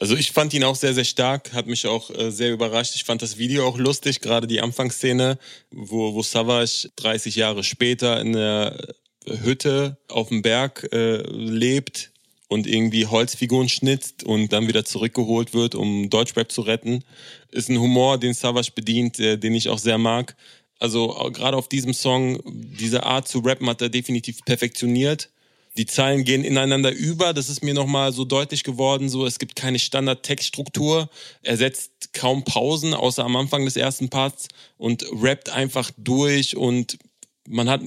Also 0.00 0.14
ich 0.14 0.30
fand 0.30 0.54
ihn 0.54 0.62
auch 0.62 0.76
sehr, 0.76 0.94
sehr 0.94 1.04
stark, 1.04 1.52
hat 1.52 1.66
mich 1.66 1.86
auch 1.86 2.10
äh, 2.10 2.30
sehr 2.30 2.52
überrascht. 2.52 2.94
Ich 2.94 3.04
fand 3.04 3.20
das 3.20 3.36
Video 3.36 3.66
auch 3.66 3.78
lustig, 3.78 4.20
gerade 4.20 4.46
die 4.46 4.60
Anfangsszene, 4.60 5.38
wo, 5.72 6.14
wo 6.14 6.22
Savage 6.22 6.88
30 6.96 7.34
Jahre 7.34 7.64
später 7.64 8.20
in 8.20 8.32
der 8.32 8.94
Hütte 9.26 9.98
auf 10.08 10.28
dem 10.28 10.42
Berg 10.42 10.88
äh, 10.92 11.22
lebt 11.28 12.12
und 12.46 12.66
irgendwie 12.66 13.06
Holzfiguren 13.06 13.68
schnitzt 13.68 14.22
und 14.22 14.52
dann 14.52 14.68
wieder 14.68 14.84
zurückgeholt 14.84 15.52
wird, 15.52 15.74
um 15.74 16.08
Deutschrap 16.10 16.50
zu 16.50 16.62
retten. 16.62 17.04
Ist 17.50 17.68
ein 17.68 17.80
Humor, 17.80 18.18
den 18.18 18.34
Savage 18.34 18.70
bedient, 18.74 19.18
äh, 19.18 19.36
den 19.36 19.54
ich 19.54 19.68
auch 19.68 19.78
sehr 19.78 19.98
mag. 19.98 20.36
Also 20.78 21.08
gerade 21.32 21.56
auf 21.56 21.68
diesem 21.68 21.92
Song, 21.92 22.40
diese 22.46 23.02
Art 23.02 23.26
zu 23.26 23.40
rappen 23.40 23.68
hat 23.68 23.82
er 23.82 23.88
definitiv 23.88 24.44
perfektioniert. 24.44 25.30
Die 25.78 25.86
Zeilen 25.86 26.24
gehen 26.24 26.42
ineinander 26.42 26.90
über, 26.90 27.32
das 27.32 27.48
ist 27.48 27.62
mir 27.62 27.72
nochmal 27.72 28.12
so 28.12 28.24
deutlich 28.24 28.64
geworden, 28.64 29.08
so 29.08 29.24
es 29.24 29.38
gibt 29.38 29.54
keine 29.54 29.78
Standard-Textstruktur. 29.78 31.08
Er 31.42 31.56
setzt 31.56 32.12
kaum 32.12 32.42
Pausen, 32.42 32.94
außer 32.94 33.24
am 33.24 33.36
Anfang 33.36 33.64
des 33.64 33.76
ersten 33.76 34.08
Parts 34.08 34.48
und 34.76 35.06
rappt 35.12 35.50
einfach 35.50 35.92
durch. 35.96 36.56
Und 36.56 36.98
man 37.46 37.70
hat 37.70 37.82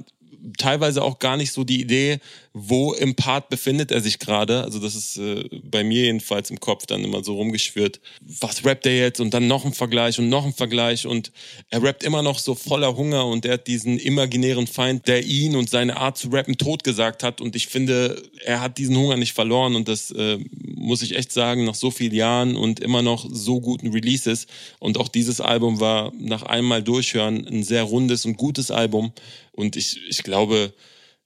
teilweise 0.58 1.04
auch 1.04 1.20
gar 1.20 1.36
nicht 1.36 1.52
so 1.52 1.66
die 1.66 1.82
Idee, 1.82 2.20
wo 2.54 2.93
im 2.93 3.16
Part 3.16 3.49
befindet 3.49 3.91
er 3.91 4.02
sich 4.02 4.20
gerade. 4.20 4.64
Also 4.64 4.80
das 4.80 4.93
ist 4.93 5.18
äh, 5.18 5.47
bei 5.64 5.86
mir 5.86 6.04
jedenfalls 6.04 6.49
im 6.49 6.60
Kopf 6.60 6.86
dann 6.86 7.04
immer 7.04 7.24
so 7.24 7.36
rumgeschwirrt. 7.36 8.02
Was 8.20 8.66
rappt 8.66 8.86
er 8.86 8.97
jetzt? 8.97 9.22
Und 9.22 9.34
dann 9.34 9.47
noch 9.47 9.64
ein 9.64 9.74
Vergleich 9.74 10.20
und 10.20 10.28
noch 10.28 10.45
ein 10.45 10.54
Vergleich. 10.54 11.08
Und 11.08 11.32
er 11.70 11.82
rappt 11.82 12.04
immer 12.04 12.22
noch 12.22 12.39
so 12.39 12.54
voller 12.54 12.97
Hunger 12.97 13.26
und 13.26 13.45
er 13.45 13.54
hat 13.54 13.68
diesen 13.68 13.97
imaginären 13.97 14.68
Feind, 14.68 15.08
der 15.08 15.24
ihn 15.24 15.56
und 15.56 15.70
seine 15.70 15.95
Art 15.95 16.18
zu 16.18 16.28
rappen 16.28 16.58
totgesagt 16.58 17.24
hat. 17.24 17.39
Und 17.39 17.56
ich 17.56 17.68
finde, 17.68 18.22
er 18.43 18.60
hat 18.60 18.78
diesen 18.78 18.97
Hunger 18.97 19.16
nicht 19.16 19.34
verloren. 19.34 19.76
Und 19.76 19.88
das 19.88 20.12
äh, 20.12 20.38
muss 20.76 21.04
ich 21.04 21.16
echt 21.16 21.32
sagen, 21.32 21.64
nach 21.64 21.76
so 21.76 21.89
vielen 21.89 22.16
Jahren 22.16 22.58
und 22.58 22.82
immer 22.82 23.02
noch 23.02 23.30
so 23.32 23.62
guten 23.62 23.93
Releases. 23.93 24.47
Und 24.80 24.97
auch 24.97 25.08
dieses 25.08 25.39
Album 25.39 25.80
war 25.80 26.12
nach 26.20 26.43
einmal 26.43 26.84
durchhören 26.84 27.47
ein 27.47 27.64
sehr 27.64 27.84
rundes 27.84 28.26
und 28.26 28.36
gutes 28.36 28.72
Album. 28.72 29.14
Und 29.54 29.78
ich, 29.78 30.02
ich 30.10 30.24
glaube, 30.24 30.74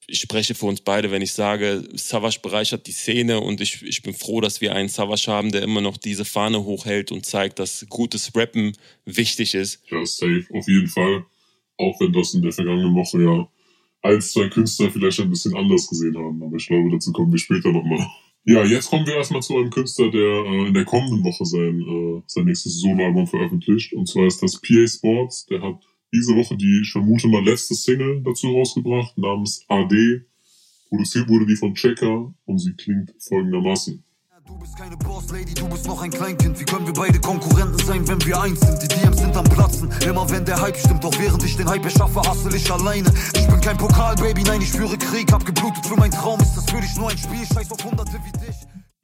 ich 0.08 0.20
spreche 0.20 0.56
für 0.56 0.66
uns 0.68 0.82
beide, 0.82 1.12
wenn 1.12 1.22
ich 1.22 1.34
sage, 1.34 1.84
Savage 1.94 2.40
bereichert 2.42 2.88
die 2.88 2.92
Szene 2.92 3.40
und 3.40 3.62
ich, 3.62 3.82
ich 3.84 4.04
bin 4.04 4.14
froh, 4.14 4.42
dass 4.42 4.62
wir 4.62 4.74
einen 4.74 4.90
Savage 4.90 5.26
haben, 5.28 5.52
der 5.52 5.64
immer 5.64 5.82
noch 5.82 5.98
diese 5.98 6.26
Fahne 6.26 6.64
hochhält 6.64 7.12
und 7.12 7.26
zeigt, 7.26 7.60
dass 7.60 7.86
gutes 7.90 8.36
Rappen 8.36 8.74
wichtig 9.06 9.56
ist. 9.56 9.82
Ja, 9.90 10.06
safe, 10.06 10.46
auf 10.54 10.68
jeden 10.68 10.88
Fall. 10.88 11.26
Auch 11.78 12.00
wenn 12.00 12.14
das 12.14 12.34
in 12.34 12.42
der 12.42 12.52
vergangenen 12.52 12.96
Woche 12.96 13.22
ja 13.22 13.50
ein, 14.02 14.22
zwei 14.22 14.48
Künstler 14.50 14.92
vielleicht 14.92 15.20
ein 15.20 15.30
bisschen 15.30 15.56
anders 15.56 15.88
gesehen 15.88 16.18
haben. 16.18 16.42
Aber 16.44 16.56
ich 16.56 16.68
glaube, 16.68 16.90
dazu 16.92 17.12
kommen 17.12 17.32
wir 17.32 17.40
später 17.40 17.72
nochmal. 17.72 18.06
Ja, 18.48 18.64
jetzt 18.64 18.92
kommen 18.92 19.08
wir 19.08 19.16
erstmal 19.16 19.42
zu 19.42 19.58
einem 19.58 19.72
Künstler, 19.72 20.12
der 20.12 20.22
äh, 20.22 20.68
in 20.68 20.74
der 20.74 20.86
kommenden 20.86 21.24
Woche 21.24 21.46
sein, 21.46 21.82
äh, 21.82 22.22
sein 22.28 22.46
nächstes 22.46 22.80
Soloalbum 22.80 23.26
veröffentlicht. 23.26 23.94
Und 23.94 24.08
zwar 24.08 24.28
ist 24.28 24.44
das 24.44 24.62
PA 24.62 24.88
Sports. 24.88 25.48
Der 25.48 25.64
hat 25.64 25.84
diese 26.16 26.36
Woche 26.36 26.56
die, 26.56 26.82
ich 26.84 26.92
vermute 26.92 27.28
mal, 27.28 27.44
letzte 27.44 27.76
Single 27.76 28.22
dazu 28.24 28.48
rausgebracht, 28.48 29.18
namens 29.18 29.66
AD. 29.68 30.22
Produziert 30.90 31.28
wurde 31.28 31.46
die 31.46 31.56
von 31.56 31.74
Checker 31.74 32.34
und 32.46 32.60
sie 32.60 32.74
klingt 32.74 33.14
folgendermaßen. 33.20 34.02
Du 34.48 34.60
bist 34.60 34.78
keine 34.78 34.96
Boss-Lady, 34.98 35.56
du 35.56 35.68
bist 35.68 35.88
noch 35.88 36.02
ein 36.02 36.12
Kleinkind. 36.12 36.60
Wie 36.60 36.66
können 36.66 36.86
wir 36.86 36.94
beide 36.94 37.20
Konkurrenten 37.20 37.80
sein, 37.80 38.08
wenn 38.08 38.24
wir 38.26 38.40
eins 38.40 38.60
sind? 38.62 38.82
Die 38.82 38.88
DMs 38.88 39.18
sind 39.18 39.36
am 39.36 39.44
Platzen, 39.46 39.90
immer 40.08 40.30
wenn 40.30 40.46
der 40.46 40.62
Hype 40.62 40.78
stimmt. 40.78 41.04
Doch 41.04 41.18
während 41.20 41.44
ich 41.44 41.58
den 41.58 41.68
Hype 41.68 41.84
erschaffe, 41.84 42.22
hassel 42.22 42.54
ich 42.54 42.72
alleine. 42.72 43.12
Ich 43.34 43.48
bin 43.48 43.60
kein 43.60 43.76
Pokal-Baby, 43.78 44.44
nein, 44.44 44.62
ich 44.62 44.72
führe 44.72 44.98
Krieg. 44.98 45.32
Hab 45.32 45.46
geblutet 45.46 45.86
für 45.86 45.96
meinen 45.96 46.12
Traum, 46.12 46.40
ist 46.40 46.56
das 46.56 46.70
für 46.70 46.80
dich 46.80 46.96
nur 46.96 47.10
ein 47.10 47.18
Spiel? 47.18 47.46
Scheiß 47.46 47.72
auf 47.72 47.84
Hunderte 47.84 48.20
wie 48.24 48.46
dich. 48.46 48.56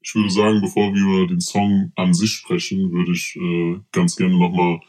Ich 0.04 0.16
würde 0.16 0.30
sagen, 0.30 0.62
bevor 0.62 0.94
wir 0.94 1.02
über 1.02 1.28
den 1.28 1.42
Song 1.42 1.92
an 1.96 2.14
sich 2.14 2.32
sprechen, 2.32 2.92
würde 2.92 3.12
ich 3.12 3.36
äh, 3.36 3.80
ganz 3.92 4.16
gerne 4.16 4.38
nochmal 4.38 4.80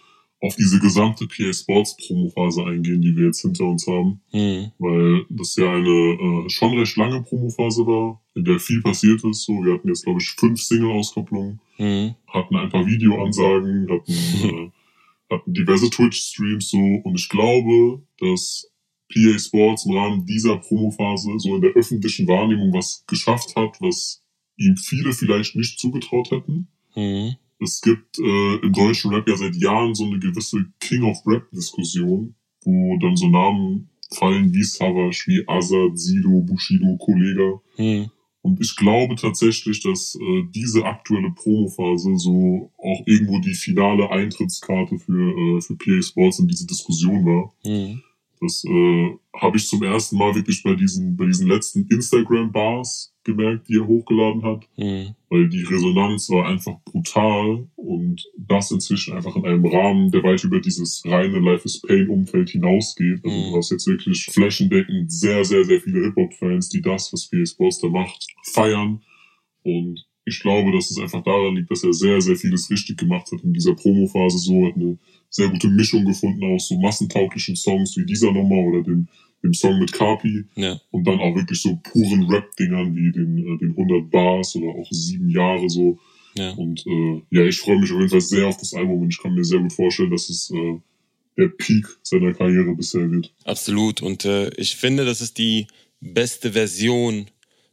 auf 0.42 0.56
diese 0.56 0.80
gesamte 0.80 1.28
PA 1.28 1.52
Sports 1.52 1.96
Promophase 1.96 2.64
eingehen, 2.64 3.00
die 3.00 3.16
wir 3.16 3.26
jetzt 3.26 3.42
hinter 3.42 3.64
uns 3.64 3.86
haben. 3.86 4.20
Mhm. 4.32 4.72
Weil 4.78 5.24
das 5.30 5.54
ja 5.54 5.72
eine 5.72 5.88
äh, 5.88 6.50
schon 6.50 6.76
recht 6.76 6.96
lange 6.96 7.22
Promophase 7.22 7.86
war, 7.86 8.20
in 8.34 8.44
der 8.44 8.58
viel 8.58 8.82
passiert 8.82 9.22
ist. 9.24 9.44
So, 9.44 9.52
wir 9.64 9.74
hatten 9.74 9.86
jetzt, 9.86 10.04
glaube 10.04 10.20
ich, 10.20 10.28
fünf 10.30 10.60
Single-Auskopplungen, 10.60 11.60
mhm. 11.78 12.16
hatten 12.26 12.56
ein 12.56 12.70
paar 12.70 12.84
Videoansagen, 12.84 13.88
hatten, 13.88 14.12
äh, 14.12 14.70
hatten 15.32 15.54
diverse 15.54 15.88
Twitch-Streams 15.88 16.70
so. 16.70 16.78
Und 16.78 17.14
ich 17.14 17.28
glaube, 17.28 18.02
dass 18.18 18.68
PA 19.14 19.38
Sports 19.38 19.86
im 19.86 19.96
Rahmen 19.96 20.26
dieser 20.26 20.56
Promophase 20.56 21.38
so 21.38 21.54
in 21.54 21.62
der 21.62 21.70
öffentlichen 21.70 22.26
Wahrnehmung 22.26 22.72
was 22.72 23.04
geschafft 23.06 23.54
hat, 23.54 23.80
was 23.80 24.24
ihm 24.56 24.76
viele 24.76 25.12
vielleicht 25.12 25.54
nicht 25.54 25.78
zugetraut 25.78 26.32
hätten. 26.32 26.66
Mhm 27.62 27.62
es 27.62 27.80
gibt 27.80 28.18
äh, 28.18 28.56
im 28.56 28.72
deutschen 28.72 29.12
Rap 29.12 29.28
ja 29.28 29.36
seit 29.36 29.56
Jahren 29.56 29.94
so 29.94 30.04
eine 30.04 30.18
gewisse 30.18 30.66
King 30.80 31.04
of 31.04 31.18
Rap-Diskussion, 31.26 32.34
wo 32.64 32.98
dann 32.98 33.16
so 33.16 33.28
Namen 33.28 33.90
fallen 34.14 34.52
wie 34.52 34.64
Savage, 34.64 35.24
wie 35.26 35.44
Azad, 35.46 35.98
Sido, 35.98 36.40
Bushido, 36.42 36.96
Kollega. 36.98 37.60
Hm. 37.76 38.10
Und 38.42 38.60
ich 38.60 38.74
glaube 38.74 39.14
tatsächlich, 39.14 39.80
dass 39.82 40.16
äh, 40.16 40.42
diese 40.52 40.84
aktuelle 40.84 41.30
Promophase 41.30 42.16
so 42.16 42.72
auch 42.76 43.02
irgendwo 43.06 43.38
die 43.38 43.54
finale 43.54 44.10
Eintrittskarte 44.10 44.98
für, 44.98 45.56
äh, 45.56 45.60
für 45.60 45.76
PA 45.76 46.02
Sports 46.02 46.40
in 46.40 46.48
diese 46.48 46.66
Diskussion 46.66 47.24
war. 47.24 47.54
Hm. 47.64 48.02
Das 48.42 48.64
äh, 48.64 49.18
habe 49.36 49.56
ich 49.56 49.68
zum 49.68 49.84
ersten 49.84 50.18
Mal 50.18 50.34
wirklich 50.34 50.64
bei 50.64 50.74
diesen, 50.74 51.16
bei 51.16 51.26
diesen 51.26 51.46
letzten 51.46 51.86
Instagram-Bars 51.86 53.14
gemerkt, 53.22 53.68
die 53.68 53.76
er 53.76 53.86
hochgeladen 53.86 54.42
hat. 54.42 54.68
Mhm. 54.76 55.14
Weil 55.30 55.48
die 55.48 55.62
Resonanz 55.62 56.28
war 56.28 56.48
einfach 56.48 56.74
brutal 56.84 57.68
und 57.76 58.24
das 58.36 58.72
inzwischen 58.72 59.14
einfach 59.14 59.36
in 59.36 59.46
einem 59.46 59.64
Rahmen, 59.64 60.10
der 60.10 60.24
weit 60.24 60.42
über 60.42 60.60
dieses 60.60 61.04
reine 61.06 61.38
Life 61.38 61.64
is 61.64 61.80
Pain-Umfeld 61.82 62.50
hinausgeht. 62.50 63.24
Also 63.24 63.36
mhm. 63.36 63.50
du 63.52 63.56
hast 63.56 63.70
jetzt 63.70 63.86
wirklich 63.86 64.24
flächendeckend 64.24 65.12
sehr, 65.12 65.44
sehr, 65.44 65.64
sehr 65.64 65.80
viele 65.80 66.06
Hip-Hop-Fans, 66.06 66.68
die 66.68 66.82
das, 66.82 67.12
was 67.12 67.28
PS 67.28 67.54
Boss 67.54 67.78
da 67.78 67.88
macht, 67.88 68.26
feiern. 68.42 69.02
Und 69.62 70.04
ich 70.24 70.40
glaube, 70.40 70.72
dass 70.72 70.90
es 70.90 70.98
einfach 70.98 71.22
daran 71.22 71.56
liegt, 71.56 71.70
dass 71.70 71.82
er 71.82 71.92
sehr, 71.92 72.20
sehr 72.20 72.36
vieles 72.36 72.70
richtig 72.70 72.98
gemacht 72.98 73.30
hat 73.32 73.42
in 73.42 73.52
dieser 73.52 73.74
Promo-Phase 73.74 74.38
so, 74.38 74.66
hat 74.66 74.76
eine 74.76 74.98
sehr 75.30 75.48
gute 75.48 75.68
Mischung 75.68 76.04
gefunden 76.04 76.44
aus 76.44 76.68
so 76.68 76.78
massentauglichen 76.78 77.56
Songs 77.56 77.96
wie 77.96 78.06
dieser 78.06 78.32
Nummer 78.32 78.56
oder 78.56 78.82
dem, 78.82 79.08
dem 79.42 79.52
Song 79.52 79.78
mit 79.80 79.92
Carpi 79.92 80.44
ja. 80.54 80.80
und 80.90 81.06
dann 81.06 81.18
auch 81.18 81.34
wirklich 81.34 81.60
so 81.60 81.78
puren 81.82 82.24
Rap-Dingern 82.30 82.94
wie 82.94 83.10
den, 83.10 83.38
äh, 83.38 83.58
den 83.58 83.70
100 83.70 84.10
Bars 84.10 84.54
oder 84.54 84.68
auch 84.68 84.86
sieben 84.90 85.28
Jahre 85.28 85.68
so. 85.68 85.98
Ja. 86.34 86.52
Und 86.52 86.86
äh, 86.86 87.22
ja, 87.30 87.44
ich 87.44 87.58
freue 87.58 87.78
mich 87.78 87.90
auf 87.90 87.98
jeden 87.98 88.10
Fall 88.10 88.20
sehr 88.20 88.46
auf 88.46 88.56
das 88.56 88.74
Album 88.74 89.02
und 89.02 89.10
ich 89.10 89.20
kann 89.20 89.34
mir 89.34 89.44
sehr 89.44 89.60
gut 89.60 89.72
vorstellen, 89.72 90.10
dass 90.10 90.30
es 90.30 90.50
äh, 90.50 90.78
der 91.36 91.48
Peak 91.48 91.86
seiner 92.02 92.32
Karriere 92.32 92.74
bisher 92.76 93.10
wird. 93.10 93.34
Absolut 93.44 94.02
und 94.02 94.24
äh, 94.24 94.50
ich 94.56 94.76
finde, 94.76 95.04
das 95.04 95.20
ist 95.20 95.38
die 95.38 95.66
beste 96.00 96.52
Version 96.52 97.26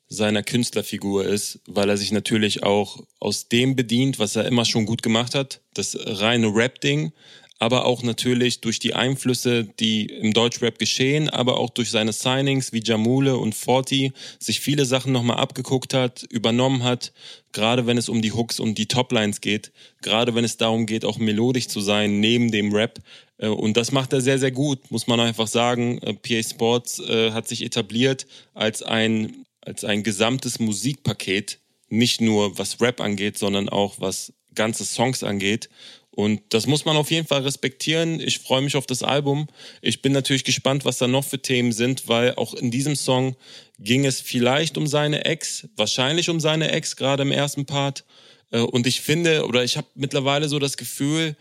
seiner 0.10 0.44
Künstlerfigur 0.44 1.26
ist, 1.26 1.60
weil 1.68 1.88
er 1.90 1.98
sich 1.98 2.12
natürlich 2.12 2.64
auch 2.64 3.04
aus 3.20 3.48
dem 3.48 3.76
bedient, 3.76 4.20
was 4.20 4.36
er 4.36 4.46
immer 4.46 4.66
schon 4.66 4.86
gut 4.86 5.04
gemacht 5.04 5.36
hat, 5.36 5.62
das 5.76 5.98
reine 6.00 6.48
Rap-Ding, 6.48 7.14
aber 7.60 7.86
auch 7.86 8.02
natürlich 8.04 8.62
durch 8.62 8.80
die 8.80 8.96
Einflüsse, 8.96 9.66
die 9.66 10.06
im 10.06 10.34
Deutschrap 10.34 10.80
geschehen, 10.80 11.30
aber 11.30 11.58
auch 11.58 11.70
durch 11.70 11.92
seine 11.92 12.14
Signings 12.14 12.72
wie 12.72 12.82
Jamule 12.82 13.38
und 13.38 13.54
Forti 13.54 14.14
sich 14.40 14.62
viele 14.62 14.86
Sachen 14.86 15.12
nochmal 15.12 15.38
abgeguckt 15.38 15.94
hat, 15.94 16.24
übernommen 16.24 16.84
hat, 16.84 17.12
gerade 17.52 17.86
wenn 17.86 17.98
es 17.98 18.08
um 18.08 18.22
die 18.22 18.32
Hooks 18.32 18.62
und 18.62 18.78
die 18.78 18.88
Toplines 18.88 19.42
geht, 19.42 19.72
gerade 20.02 20.34
wenn 20.36 20.46
es 20.46 20.58
darum 20.58 20.86
geht, 20.86 21.04
auch 21.04 21.18
melodisch 21.18 21.68
zu 21.68 21.82
sein 21.82 22.22
neben 22.22 22.50
dem 22.50 22.74
Rap. 22.74 23.00
Äh, 23.38 23.48
und 23.48 23.76
das 23.76 23.92
macht 23.92 24.14
er 24.14 24.22
sehr, 24.22 24.40
sehr 24.40 24.52
gut, 24.52 24.90
muss 24.90 25.08
man 25.08 25.20
einfach 25.20 25.48
sagen. 25.48 26.00
Äh, 26.00 26.14
PA 26.14 26.42
Sports 26.42 27.00
äh, 27.00 27.32
hat 27.32 27.48
sich 27.50 27.64
etabliert 27.64 28.26
als 28.54 28.84
ein, 28.84 29.46
als 29.70 29.84
ein 29.84 30.02
gesamtes 30.02 30.60
Musikpaket, 30.60 31.60
nicht 31.90 32.22
nur 32.22 32.58
was 32.58 32.82
Rap 32.82 33.00
angeht, 33.00 33.38
sondern 33.38 33.70
auch 33.70 33.96
was 34.00 34.34
ganze 34.56 34.84
Songs 34.84 35.24
angeht. 35.24 35.70
Und 36.10 36.42
das 36.50 36.66
muss 36.66 36.86
man 36.86 36.98
auf 36.98 37.12
jeden 37.12 37.28
Fall 37.28 37.44
respektieren. 37.44 38.20
Ich 38.20 38.40
freue 38.40 38.62
mich 38.64 38.76
auf 38.76 38.88
das 38.88 39.04
Album. 39.04 39.48
Ich 39.82 40.02
bin 40.02 40.12
natürlich 40.12 40.44
gespannt, 40.44 40.86
was 40.86 40.98
da 40.98 41.08
noch 41.08 41.24
für 41.24 41.40
Themen 41.40 41.72
sind, 41.72 42.08
weil 42.08 42.34
auch 42.36 42.56
in 42.56 42.72
diesem 42.72 42.96
Song 42.96 43.36
ging 43.78 44.06
es 44.06 44.20
vielleicht 44.20 44.76
um 44.76 44.88
seine 44.88 45.26
Ex, 45.26 45.70
wahrscheinlich 45.78 46.30
um 46.30 46.40
seine 46.40 46.72
Ex, 46.72 46.96
gerade 46.96 47.22
im 47.22 47.32
ersten 47.32 47.66
Part. 47.66 48.06
Äh, 48.52 48.62
und 48.62 48.88
ich 48.88 49.02
finde, 49.02 49.46
oder 49.46 49.64
ich 49.64 49.78
habe 49.78 49.88
mittlerweile 49.94 50.50
so 50.50 50.58
das 50.58 50.78
Gefühl, 50.78 51.38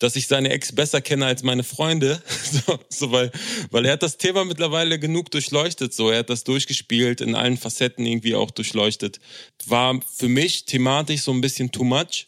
dass 0.00 0.16
ich 0.16 0.26
seine 0.26 0.50
Ex 0.50 0.74
besser 0.74 1.00
kenne 1.00 1.26
als 1.26 1.44
meine 1.44 1.62
Freunde. 1.62 2.20
So, 2.50 2.78
so, 2.88 3.12
weil, 3.12 3.30
weil 3.70 3.86
er 3.86 3.92
hat 3.92 4.02
das 4.02 4.18
Thema 4.18 4.44
mittlerweile 4.44 4.98
genug 4.98 5.30
durchleuchtet. 5.30 5.94
So, 5.94 6.10
er 6.10 6.20
hat 6.20 6.30
das 6.30 6.42
durchgespielt, 6.42 7.20
in 7.20 7.36
allen 7.36 7.56
Facetten 7.56 8.04
irgendwie 8.04 8.34
auch 8.34 8.50
durchleuchtet. 8.50 9.20
War 9.66 10.00
für 10.12 10.28
mich 10.28 10.64
thematisch 10.64 11.22
so 11.22 11.32
ein 11.32 11.40
bisschen 11.40 11.70
too 11.70 11.84
much 11.84 12.26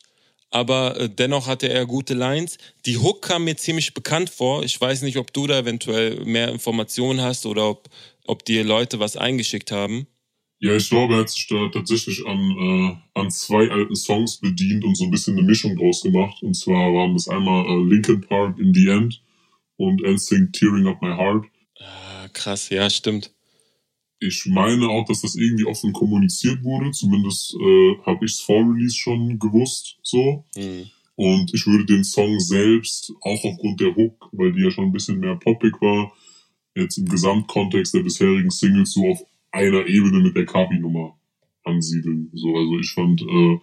aber 0.53 1.01
äh, 1.01 1.09
dennoch 1.09 1.47
hatte 1.47 1.69
er 1.69 1.87
gute 1.87 2.15
Lines. 2.15 2.59
Die 2.85 2.99
Hook 2.99 3.23
kam 3.23 3.45
mir 3.45 3.57
ziemlich 3.57 3.95
bekannt 3.95 4.29
vor. 4.31 4.63
Ich 4.63 4.79
weiß 4.79 5.03
nicht, 5.03 5.17
ob 5.17 5.33
du 5.33 5.47
da 5.47 5.59
eventuell 5.59 6.25
mehr 6.25 6.51
Informationen 6.51 7.23
hast 7.23 7.47
oder 7.47 7.71
ob, 7.71 7.89
ob 8.27 8.45
dir 8.45 8.63
Leute 8.63 9.01
was 9.01 9.17
eingeschickt 9.17 9.73
haben. 9.73 10.07
Ja, 10.63 10.77
ich 10.77 10.89
glaube, 10.89 11.15
er 11.15 11.21
hat 11.21 11.29
sich 11.29 11.49
da 11.49 11.69
tatsächlich 11.71 12.25
an, 12.25 12.39
äh, 12.39 13.19
an 13.21 13.33
zwei 13.33 13.69
alten 13.69 13.97
Songs 13.97 14.39
bedient 14.39 14.85
und 14.85 14.97
so 14.97 15.05
ein 15.05 15.11
bisschen 15.11 15.37
eine 15.37 15.45
Mischung 15.45 15.77
draus 15.77 16.03
gemacht. 16.03 16.41
Und 16.41 16.55
zwar 16.55 16.95
waren 16.95 17.15
das 17.15 17.27
einmal 17.27 17.67
äh, 17.67 17.85
Linkin 17.85 18.21
Park 18.21 18.61
in 18.61 18.73
the 18.73 18.87
End 18.87 19.21
und 19.77 20.03
NSYNC 20.03 20.53
Tearing 20.53 20.87
Up 20.87 21.03
My 21.03 21.17
Heart. 21.17 21.47
Ah, 21.81 22.29
krass, 22.33 22.71
ja, 22.71 22.89
stimmt. 22.89 23.33
Ich 24.21 24.47
meine 24.47 24.89
auch, 24.89 25.05
dass 25.05 25.23
das 25.23 25.35
irgendwie 25.35 25.65
offen 25.65 25.93
kommuniziert 25.93 26.63
wurde. 26.63 26.93
Zumindest 26.93 27.55
äh, 27.55 27.97
habe 28.07 28.25
ich 28.25 28.31
es 28.31 28.41
vor 28.41 28.61
Release 28.61 28.97
schon 28.97 29.41
gewusst, 29.41 29.99
so. 30.05 30.45
Mhm. 30.55 30.89
Und 31.17 31.53
ich 31.53 31.67
würde 31.67 31.87
den 31.87 32.05
Song 32.05 32.39
selbst, 32.39 33.13
auch 33.23 33.45
aufgrund 33.45 33.81
der 33.81 33.97
Hook, 33.97 34.29
weil 34.31 34.53
die 34.53 34.63
ja 34.63 34.71
schon 34.71 34.85
ein 34.85 34.93
bisschen 34.93 35.19
mehr 35.19 35.35
poppig 35.35 35.75
war, 35.81 36.13
jetzt 36.77 36.99
im 36.99 37.07
Gesamtkontext 37.07 37.95
der 37.95 38.05
bisherigen 38.05 38.51
Singles 38.51 38.93
so 38.93 39.11
auf 39.11 39.25
einer 39.53 39.87
Ebene 39.87 40.21
mit 40.21 40.35
der 40.37 40.47
Kapi-Nummer 40.47 41.17
ansiedeln. 41.65 42.31
So, 42.33 42.57
also 42.57 42.79
ich 42.79 42.93
fand 42.93 43.23
äh, 43.23 43.59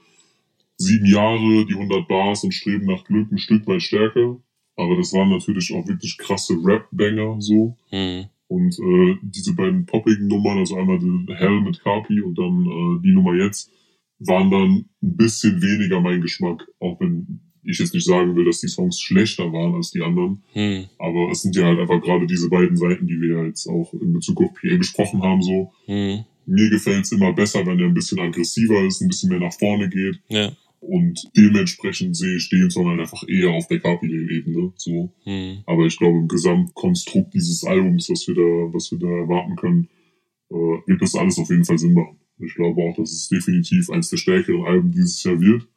sieben 0.77 1.05
Jahre, 1.05 1.65
die 1.65 1.73
100 1.73 2.07
Bars 2.07 2.43
und 2.43 2.53
Streben 2.53 2.85
nach 2.85 3.03
Glück 3.03 3.31
ein 3.31 3.37
Stück 3.37 3.67
weit 3.67 3.81
stärker. 3.81 4.37
Aber 4.75 4.95
das 4.95 5.11
waren 5.11 5.29
natürlich 5.29 5.73
auch 5.73 5.85
wirklich 5.87 6.17
krasse 6.17 6.53
Rap-Banger 6.63 7.41
so. 7.41 7.75
Mhm. 7.91 8.27
Und 8.47 8.79
äh, 8.79 9.17
diese 9.21 9.53
beiden 9.53 9.85
poppigen 9.85 10.27
Nummern, 10.27 10.59
also 10.59 10.75
einmal 10.75 10.99
den 10.99 11.27
Hell 11.35 11.61
mit 11.61 11.81
Kapi 11.81 12.21
und 12.21 12.37
dann 12.37 12.65
äh, 12.65 13.01
die 13.03 13.11
Nummer 13.11 13.35
jetzt, 13.35 13.71
waren 14.19 14.49
dann 14.49 14.69
ein 15.03 15.17
bisschen 15.17 15.61
weniger 15.61 15.99
mein 15.99 16.21
Geschmack. 16.21 16.67
Auch 16.79 16.99
wenn 16.99 17.41
ich 17.64 17.80
jetzt 17.80 17.93
nicht 17.93 18.05
sagen 18.05 18.36
will, 18.36 18.45
dass 18.45 18.62
die 18.62 18.68
Songs 18.68 18.99
schlechter 18.99 19.51
waren 19.51 19.76
als 19.76 19.91
die 19.91 20.01
anderen. 20.01 20.43
Mhm. 20.53 20.86
Aber 20.97 21.30
es 21.32 21.41
sind 21.41 21.55
ja 21.55 21.66
halt 21.66 21.80
einfach 21.80 22.01
gerade 22.01 22.26
diese 22.26 22.49
beiden 22.49 22.78
Seiten, 22.78 23.07
die 23.07 23.20
wir 23.20 23.38
ja 23.38 23.45
jetzt 23.45 23.68
auch 23.68 23.93
in 23.93 24.14
Bezug 24.14 24.41
auf 24.41 24.53
PA 24.53 24.78
besprochen 24.78 25.22
haben. 25.22 25.41
So 25.41 25.72
Mhm. 25.89 26.26
Mir 26.45 26.70
gefällt 26.70 27.05
es 27.05 27.12
immer 27.12 27.34
besser, 27.34 27.66
wenn 27.66 27.80
er 27.80 27.86
ein 27.86 27.93
bisschen 27.93 28.20
aggressiver 28.20 28.84
ist, 28.86 29.01
ein 29.01 29.07
bisschen 29.07 29.30
mehr 29.30 29.39
nach 29.39 29.53
vorne 29.53 29.89
geht. 29.89 30.20
Ja. 30.30 30.51
Und 30.80 31.30
dementsprechend 31.36 32.16
sehe 32.16 32.38
ich 32.38 32.49
den 32.49 32.72
Song 32.72 32.88
halt 32.88 33.01
einfach 33.01 33.28
eher 33.28 33.49
auf 33.49 33.68
der 33.68 33.80
Kapi-Ebene. 33.80 34.72
So. 34.76 35.12
Mhm. 35.26 35.64
Aber 35.66 35.86
ich 35.86 35.97
glaube, 35.97 36.20
im 36.20 36.28
Gesamtkonstrukt 36.28 37.34
dieses 37.34 37.64
Albums, 37.64 38.10
was 38.10 38.28
wir 38.28 38.36
da, 38.36 38.74
was 38.74 38.91
wir 38.91 38.99
da 38.99 39.07
erwarten 39.07 39.55
können, 39.57 39.89
äh, 40.49 40.55
wird 40.88 41.01
das 41.01 41.16
alles 41.16 41.38
auf 41.38 41.49
jeden 41.49 41.66
Fall 41.66 41.78
Sinn 41.78 41.93
machen. 41.93 42.18
Ich 42.39 42.55
glaube 42.55 42.82
auch, 42.82 42.95
dass 42.95 43.12
es 43.12 43.28
definitiv 43.28 43.89
eines 43.89 44.10
der 44.10 44.18
stärkeren 44.18 44.64
Alben 44.66 44.91
dieses 44.91 45.22
Jahr 45.24 45.39
wird. 45.39 45.68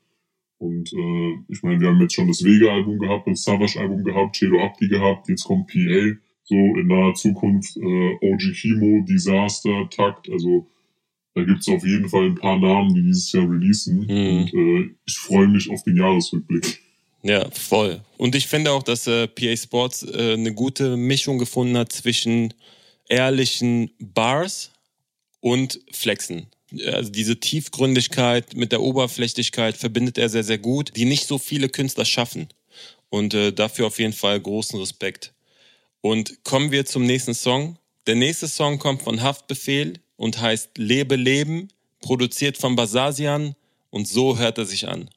Und 0.62 0.92
äh, 0.92 1.38
ich 1.48 1.60
meine, 1.64 1.80
wir 1.80 1.88
haben 1.88 2.00
jetzt 2.00 2.14
schon 2.14 2.28
das 2.28 2.44
Vega-Album 2.44 3.00
gehabt, 3.00 3.26
das 3.26 3.42
Savage-Album 3.42 4.04
gehabt, 4.04 4.36
Chelo 4.36 4.60
Abdi 4.60 4.86
gehabt, 4.86 5.28
jetzt 5.28 5.42
kommt 5.42 5.66
PA, 5.66 6.16
so 6.44 6.54
in 6.54 6.86
naher 6.86 7.14
Zukunft 7.14 7.76
äh, 7.78 8.14
OG 8.20 8.54
Chemo, 8.54 9.04
Disaster, 9.04 9.88
Takt, 9.90 10.30
also 10.30 10.68
da 11.34 11.42
gibt's 11.42 11.68
auf 11.68 11.84
jeden 11.84 12.08
Fall 12.08 12.26
ein 12.26 12.36
paar 12.36 12.60
Namen, 12.60 12.94
die 12.94 13.02
dieses 13.02 13.32
Jahr 13.32 13.50
releasen. 13.50 14.06
Mhm. 14.06 14.38
Und 14.38 14.54
äh, 14.54 14.94
ich 15.04 15.16
freue 15.16 15.48
mich 15.48 15.68
auf 15.68 15.82
den 15.82 15.96
Jahresrückblick. 15.96 16.80
Ja, 17.24 17.50
voll. 17.50 18.00
Und 18.16 18.36
ich 18.36 18.46
finde 18.46 18.70
auch, 18.70 18.84
dass 18.84 19.08
äh, 19.08 19.26
PA 19.26 19.56
Sports 19.56 20.04
äh, 20.04 20.34
eine 20.34 20.54
gute 20.54 20.96
Mischung 20.96 21.38
gefunden 21.38 21.76
hat 21.76 21.90
zwischen 21.90 22.54
ehrlichen 23.08 23.90
Bars 23.98 24.70
und 25.40 25.80
Flexen. 25.90 26.46
Also 26.86 27.10
diese 27.10 27.38
Tiefgründigkeit 27.38 28.54
mit 28.54 28.72
der 28.72 28.82
Oberflächlichkeit 28.82 29.76
verbindet 29.76 30.18
er 30.18 30.28
sehr, 30.28 30.44
sehr 30.44 30.58
gut, 30.58 30.92
die 30.96 31.04
nicht 31.04 31.26
so 31.26 31.38
viele 31.38 31.68
Künstler 31.68 32.04
schaffen. 32.04 32.48
Und 33.10 33.34
äh, 33.34 33.52
dafür 33.52 33.86
auf 33.86 33.98
jeden 33.98 34.12
Fall 34.12 34.40
großen 34.40 34.78
Respekt. 34.80 35.32
Und 36.00 36.44
kommen 36.44 36.72
wir 36.72 36.84
zum 36.86 37.04
nächsten 37.04 37.34
Song. 37.34 37.76
Der 38.06 38.14
nächste 38.14 38.48
Song 38.48 38.78
kommt 38.78 39.02
von 39.02 39.22
Haftbefehl 39.22 40.00
und 40.16 40.40
heißt 40.40 40.78
Lebe 40.78 41.16
Leben, 41.16 41.68
produziert 42.00 42.56
von 42.56 42.74
Basasian 42.74 43.54
und 43.90 44.08
so 44.08 44.38
hört 44.38 44.58
er 44.58 44.64
sich 44.64 44.88
an. 44.88 45.08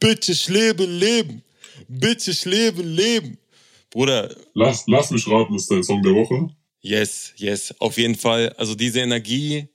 Bitte, 0.00 0.32
ich 0.32 0.48
lebe 0.48 0.84
Leben. 0.84 1.42
Bitte, 1.88 2.30
ich 2.30 2.44
lebe 2.44 2.82
Leben. 2.82 3.38
Bruder, 3.90 4.34
Lass, 4.54 4.84
lass 4.86 5.10
mich 5.10 5.26
raten, 5.28 5.54
das 5.54 5.62
ist 5.62 5.70
dein 5.70 5.82
Song 5.82 6.02
der 6.02 6.14
Woche. 6.14 6.48
yes, 6.82 7.32
yes, 7.36 7.74
auf 7.78 7.96
jeden 7.96 8.14
Fall. 8.14 8.50
Also 8.58 8.74
diese 8.74 9.00
Energie, 9.00 9.68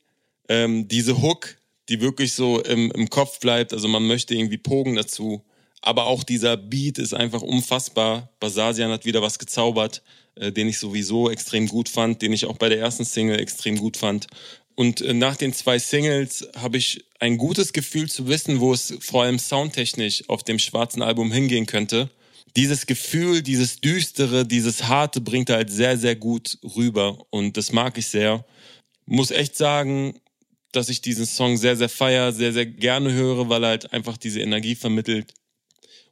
ähm, 0.48 0.88
diese 0.88 1.22
Hook, 1.22 1.58
die 1.90 2.02
wirklich 2.02 2.34
so 2.34 2.62
im, 2.62 2.92
im 2.92 3.10
Kopf 3.10 3.40
bleibt. 3.40 3.74
Also 3.74 3.88
man 3.88 4.06
möchte 4.06 4.36
irgendwie 4.36 4.58
pogen 4.58 4.96
dazu. 4.96 5.44
Aber 5.82 6.06
auch 6.06 6.24
dieser 6.24 6.58
Beat 6.58 7.00
ist 7.00 7.14
einfach 7.14 7.42
unfassbar. 7.42 8.30
Basasian 8.40 8.92
hat 8.92 9.04
wieder 9.06 9.22
was 9.24 9.40
gezaubert, 9.40 10.04
äh, 10.36 10.52
den 10.52 10.68
ich 10.68 10.78
sowieso 10.78 11.30
extrem 11.32 11.68
gut 11.68 11.90
fand, 11.90 12.22
den 12.22 12.34
ich 12.34 12.46
auch 12.46 12.58
bei 12.58 12.70
der 12.70 12.80
ersten 12.80 13.04
Single 13.04 13.40
extrem 13.40 13.78
gut 13.78 13.98
fand. 13.98 14.28
Und 14.76 15.02
äh, 15.02 15.14
nach 15.14 15.36
den 15.36 15.54
zwei 15.54 15.80
Singles 15.80 16.48
habe 16.56 16.78
ich 16.78 17.06
ein 17.20 17.38
gutes 17.38 17.74
Gefühl 17.74 18.10
zu 18.10 18.28
wissen, 18.28 18.60
wo 18.60 18.74
es 18.74 18.94
vor 19.00 19.24
allem 19.24 19.40
soundtechnisch 19.40 20.28
auf 20.30 20.44
dem 20.44 20.60
schwarzen 20.60 21.02
Album 21.02 21.32
hingehen 21.32 21.66
könnte. 21.66 22.10
Dieses 22.56 22.86
Gefühl, 22.86 23.42
dieses 23.42 23.80
Düstere, 23.80 24.46
dieses 24.46 24.84
Harte 24.84 25.22
bringt 25.22 25.50
er 25.50 25.58
halt 25.58 25.70
sehr, 25.70 25.98
sehr 25.98 26.16
gut 26.16 26.58
rüber 26.76 27.26
und 27.30 27.56
das 27.56 27.72
mag 27.72 27.98
ich 27.98 28.08
sehr. 28.08 28.46
Muss 29.06 29.32
echt 29.32 29.56
sagen, 29.56 30.20
dass 30.72 30.90
ich 30.90 31.02
diesen 31.02 31.26
Song 31.26 31.58
sehr, 31.58 31.76
sehr 31.76 31.90
feier, 31.90 32.32
sehr, 32.32 32.54
sehr 32.54 32.66
gerne 32.66 33.14
höre, 33.14 33.50
weil 33.50 33.64
er 33.64 33.70
halt 33.70 33.94
einfach 33.94 34.18
diese 34.18 34.42
Energie 34.42 34.76
vermittelt. 34.76 35.34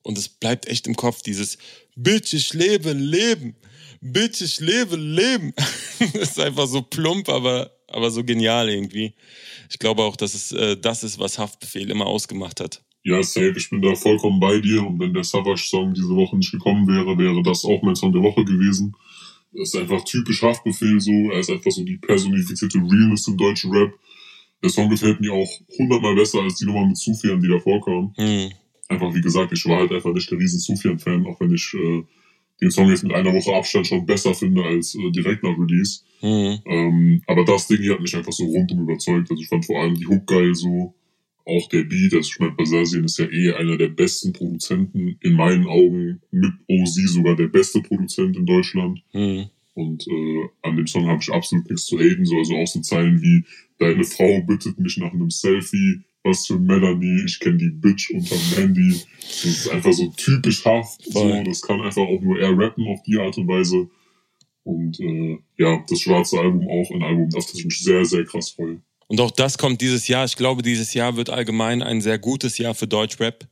Und 0.01 0.17
es 0.17 0.29
bleibt 0.29 0.67
echt 0.67 0.87
im 0.87 0.95
Kopf, 0.95 1.21
dieses 1.21 1.57
Bitch, 1.95 2.33
ich 2.33 2.53
lebe 2.53 2.93
Leben. 2.93 3.55
Bitch, 4.01 4.41
ich 4.41 4.59
lebe 4.59 4.95
Leben. 4.95 5.53
das 6.13 6.31
ist 6.31 6.39
einfach 6.39 6.67
so 6.67 6.81
plump, 6.81 7.29
aber, 7.29 7.71
aber 7.91 8.11
so 8.11 8.23
genial 8.23 8.69
irgendwie. 8.69 9.13
Ich 9.69 9.79
glaube 9.79 10.03
auch, 10.03 10.15
dass 10.15 10.33
es 10.33 10.51
äh, 10.51 10.77
das 10.77 11.03
ist, 11.03 11.19
was 11.19 11.39
Haftbefehl 11.39 11.89
immer 11.89 12.07
ausgemacht 12.07 12.59
hat. 12.59 12.83
Ja, 13.03 13.23
safe, 13.23 13.53
ich 13.55 13.69
bin 13.69 13.81
da 13.81 13.95
vollkommen 13.95 14.39
bei 14.39 14.59
dir. 14.59 14.85
Und 14.85 14.99
wenn 14.99 15.13
der 15.13 15.23
Savage-Song 15.23 15.93
diese 15.93 16.15
Woche 16.15 16.37
nicht 16.37 16.51
gekommen 16.51 16.87
wäre, 16.87 17.17
wäre 17.17 17.41
das 17.43 17.63
auch 17.65 17.81
mein 17.81 17.95
Song 17.95 18.11
der 18.11 18.21
Woche 18.21 18.43
gewesen. 18.43 18.95
Das 19.53 19.73
ist 19.73 19.75
einfach 19.75 20.03
typisch 20.03 20.41
Haftbefehl 20.41 20.99
so. 20.99 21.31
Er 21.31 21.39
ist 21.39 21.49
einfach 21.49 21.71
so 21.71 21.83
die 21.83 21.97
personifizierte 21.97 22.77
Realness 22.77 23.27
im 23.27 23.37
deutschen 23.37 23.71
Rap. 23.71 23.93
Der 24.61 24.69
Song 24.69 24.89
gefällt 24.89 25.21
mir 25.21 25.33
auch 25.33 25.49
hundertmal 25.77 26.15
besser 26.15 26.41
als 26.41 26.55
die 26.55 26.65
Nummer 26.65 26.85
mit 26.85 26.97
Sufian, 26.97 27.41
die 27.41 27.47
da 27.47 27.59
vorkam. 27.59 28.13
Hm. 28.17 28.51
Einfach, 28.89 29.13
wie 29.13 29.21
gesagt, 29.21 29.53
ich 29.53 29.65
war 29.65 29.79
halt 29.79 29.91
einfach 29.91 30.13
nicht 30.13 30.29
der 30.29 30.37
riesen 30.37 30.59
Sufian-Fan, 30.59 31.25
auch 31.25 31.39
wenn 31.39 31.53
ich 31.53 31.73
äh, 31.73 32.03
den 32.61 32.71
Song 32.71 32.89
jetzt 32.89 33.03
mit 33.03 33.13
einer 33.13 33.33
Woche 33.33 33.53
Abstand 33.53 33.87
schon 33.87 34.05
besser 34.05 34.33
finde 34.33 34.63
als 34.63 34.95
äh, 34.95 35.11
direkt 35.11 35.43
nach 35.43 35.57
Release. 35.57 36.01
Hm. 36.19 36.59
Ähm, 36.65 37.21
aber 37.27 37.45
das 37.45 37.67
Ding 37.67 37.79
hier 37.79 37.93
hat 37.93 38.01
mich 38.01 38.15
einfach 38.15 38.33
so 38.33 38.45
rundum 38.45 38.81
überzeugt. 38.81 39.31
Also 39.31 39.41
ich 39.41 39.47
fand 39.47 39.65
vor 39.65 39.81
allem 39.81 39.95
die 39.95 40.07
Hook 40.07 40.27
geil 40.27 40.53
so. 40.55 40.93
Auch 41.45 41.67
der 41.69 41.83
Beat, 41.83 42.13
also 42.13 42.29
ich 42.31 42.39
meine, 42.39 42.51
Basasian 42.51 43.05
ist 43.05 43.17
ja 43.17 43.25
eh 43.25 43.53
einer 43.53 43.75
der 43.75 43.87
besten 43.87 44.33
Produzenten, 44.33 45.17
in 45.19 45.33
meinen 45.33 45.65
Augen 45.65 46.21
mit 46.29 46.51
OZ 46.67 46.93
sogar 47.07 47.35
der 47.35 47.47
beste 47.47 47.81
Produzent 47.81 48.37
in 48.37 48.45
Deutschland. 48.45 49.01
Hm. 49.13 49.45
Und 49.73 50.05
äh, 50.07 50.49
an 50.61 50.75
dem 50.75 50.85
Song 50.85 51.07
habe 51.07 51.19
ich 51.21 51.31
absolut 51.31 51.67
nichts 51.69 51.85
zu 51.85 51.97
haten. 51.97 52.25
So, 52.25 52.37
also 52.37 52.55
auch 52.55 52.67
so 52.67 52.81
Zeilen 52.81 53.21
wie, 53.21 53.45
deine 53.79 54.03
Frau 54.03 54.41
bittet 54.41 54.77
mich 54.77 54.97
nach 54.97 55.13
einem 55.13 55.31
Selfie, 55.31 56.01
was 56.23 56.45
für 56.45 56.59
Melanie, 56.59 57.23
ich 57.25 57.39
kenne 57.39 57.57
die 57.57 57.69
Bitch 57.69 58.11
unterm 58.11 58.39
Handy. 58.55 59.01
Das 59.21 59.45
ist 59.45 59.69
einfach 59.69 59.93
so 59.93 60.07
typisch 60.17 60.65
haft. 60.65 61.01
So, 61.11 61.43
das 61.43 61.61
kann 61.61 61.81
einfach 61.81 62.01
auch 62.01 62.21
nur 62.21 62.39
er 62.39 62.57
rappen 62.57 62.87
auf 62.87 63.01
die 63.03 63.17
Art 63.17 63.37
und 63.37 63.47
Weise. 63.47 63.89
Und 64.63 64.99
äh, 64.99 65.37
ja, 65.57 65.83
das 65.87 66.01
schwarze 66.01 66.39
Album 66.39 66.67
auch 66.67 66.91
ein 66.91 67.03
Album, 67.03 67.29
auf 67.35 67.45
das 67.45 67.55
ich 67.55 67.65
mich 67.65 67.79
sehr, 67.79 68.05
sehr 68.05 68.25
krass 68.25 68.51
freue. 68.51 68.81
Und 69.07 69.19
auch 69.21 69.31
das 69.31 69.57
kommt 69.57 69.81
dieses 69.81 70.07
Jahr. 70.07 70.25
Ich 70.25 70.35
glaube, 70.35 70.61
dieses 70.61 70.93
Jahr 70.93 71.15
wird 71.15 71.29
allgemein 71.29 71.81
ein 71.81 72.01
sehr 72.01 72.19
gutes 72.19 72.57
Jahr 72.57 72.75
für 72.75 72.87
Deutschrap. 72.87 73.47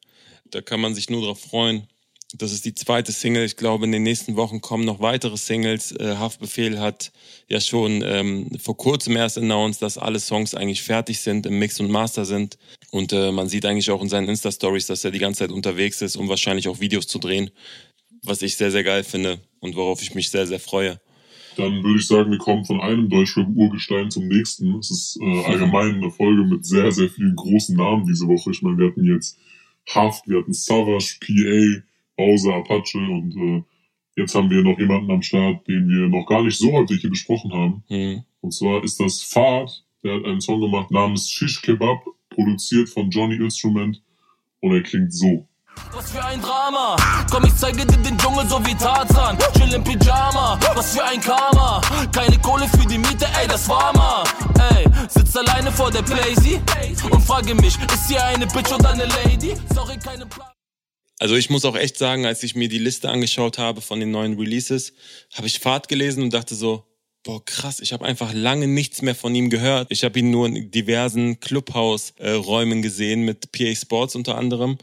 Da 0.51 0.61
kann 0.61 0.79
man 0.79 0.93
sich 0.93 1.09
nur 1.09 1.21
darauf 1.21 1.41
freuen. 1.41 1.87
Das 2.33 2.51
ist 2.51 2.65
die 2.65 2.73
zweite 2.73 3.13
Single. 3.13 3.45
Ich 3.45 3.55
glaube, 3.55 3.85
in 3.85 3.93
den 3.93 4.03
nächsten 4.03 4.35
Wochen 4.35 4.59
kommen 4.59 4.83
noch 4.83 4.99
weitere 4.99 5.37
Singles. 5.37 5.93
Äh, 5.93 6.17
Haftbefehl 6.17 6.77
hat 6.79 7.13
ja 7.47 7.61
schon 7.61 8.03
ähm, 8.05 8.49
vor 8.59 8.75
kurzem 8.75 9.15
erst 9.15 9.37
announced, 9.37 9.81
dass 9.81 9.97
alle 9.97 10.19
Songs 10.19 10.53
eigentlich 10.53 10.83
fertig 10.83 11.21
sind, 11.21 11.45
im 11.45 11.57
Mix 11.57 11.79
und 11.79 11.89
Master 11.89 12.25
sind. 12.25 12.57
Und 12.91 13.13
äh, 13.13 13.31
man 13.31 13.47
sieht 13.47 13.65
eigentlich 13.65 13.89
auch 13.91 14.01
in 14.01 14.09
seinen 14.09 14.27
Insta-Stories, 14.27 14.87
dass 14.87 15.05
er 15.05 15.11
die 15.11 15.19
ganze 15.19 15.39
Zeit 15.39 15.51
unterwegs 15.51 16.01
ist, 16.01 16.17
um 16.17 16.27
wahrscheinlich 16.27 16.67
auch 16.67 16.81
Videos 16.81 17.07
zu 17.07 17.17
drehen. 17.17 17.49
Was 18.23 18.41
ich 18.41 18.57
sehr, 18.57 18.71
sehr 18.71 18.83
geil 18.83 19.05
finde 19.05 19.39
und 19.61 19.77
worauf 19.77 20.01
ich 20.01 20.13
mich 20.13 20.29
sehr, 20.29 20.47
sehr 20.47 20.59
freue. 20.59 20.99
Dann 21.55 21.81
würde 21.81 21.97
ich 21.97 22.07
sagen, 22.07 22.29
wir 22.29 22.37
kommen 22.39 22.65
von 22.65 22.81
einem 22.81 23.09
Deutschrap-Urgestein 23.09 24.11
zum 24.11 24.27
nächsten. 24.27 24.77
Es 24.79 24.91
ist 24.91 25.17
äh, 25.21 25.43
allgemein 25.45 25.95
eine 25.95 26.11
Folge 26.11 26.43
mit 26.43 26.65
sehr, 26.65 26.91
sehr 26.91 27.09
vielen 27.09 27.35
großen 27.37 27.75
Namen 27.77 28.05
diese 28.05 28.27
Woche. 28.27 28.51
Ich 28.51 28.61
meine, 28.61 28.77
wir 28.77 28.87
hatten 28.87 29.05
jetzt 29.05 29.39
Haft, 29.87 30.27
wir 30.27 30.39
hatten 30.39 30.51
Savage, 30.51 31.15
PA, 31.21 31.81
Bowser, 32.17 32.55
Apache 32.55 32.97
und 32.97 33.35
äh, 33.37 33.63
jetzt 34.15 34.35
haben 34.35 34.49
wir 34.49 34.63
noch 34.63 34.77
jemanden 34.77 35.11
am 35.11 35.21
Start, 35.21 35.67
den 35.67 35.87
wir 35.87 36.09
noch 36.09 36.25
gar 36.25 36.43
nicht 36.43 36.57
so 36.57 36.71
häufig 36.73 36.99
hier 36.99 37.09
besprochen 37.09 37.53
haben. 37.53 37.83
Hm. 37.87 38.23
Und 38.41 38.53
zwar 38.53 38.83
ist 38.83 38.99
das 38.99 39.21
Fahrt, 39.21 39.85
der 40.03 40.15
hat 40.15 40.25
einen 40.25 40.41
Song 40.41 40.59
gemacht 40.59 40.91
namens 40.91 41.29
Shish 41.29 41.61
Kebab, 41.61 42.03
produziert 42.29 42.89
von 42.89 43.09
Johnny 43.09 43.35
Instrument 43.35 44.01
und 44.59 44.73
er 44.73 44.83
klingt 44.83 45.13
so. 45.13 45.47
Was 45.93 46.11
für 46.11 46.23
ein 46.23 46.41
Drama. 46.41 46.95
Komm, 47.31 47.45
ich 47.45 47.55
zeige 47.55 47.85
dir 47.85 47.97
den 47.97 48.17
Dschungel 48.17 48.45
so 48.47 48.63
wie 48.65 48.73
Tarzan. 48.73 49.37
Chill 49.57 49.73
im 49.73 49.83
Pyjama. 49.83 50.59
Was 50.75 50.95
für 50.97 51.03
ein 51.03 51.21
Karma. 51.21 51.81
Keine 52.11 52.37
Kohle 52.39 52.67
für 52.67 52.87
die 52.87 52.97
Miete, 52.97 53.27
ey, 53.39 53.47
das 53.47 53.69
war 53.69 53.95
mal. 53.95 54.23
Ey, 54.73 54.87
sitz 55.07 55.35
alleine 55.35 55.71
vor 55.71 55.91
der 55.91 56.01
Playsee 56.01 56.59
und 57.11 57.21
frage 57.21 57.53
mich, 57.55 57.77
ist 57.93 58.07
hier 58.07 58.23
eine 58.25 58.47
Bitch 58.47 58.71
oder 58.71 58.91
eine 58.91 59.05
Lady? 59.05 59.53
Sorry, 59.73 59.97
keine 59.97 60.25
Plan. 60.25 60.56
Also 61.19 61.35
ich 61.35 61.49
muss 61.49 61.65
auch 61.65 61.75
echt 61.75 61.97
sagen, 61.97 62.25
als 62.25 62.43
ich 62.43 62.55
mir 62.55 62.69
die 62.69 62.77
Liste 62.77 63.09
angeschaut 63.09 63.57
habe 63.57 63.81
von 63.81 63.99
den 63.99 64.11
neuen 64.11 64.37
Releases, 64.37 64.93
habe 65.33 65.47
ich 65.47 65.59
Fahrt 65.59 65.87
gelesen 65.87 66.21
und 66.21 66.33
dachte 66.33 66.53
so, 66.53 66.83
boah 67.23 67.43
krass, 67.43 67.79
ich 67.79 67.91
habe 67.91 68.05
einfach 68.05 68.33
lange 68.33 68.67
nichts 68.67 69.01
mehr 69.01 69.15
von 69.15 69.33
ihm 69.35 69.49
gehört. 69.49 69.87
Ich 69.91 70.03
habe 70.03 70.19
ihn 70.19 70.31
nur 70.31 70.47
in 70.47 70.71
diversen 70.71 71.39
Clubhouse-Räumen 71.39 72.81
gesehen, 72.81 73.23
mit 73.23 73.51
PA 73.51 73.75
Sports 73.75 74.15
unter 74.15 74.37
anderem, 74.37 74.77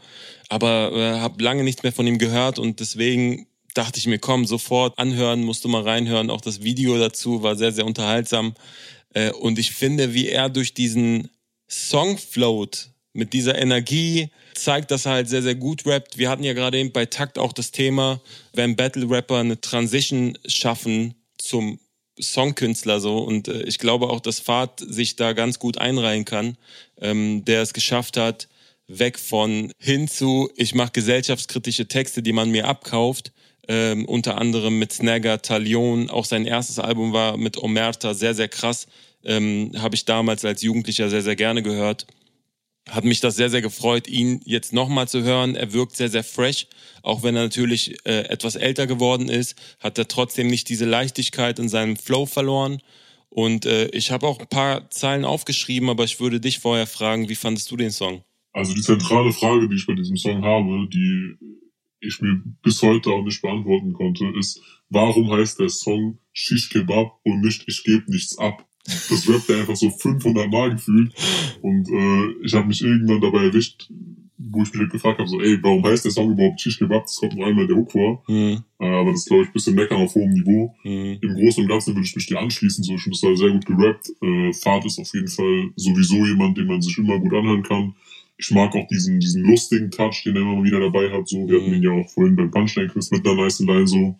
aber 0.49 0.91
äh, 0.93 1.19
habe 1.19 1.41
lange 1.43 1.63
nichts 1.63 1.83
mehr 1.83 1.93
von 1.93 2.05
ihm 2.05 2.19
gehört 2.19 2.59
und 2.59 2.79
deswegen 2.81 3.47
dachte 3.73 3.99
ich 3.99 4.07
mir, 4.07 4.19
komm, 4.19 4.45
sofort 4.45 4.97
anhören, 4.99 5.43
musst 5.43 5.65
du 5.65 5.69
mal 5.69 5.81
reinhören. 5.81 6.29
Auch 6.29 6.41
das 6.41 6.63
Video 6.63 6.97
dazu 6.97 7.43
war 7.43 7.55
sehr, 7.55 7.71
sehr 7.71 7.85
unterhaltsam. 7.85 8.53
Äh, 9.13 9.31
und 9.31 9.57
ich 9.57 9.71
finde, 9.71 10.13
wie 10.13 10.27
er 10.27 10.49
durch 10.49 10.73
diesen 10.73 11.29
Song 11.67 12.17
float, 12.17 12.91
mit 13.15 13.33
dieser 13.33 13.57
Energie, 13.57 14.29
zeigt, 14.53 14.91
dass 14.91 15.05
er 15.05 15.13
halt 15.13 15.29
sehr, 15.29 15.41
sehr 15.41 15.55
gut 15.55 15.85
rappt. 15.85 16.17
Wir 16.17 16.29
hatten 16.29 16.43
ja 16.43 16.53
gerade 16.53 16.77
eben 16.77 16.91
bei 16.91 17.05
Takt 17.05 17.39
auch 17.39 17.53
das 17.53 17.71
Thema, 17.71 18.21
wenn 18.53 18.75
Battle-Rapper 18.75 19.37
eine 19.37 19.59
Transition 19.59 20.37
schaffen 20.45 21.15
zum 21.37 21.79
Songkünstler 22.19 22.99
so. 22.99 23.19
Und 23.19 23.47
äh, 23.47 23.63
ich 23.63 23.79
glaube 23.79 24.09
auch, 24.09 24.19
dass 24.19 24.39
Fahrt 24.39 24.79
sich 24.79 25.15
da 25.15 25.33
ganz 25.33 25.59
gut 25.59 25.77
einreihen 25.77 26.25
kann, 26.25 26.57
ähm, 26.99 27.45
der 27.45 27.61
es 27.61 27.73
geschafft 27.73 28.17
hat, 28.17 28.49
weg 28.87 29.17
von 29.17 29.71
hin 29.79 30.07
zu, 30.07 30.49
ich 30.55 30.75
mache 30.75 30.91
gesellschaftskritische 30.91 31.87
Texte, 31.87 32.21
die 32.21 32.33
man 32.33 32.51
mir 32.51 32.67
abkauft, 32.67 33.31
ähm, 33.67 34.05
unter 34.05 34.37
anderem 34.37 34.77
mit 34.77 34.91
Snagger, 34.91 35.41
Talion, 35.41 36.09
auch 36.09 36.25
sein 36.25 36.45
erstes 36.45 36.79
Album 36.79 37.13
war 37.13 37.37
mit 37.37 37.57
Omerta, 37.57 38.13
sehr, 38.13 38.35
sehr 38.35 38.49
krass, 38.49 38.87
ähm, 39.23 39.71
habe 39.77 39.95
ich 39.95 40.05
damals 40.05 40.45
als 40.45 40.61
Jugendlicher 40.61 41.09
sehr, 41.09 41.23
sehr 41.23 41.35
gerne 41.35 41.63
gehört 41.63 42.05
hat 42.89 43.03
mich 43.03 43.19
das 43.19 43.35
sehr, 43.35 43.49
sehr 43.49 43.61
gefreut, 43.61 44.07
ihn 44.07 44.41
jetzt 44.45 44.73
nochmal 44.73 45.07
zu 45.07 45.23
hören. 45.23 45.55
Er 45.55 45.73
wirkt 45.73 45.95
sehr, 45.95 46.09
sehr 46.09 46.23
fresh. 46.23 46.67
Auch 47.01 47.23
wenn 47.23 47.35
er 47.35 47.43
natürlich 47.43 47.97
äh, 48.05 48.25
etwas 48.27 48.55
älter 48.55 48.87
geworden 48.87 49.27
ist, 49.27 49.55
hat 49.79 49.97
er 49.97 50.07
trotzdem 50.07 50.47
nicht 50.47 50.69
diese 50.69 50.85
Leichtigkeit 50.85 51.57
in 51.59 51.69
seinem 51.69 51.97
Flow 51.97 52.25
verloren. 52.25 52.79
Und 53.29 53.65
äh, 53.65 53.87
ich 53.87 54.11
habe 54.11 54.27
auch 54.27 54.39
ein 54.39 54.47
paar 54.47 54.89
Zeilen 54.91 55.25
aufgeschrieben, 55.25 55.89
aber 55.89 56.03
ich 56.03 56.19
würde 56.19 56.39
dich 56.39 56.59
vorher 56.59 56.87
fragen, 56.87 57.27
wie 57.27 57.35
fandest 57.35 57.69
du 57.71 57.75
den 57.75 57.91
Song? 57.91 58.23
Also 58.53 58.73
die 58.73 58.81
zentrale 58.81 59.33
Frage, 59.33 59.67
die 59.67 59.75
ich 59.75 59.85
bei 59.85 59.95
diesem 59.95 60.15
Song 60.15 60.43
habe, 60.45 60.87
die 60.87 61.35
ich 61.99 62.21
mir 62.21 62.41
bis 62.61 62.81
heute 62.81 63.09
auch 63.09 63.23
nicht 63.23 63.41
beantworten 63.41 63.93
konnte, 63.93 64.31
ist, 64.39 64.61
warum 64.89 65.31
heißt 65.31 65.59
der 65.59 65.69
Song 65.69 66.19
Shish 66.31 66.69
Kebab 66.69 67.19
und 67.23 67.41
nicht 67.41 67.63
Ich 67.67 67.83
gebe 67.83 68.09
nichts 68.09 68.37
ab? 68.37 68.65
Das 68.85 69.27
rappt 69.27 69.49
er 69.49 69.59
einfach 69.59 69.75
so 69.75 69.89
500 69.89 70.51
Mal 70.51 70.71
gefühlt. 70.71 71.13
Und 71.61 71.89
äh, 71.89 72.45
ich 72.45 72.53
habe 72.53 72.67
mich 72.67 72.81
irgendwann 72.81 73.21
dabei 73.21 73.45
erwischt, 73.45 73.89
wo 74.37 74.63
ich 74.63 74.71
mich 74.71 74.81
halt 74.81 74.91
gefragt 74.91 75.19
habe, 75.19 75.29
so, 75.29 75.41
ey, 75.41 75.57
warum 75.61 75.83
heißt 75.83 76.05
der 76.05 76.11
Song 76.11 76.31
überhaupt 76.31 76.61
Shish 76.61 76.77
Kebab? 76.77 77.03
Das 77.03 77.17
kommt 77.17 77.35
nur 77.35 77.47
einmal 77.47 77.67
der 77.67 77.77
Hook 77.77 77.91
vor. 77.91 78.23
Mhm. 78.27 78.63
Äh, 78.79 78.85
aber 78.85 79.11
das 79.11 79.21
ist, 79.21 79.27
glaube 79.27 79.43
ich, 79.43 79.49
ein 79.49 79.53
bisschen 79.53 79.75
meckern 79.75 80.01
auf 80.01 80.13
hohem 80.13 80.31
Niveau. 80.31 80.75
Mhm. 80.83 81.17
Im 81.21 81.33
Großen 81.35 81.63
und 81.63 81.69
Ganzen 81.69 81.95
würde 81.95 82.05
ich 82.05 82.15
mich 82.15 82.27
dir 82.27 82.39
anschließen. 82.39 82.83
So, 82.83 82.95
ich 82.95 83.01
finde 83.01 83.17
das 83.17 83.27
halt 83.27 83.37
sehr 83.37 83.51
gut 83.51 83.65
gerappt. 83.65 84.11
Äh, 84.21 84.53
Fahrt 84.53 84.85
ist 84.85 84.99
auf 84.99 85.13
jeden 85.13 85.27
Fall 85.27 85.71
sowieso 85.75 86.25
jemand, 86.25 86.57
den 86.57 86.67
man 86.67 86.81
sich 86.81 86.97
immer 86.97 87.19
gut 87.19 87.33
anhören 87.33 87.63
kann. 87.63 87.95
Ich 88.37 88.51
mag 88.51 88.75
auch 88.75 88.87
diesen, 88.87 89.19
diesen 89.19 89.43
lustigen 89.43 89.89
Touch, 89.89 90.23
den 90.25 90.35
er 90.35 90.41
immer 90.41 90.61
wieder 90.63 90.79
dabei 90.79 91.09
hat. 91.11 91.27
So, 91.27 91.47
wir 91.47 91.59
hatten 91.59 91.73
ihn 91.73 91.83
ja 91.83 91.91
auch 91.91 92.09
vorhin 92.09 92.35
beim 92.35 92.51
Punchline-Quiz 92.51 93.11
mit 93.11 93.25
einer 93.25 93.41
nice 93.41 93.61
Line 93.61 93.87
so. 93.87 94.15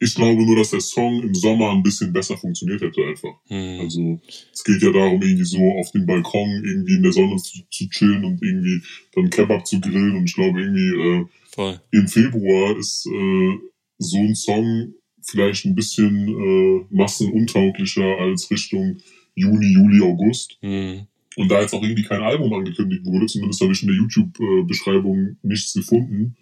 Ich 0.00 0.14
glaube 0.14 0.44
nur, 0.44 0.56
dass 0.56 0.70
der 0.70 0.80
Song 0.80 1.22
im 1.22 1.34
Sommer 1.34 1.70
ein 1.70 1.82
bisschen 1.82 2.12
besser 2.12 2.36
funktioniert 2.36 2.80
hätte 2.80 3.04
einfach. 3.04 3.34
Hm. 3.48 3.80
Also 3.80 4.20
es 4.52 4.62
geht 4.62 4.82
ja 4.82 4.92
darum, 4.92 5.20
irgendwie 5.20 5.44
so 5.44 5.58
auf 5.58 5.90
dem 5.90 6.06
Balkon 6.06 6.62
irgendwie 6.64 6.94
in 6.94 7.02
der 7.02 7.12
Sonne 7.12 7.36
zu, 7.36 7.58
zu 7.70 7.88
chillen 7.88 8.24
und 8.24 8.42
irgendwie 8.42 8.80
dann 9.14 9.30
Kebab 9.30 9.66
zu 9.66 9.80
grillen. 9.80 10.16
Und 10.16 10.24
ich 10.24 10.34
glaube 10.34 10.60
irgendwie 10.60 11.26
äh, 11.60 11.78
im 11.90 12.06
Februar 12.06 12.76
ist 12.78 13.06
äh, 13.06 13.58
so 13.98 14.18
ein 14.18 14.34
Song 14.34 14.94
vielleicht 15.22 15.66
ein 15.66 15.74
bisschen 15.74 16.28
äh, 16.28 16.86
massenuntauglicher 16.90 18.18
als 18.20 18.50
Richtung 18.50 18.98
Juni, 19.34 19.72
Juli, 19.72 20.00
August. 20.02 20.58
Hm. 20.60 21.06
Und 21.36 21.48
da 21.50 21.60
jetzt 21.60 21.72
auch 21.72 21.82
irgendwie 21.82 22.02
kein 22.02 22.22
Album 22.22 22.52
angekündigt 22.52 23.04
wurde, 23.04 23.26
zumindest 23.26 23.60
habe 23.60 23.72
ich 23.72 23.82
in 23.82 23.88
der 23.88 23.96
YouTube-Beschreibung 23.96 25.36
nichts 25.42 25.72
gefunden, 25.72 26.36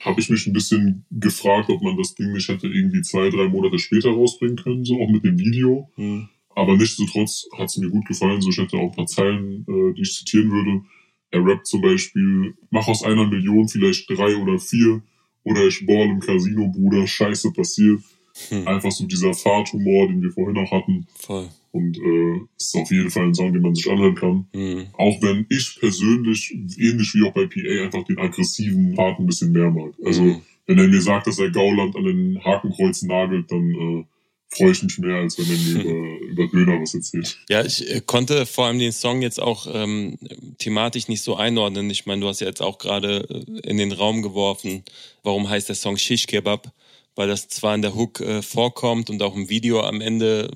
habe 0.00 0.20
ich 0.20 0.30
mich 0.30 0.46
ein 0.46 0.52
bisschen 0.52 1.04
gefragt, 1.10 1.68
ob 1.68 1.82
man 1.82 1.96
das 1.96 2.14
Ding 2.14 2.32
nicht 2.32 2.48
hätte 2.48 2.66
irgendwie 2.66 3.02
zwei, 3.02 3.28
drei 3.28 3.48
Monate 3.48 3.78
später 3.78 4.10
rausbringen 4.10 4.56
können, 4.56 4.84
so 4.84 5.00
auch 5.00 5.10
mit 5.10 5.24
dem 5.24 5.38
Video. 5.38 5.90
Mhm. 5.96 6.28
Aber 6.56 6.76
nichtsdestotrotz 6.76 7.46
hat 7.56 7.68
es 7.68 7.76
mir 7.76 7.90
gut 7.90 8.06
gefallen. 8.06 8.40
So, 8.40 8.48
ich 8.48 8.58
hätte 8.58 8.76
auch 8.76 8.90
ein 8.90 8.96
paar 8.96 9.06
Zeilen, 9.06 9.64
äh, 9.68 9.94
die 9.94 10.02
ich 10.02 10.12
zitieren 10.14 10.50
würde. 10.50 10.82
Er 11.30 11.44
rappt 11.44 11.66
zum 11.66 11.80
Beispiel, 11.80 12.54
mach 12.70 12.88
aus 12.88 13.04
einer 13.04 13.26
Million 13.26 13.68
vielleicht 13.68 14.10
drei 14.10 14.34
oder 14.36 14.58
vier. 14.58 15.02
Oder 15.44 15.66
ich 15.66 15.86
ball 15.86 16.08
im 16.08 16.20
Casino, 16.20 16.68
Bruder, 16.68 17.06
scheiße 17.06 17.52
passiert. 17.52 18.02
Hm. 18.48 18.66
Einfach 18.66 18.90
so 18.90 19.06
dieser 19.06 19.32
Fahrthumor, 19.32 20.08
den 20.08 20.22
wir 20.22 20.30
vorhin 20.30 20.58
auch 20.58 20.70
hatten. 20.70 21.06
Voll. 21.14 21.48
Und 21.72 21.98
äh, 21.98 22.40
ist 22.56 22.74
auf 22.74 22.90
jeden 22.90 23.10
Fall 23.10 23.26
ein 23.26 23.34
Song, 23.34 23.52
den 23.52 23.62
man 23.62 23.74
sich 23.74 23.88
anhören 23.88 24.14
kann. 24.16 24.46
Mhm. 24.52 24.86
Auch 24.94 25.22
wenn 25.22 25.46
ich 25.48 25.76
persönlich, 25.78 26.50
ähnlich 26.52 27.14
wie 27.14 27.28
auch 27.28 27.32
bei 27.32 27.46
PA, 27.46 27.84
einfach 27.84 28.04
den 28.04 28.18
aggressiven 28.18 28.94
Part 28.96 29.20
ein 29.20 29.26
bisschen 29.26 29.52
mehr 29.52 29.70
mag. 29.70 29.92
Also, 30.04 30.22
mhm. 30.22 30.42
wenn 30.66 30.78
er 30.78 30.88
mir 30.88 31.00
sagt, 31.00 31.28
dass 31.28 31.38
er 31.38 31.50
Gauland 31.50 31.94
an 31.94 32.04
den 32.04 32.44
Hakenkreuzen 32.44 33.08
nagelt, 33.08 33.52
dann 33.52 33.70
äh, 33.70 34.04
freue 34.52 34.72
ich 34.72 34.82
mich 34.82 34.98
mehr, 34.98 35.16
als 35.16 35.38
wenn 35.38 35.46
er 35.48 35.56
mir 35.56 35.84
über, 35.84 36.44
über 36.44 36.46
Döner 36.48 36.80
was 36.80 36.94
erzählt. 36.94 37.38
Ja, 37.48 37.64
ich 37.64 37.88
äh, 37.88 38.00
konnte 38.04 38.46
vor 38.46 38.66
allem 38.66 38.78
den 38.78 38.92
Song 38.92 39.22
jetzt 39.22 39.40
auch 39.40 39.66
ähm, 39.72 40.18
thematisch 40.58 41.08
nicht 41.08 41.22
so 41.22 41.36
einordnen. 41.36 41.88
Ich 41.90 42.06
meine, 42.06 42.20
du 42.20 42.28
hast 42.28 42.40
ja 42.40 42.48
jetzt 42.48 42.62
auch 42.62 42.78
gerade 42.78 43.28
äh, 43.30 43.68
in 43.68 43.78
den 43.78 43.92
Raum 43.92 44.22
geworfen, 44.22 44.84
warum 45.22 45.48
heißt 45.48 45.68
der 45.68 45.76
Song 45.76 45.96
Shish 45.96 46.26
Kebab? 46.26 46.72
Weil 47.16 47.28
das 47.28 47.48
zwar 47.48 47.74
in 47.74 47.82
der 47.82 47.94
Hook 47.94 48.20
äh, 48.20 48.42
vorkommt 48.42 49.10
und 49.10 49.22
auch 49.22 49.34
im 49.34 49.48
Video 49.48 49.80
am 49.80 50.00
Ende 50.00 50.50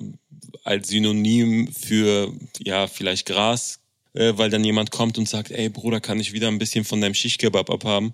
als 0.63 0.87
Synonym 0.89 1.71
für, 1.71 2.33
ja, 2.63 2.87
vielleicht 2.87 3.25
Gras, 3.25 3.79
äh, 4.13 4.33
weil 4.35 4.49
dann 4.49 4.63
jemand 4.63 4.91
kommt 4.91 5.17
und 5.17 5.27
sagt, 5.27 5.51
ey 5.51 5.69
Bruder, 5.69 5.99
kann 5.99 6.19
ich 6.19 6.33
wieder 6.33 6.47
ein 6.47 6.57
bisschen 6.57 6.85
von 6.85 7.01
deinem 7.01 7.13
Schichkebab 7.13 7.69
abhaben? 7.69 8.13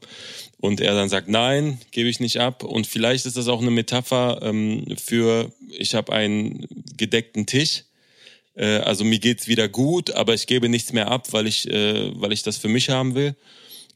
Und 0.59 0.81
er 0.81 0.93
dann 0.93 1.09
sagt, 1.09 1.27
nein, 1.29 1.79
gebe 1.91 2.09
ich 2.09 2.19
nicht 2.19 2.39
ab. 2.39 2.63
Und 2.63 2.87
vielleicht 2.87 3.25
ist 3.25 3.37
das 3.37 3.47
auch 3.47 3.61
eine 3.61 3.71
Metapher 3.71 4.39
ähm, 4.41 4.85
für, 5.01 5.51
ich 5.77 5.95
habe 5.95 6.13
einen 6.13 6.67
gedeckten 6.97 7.45
Tisch. 7.45 7.83
Äh, 8.55 8.77
also 8.77 9.03
mir 9.03 9.19
geht's 9.19 9.47
wieder 9.47 9.67
gut, 9.67 10.11
aber 10.11 10.33
ich 10.33 10.47
gebe 10.47 10.69
nichts 10.69 10.93
mehr 10.93 11.07
ab, 11.07 11.31
weil 11.31 11.47
ich, 11.47 11.69
äh, 11.69 12.11
weil 12.19 12.31
ich 12.31 12.43
das 12.43 12.57
für 12.57 12.69
mich 12.69 12.89
haben 12.89 13.15
will. 13.15 13.35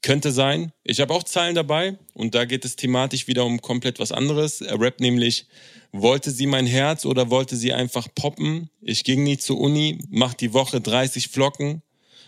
Könnte 0.01 0.31
sein. 0.31 0.71
Ich 0.83 0.99
habe 1.01 1.13
auch 1.13 1.23
Zahlen 1.23 1.55
dabei 1.55 1.97
und 2.13 2.35
da 2.35 2.45
geht 2.45 2.65
es 2.65 2.75
thematisch 2.75 3.27
wieder 3.27 3.45
um 3.45 3.61
komplett 3.61 3.99
was 3.99 4.11
anderes. 4.11 4.61
Er 4.61 4.79
rappt 4.79 4.99
nämlich, 4.99 5.47
wollte 5.91 6.31
sie 6.31 6.45
mein 6.45 6.65
Herz 6.65 7.05
oder 7.05 7.29
wollte 7.29 7.55
sie 7.55 7.73
einfach 7.73 8.07
poppen? 8.13 8.69
Ich 8.81 9.03
ging 9.03 9.23
nie 9.23 9.37
zur 9.37 9.59
Uni, 9.59 9.99
mach 10.09 10.33
die 10.33 10.53
Woche 10.53 10.81
30 10.81 11.29
Flocken. 11.29 11.81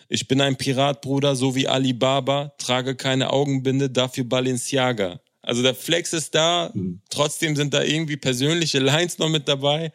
Ich 0.10 0.28
bin 0.28 0.40
ein 0.42 0.56
Piratbruder, 0.56 1.36
so 1.36 1.56
wie 1.56 1.68
Alibaba, 1.68 2.54
trage 2.58 2.96
keine 2.96 3.32
Augenbinde, 3.32 3.90
dafür 3.90 4.24
Balenciaga. 4.24 5.20
Also 5.42 5.62
der 5.62 5.76
Flex 5.76 6.14
ist 6.14 6.36
da, 6.36 6.72
mhm. 6.74 7.02
trotzdem 7.10 7.56
sind 7.56 7.74
da 7.74 7.84
irgendwie 7.84 8.18
persönliche 8.18 8.80
Lines 8.80 9.18
noch 9.18 9.30
mit 9.30 9.48
dabei. 9.48 9.92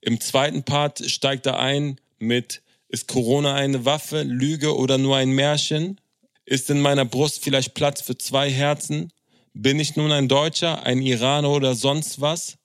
Im 0.00 0.20
zweiten 0.20 0.64
Part 0.64 1.08
steigt 1.10 1.46
er 1.46 1.58
ein 1.58 2.00
mit, 2.18 2.62
ist 2.88 3.08
Corona 3.08 3.54
eine 3.54 3.84
Waffe, 3.84 4.22
Lüge 4.22 4.76
oder 4.76 4.98
nur 4.98 5.16
ein 5.16 5.30
Märchen? 5.30 6.00
Ist 6.44 6.70
in 6.70 6.80
meiner 6.80 7.04
Brust 7.04 7.42
vielleicht 7.42 7.74
Platz 7.74 8.00
für 8.00 8.18
zwei 8.18 8.50
Herzen? 8.50 9.12
Bin 9.54 9.78
ich 9.78 9.96
nun 9.96 10.10
ein 10.10 10.28
Deutscher, 10.28 10.82
ein 10.82 11.00
Iraner 11.00 11.50
oder 11.50 11.74
sonst 11.74 12.20
was? 12.20 12.56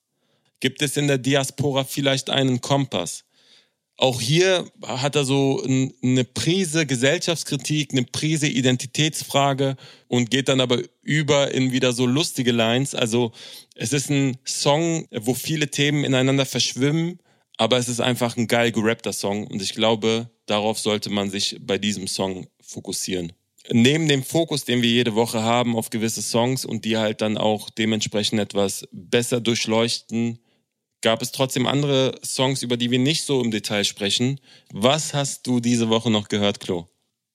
Gibt 0.59 0.81
es 0.81 0.97
in 0.97 1.07
der 1.07 1.19
Diaspora 1.19 1.83
vielleicht 1.83 2.31
einen 2.31 2.59
Kompass? 2.61 3.23
Auch 3.97 4.21
hier 4.21 4.71
hat 4.83 5.15
er 5.15 5.25
so 5.25 5.63
eine 5.63 6.23
Prise 6.23 6.85
Gesellschaftskritik, 6.85 7.91
eine 7.91 8.03
Prise 8.03 8.47
Identitätsfrage 8.47 9.75
und 10.07 10.31
geht 10.31 10.49
dann 10.49 10.61
aber 10.61 10.81
über 11.01 11.51
in 11.51 11.71
wieder 11.71 11.93
so 11.93 12.05
lustige 12.05 12.51
Lines. 12.51 12.95
Also 12.95 13.31
es 13.75 13.93
ist 13.93 14.09
ein 14.09 14.37
Song, 14.45 15.07
wo 15.11 15.33
viele 15.33 15.69
Themen 15.69 16.03
ineinander 16.03 16.45
verschwimmen, 16.45 17.19
aber 17.57 17.77
es 17.77 17.89
ist 17.89 17.99
einfach 17.99 18.37
ein 18.37 18.47
geil 18.47 18.71
gerappter 18.71 19.13
Song 19.13 19.47
und 19.47 19.61
ich 19.61 19.73
glaube, 19.73 20.29
darauf 20.45 20.79
sollte 20.79 21.09
man 21.09 21.31
sich 21.31 21.57
bei 21.59 21.79
diesem 21.79 22.07
Song 22.07 22.47
fokussieren 22.61 23.33
neben 23.71 24.07
dem 24.07 24.23
Fokus, 24.23 24.65
den 24.65 24.81
wir 24.81 24.89
jede 24.89 25.15
Woche 25.15 25.41
haben 25.43 25.75
auf 25.75 25.89
gewisse 25.89 26.21
Songs 26.21 26.65
und 26.65 26.85
die 26.85 26.97
halt 26.97 27.21
dann 27.21 27.37
auch 27.37 27.69
dementsprechend 27.69 28.39
etwas 28.39 28.87
besser 28.91 29.41
durchleuchten, 29.41 30.39
gab 31.01 31.21
es 31.21 31.31
trotzdem 31.31 31.67
andere 31.67 32.19
Songs, 32.23 32.63
über 32.63 32.77
die 32.77 32.91
wir 32.91 32.99
nicht 32.99 33.23
so 33.23 33.41
im 33.43 33.51
Detail 33.51 33.83
sprechen. 33.83 34.39
Was 34.71 35.13
hast 35.13 35.45
du 35.47 35.59
diese 35.59 35.89
Woche 35.89 36.11
noch 36.11 36.27
gehört, 36.27 36.59
Klo? 36.59 36.85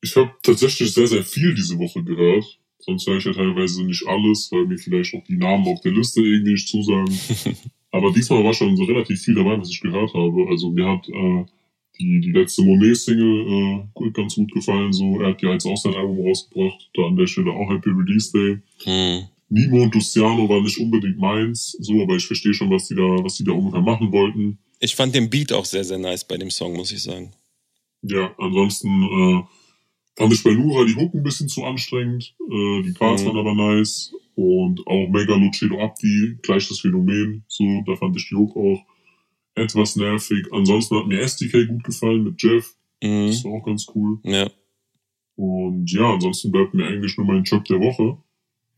Ich 0.00 0.16
habe 0.16 0.32
tatsächlich 0.42 0.92
sehr, 0.92 1.06
sehr 1.06 1.22
viel 1.22 1.54
diese 1.54 1.78
Woche 1.78 2.02
gehört. 2.02 2.44
Sonst 2.80 3.06
höre 3.06 3.18
ich 3.18 3.24
ja 3.24 3.32
teilweise 3.32 3.84
nicht 3.84 4.04
alles, 4.06 4.48
weil 4.50 4.66
mir 4.66 4.78
vielleicht 4.78 5.14
auch 5.14 5.22
die 5.24 5.36
Namen 5.36 5.66
auf 5.68 5.80
der 5.82 5.92
Liste 5.92 6.20
irgendwie 6.20 6.52
nicht 6.52 6.68
zusagen. 6.68 7.16
Aber 7.92 8.10
diesmal 8.10 8.42
war 8.42 8.54
schon 8.54 8.76
so 8.76 8.84
relativ 8.84 9.22
viel 9.22 9.34
dabei, 9.34 9.60
was 9.60 9.70
ich 9.70 9.80
gehört 9.80 10.12
habe. 10.14 10.48
Also 10.50 10.70
mir 10.70 10.88
hat 10.88 11.08
äh, 11.08 11.44
die, 11.98 12.20
die 12.20 12.32
letzte 12.32 12.62
Monet-Single 12.62 13.86
äh, 14.04 14.10
ganz 14.10 14.34
gut 14.34 14.52
gefallen. 14.52 14.92
So, 14.92 15.20
er 15.20 15.28
hat 15.30 15.42
ja 15.42 15.52
jetzt 15.52 15.66
auch 15.66 15.76
sein 15.76 15.94
Album 15.94 16.26
rausgebracht. 16.26 16.90
Da 16.94 17.02
an 17.02 17.16
der 17.16 17.26
Stelle 17.26 17.50
auch 17.50 17.70
Happy 17.70 17.90
Release 17.90 18.32
Day. 18.32 18.58
Hm. 18.84 19.28
Nimo 19.48 19.82
und 19.82 19.94
Luciano 19.94 20.48
war 20.48 20.62
nicht 20.62 20.78
unbedingt 20.78 21.18
meins, 21.18 21.76
so, 21.78 22.02
aber 22.02 22.16
ich 22.16 22.24
verstehe 22.26 22.54
schon, 22.54 22.70
was 22.70 22.88
die 22.88 22.94
da, 22.94 23.02
was 23.02 23.36
die 23.36 23.44
da 23.44 23.52
ungefähr 23.52 23.82
machen 23.82 24.10
wollten. 24.10 24.58
Ich 24.80 24.96
fand 24.96 25.14
den 25.14 25.28
Beat 25.28 25.52
auch 25.52 25.66
sehr, 25.66 25.84
sehr 25.84 25.98
nice 25.98 26.26
bei 26.26 26.38
dem 26.38 26.50
Song, 26.50 26.72
muss 26.74 26.90
ich 26.90 27.02
sagen. 27.02 27.32
Ja, 28.02 28.34
ansonsten 28.38 28.88
äh, 28.88 29.42
fand 30.16 30.32
ich 30.32 30.42
bei 30.42 30.54
Nura 30.54 30.84
die 30.86 30.96
Hook 30.96 31.12
ein 31.14 31.22
bisschen 31.22 31.48
zu 31.48 31.64
anstrengend. 31.64 32.34
Äh, 32.50 32.82
die 32.82 32.94
Parts 32.98 33.22
Mhm. 33.22 33.28
waren 33.28 33.36
aber 33.38 33.54
nice. 33.54 34.14
Und 34.34 34.86
auch 34.86 35.08
Mega 35.10 35.36
Lucido 35.36 35.78
Abdi, 35.78 36.38
gleich 36.42 36.66
das 36.66 36.80
Phänomen. 36.80 37.44
So, 37.46 37.64
da 37.86 37.94
fand 37.96 38.16
ich 38.16 38.28
die 38.30 38.34
Hook 38.34 38.56
auch 38.56 38.82
etwas 39.54 39.96
nervig. 39.96 40.46
Ansonsten 40.52 40.96
hat 40.96 41.06
mir 41.06 41.20
SDK 41.20 41.66
gut 41.68 41.84
gefallen 41.84 42.24
mit 42.24 42.42
Jeff. 42.42 42.74
Mhm. 43.02 43.28
Das 43.28 43.44
war 43.44 43.52
auch 43.52 43.64
ganz 43.64 43.86
cool. 43.94 44.18
Ja. 44.24 44.50
Und 45.36 45.90
ja, 45.90 46.12
ansonsten 46.12 46.52
bleibt 46.52 46.74
mir 46.74 46.86
eigentlich 46.86 47.16
nur 47.16 47.26
mein 47.26 47.44
Job 47.44 47.64
der 47.64 47.80
Woche. 47.80 48.18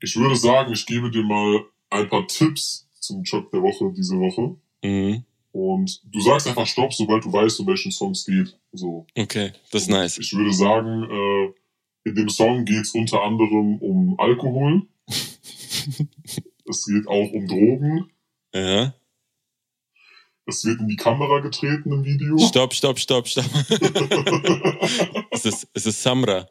Ich 0.01 0.17
würde 0.17 0.37
sagen, 0.37 0.73
ich 0.73 0.87
gebe 0.87 1.11
dir 1.11 1.23
mal 1.23 1.65
ein 1.91 2.09
paar 2.09 2.27
Tipps 2.27 2.89
zum 3.01 3.23
Job 3.23 3.51
der 3.51 3.63
Woche 3.63 3.93
diese 3.97 4.19
Woche. 4.19 4.57
Mhm. 4.83 5.25
Und 5.53 6.03
du 6.13 6.21
sagst 6.21 6.49
einfach 6.49 6.67
Stopp, 6.67 6.93
sobald 6.93 7.25
du 7.25 7.33
weißt, 7.33 7.61
um 7.61 7.69
welchen 7.69 7.93
Song 7.93 8.11
es 8.11 8.25
geht. 8.25 8.59
So. 8.73 9.07
Okay, 9.17 9.53
das 9.71 9.83
ist 9.83 9.89
nice. 9.89 10.19
Ich 10.19 10.33
würde 10.33 10.53
sagen, 10.53 11.05
äh, 11.05 12.09
in 12.09 12.15
dem 12.17 12.29
Song 12.29 12.65
geht 12.65 12.83
es 12.83 12.95
unter 12.95 13.23
anderem 13.23 13.79
um 13.79 14.19
Alkohol. 14.19 14.83
es 15.07 16.87
geht 16.87 17.07
auch 17.07 17.31
um 17.33 17.47
Drogen. 17.47 18.11
Ja. 18.53 18.95
Es 20.47 20.65
wird 20.65 20.81
in 20.81 20.89
die 20.89 20.97
Kamera 20.97 21.41
getreten 21.41 21.93
im 21.93 22.05
Video. 22.05 22.37
Stopp, 22.39 22.75
stopp, 22.75 22.99
stopp, 22.99 23.27
stopp. 23.27 23.45
es, 25.31 25.47
ist, 25.47 25.69
es 25.73 25.87
ist 25.87 26.03
Samra. 26.03 26.47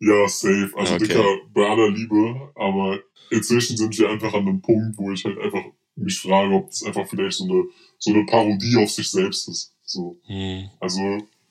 Ja, 0.00 0.28
safe. 0.28 0.70
Also, 0.76 0.94
Okay. 0.94 1.08
Dicker, 1.08 1.24
bei 1.52 1.68
aller 1.68 1.90
Liebe. 1.90 2.52
Aber 2.54 3.00
inzwischen 3.30 3.76
sind 3.76 3.98
wir 3.98 4.08
einfach 4.08 4.32
an 4.34 4.46
einem 4.46 4.62
Punkt, 4.62 4.96
wo 4.98 5.10
ich 5.10 5.24
halt 5.24 5.38
einfach 5.38 5.64
mich 5.96 6.20
frage, 6.20 6.54
ob 6.54 6.66
das 6.68 6.84
einfach 6.84 7.08
vielleicht 7.08 7.38
so 7.38 7.44
eine, 7.44 7.64
so 7.98 8.12
eine 8.12 8.24
Parodie 8.24 8.76
auf 8.76 8.90
sich 8.90 9.10
selbst 9.10 9.48
ist. 9.48 9.74
So. 9.82 10.20
Hm. 10.26 10.70
Also, 10.78 11.00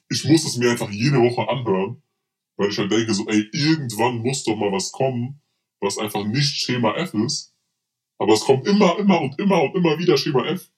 ich 0.10 0.24
muss 0.24 0.46
es 0.46 0.56
mir 0.56 0.72
einfach 0.72 0.90
jede 0.90 1.18
Woche 1.18 1.50
anhören, 1.50 2.02
weil 2.56 2.70
ich 2.70 2.78
halt 2.78 2.92
denke, 2.92 3.14
so, 3.14 3.28
ey, 3.28 3.46
irgendwann 3.52 4.20
muss 4.20 4.44
doch 4.44 4.56
mal 4.56 4.72
was 4.72 4.92
kommen, 4.94 5.42
was 5.82 5.98
einfach 5.98 6.24
nicht 6.26 6.56
Schema 6.56 6.96
F 6.96 7.14
ist. 7.14 7.54
Aber 8.20 8.34
es 8.34 8.42
kommt 8.42 8.66
immer, 8.68 8.98
immer 8.98 9.22
und 9.22 9.38
immer 9.38 9.62
und 9.64 9.76
immer 9.76 10.00
wieder 10.00 10.18
Schema 10.18 10.46
F. 10.48 10.70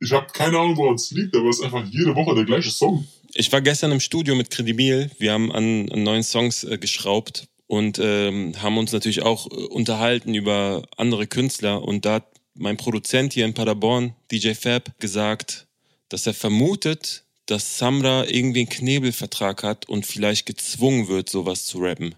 Ich 0.00 0.12
habe 0.12 0.26
keine 0.32 0.58
Ahnung, 0.58 0.76
woran 0.76 0.96
es 0.96 1.10
liegt, 1.10 1.34
aber 1.34 1.48
es 1.48 1.58
ist 1.58 1.64
einfach 1.64 1.84
jede 1.86 2.14
Woche 2.14 2.34
der 2.34 2.44
gleiche 2.44 2.70
Song. 2.70 3.06
Ich 3.34 3.50
war 3.52 3.60
gestern 3.60 3.92
im 3.92 4.00
Studio 4.00 4.34
mit 4.34 4.50
Credibil. 4.50 5.10
Wir 5.18 5.32
haben 5.32 5.52
an, 5.52 5.86
neuen 5.86 6.22
Songs 6.22 6.64
äh, 6.64 6.78
geschraubt 6.78 7.48
und 7.66 7.98
ähm, 7.98 8.54
haben 8.62 8.78
uns 8.78 8.92
natürlich 8.92 9.22
auch 9.22 9.50
äh, 9.50 9.54
unterhalten 9.54 10.34
über 10.34 10.82
andere 10.96 11.26
Künstler. 11.26 11.82
Und 11.82 12.04
da 12.04 12.14
hat 12.14 12.26
mein 12.54 12.76
Produzent 12.76 13.32
hier 13.32 13.44
in 13.44 13.54
Paderborn, 13.54 14.14
DJ 14.30 14.54
Fab, 14.54 14.98
gesagt, 14.98 15.66
dass 16.08 16.26
er 16.26 16.34
vermutet, 16.34 17.24
dass 17.46 17.78
Samra 17.78 18.26
irgendwie 18.26 18.60
einen 18.60 18.68
Knebelvertrag 18.68 19.62
hat 19.62 19.88
und 19.88 20.06
vielleicht 20.06 20.46
gezwungen 20.46 21.08
wird, 21.08 21.28
sowas 21.28 21.66
zu 21.66 21.78
rappen. 21.78 22.14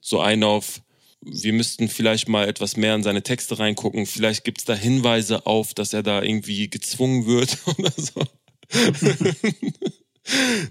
So 0.00 0.20
ein 0.20 0.42
auf, 0.42 0.81
wir 1.24 1.52
müssten 1.52 1.88
vielleicht 1.88 2.28
mal 2.28 2.48
etwas 2.48 2.76
mehr 2.76 2.94
in 2.94 3.02
seine 3.02 3.22
Texte 3.22 3.58
reingucken. 3.58 4.06
Vielleicht 4.06 4.44
gibt's 4.44 4.64
da 4.64 4.74
Hinweise 4.74 5.46
auf, 5.46 5.72
dass 5.74 5.92
er 5.92 6.02
da 6.02 6.22
irgendwie 6.22 6.68
gezwungen 6.68 7.26
wird 7.26 7.58
oder 7.78 7.92
so. 7.96 8.22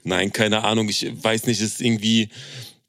Nein, 0.03 0.31
keine 0.33 0.63
Ahnung. 0.63 0.89
Ich 0.89 1.05
weiß 1.23 1.45
nicht, 1.45 1.61
es 1.61 1.73
ist 1.73 1.81
irgendwie, 1.81 2.29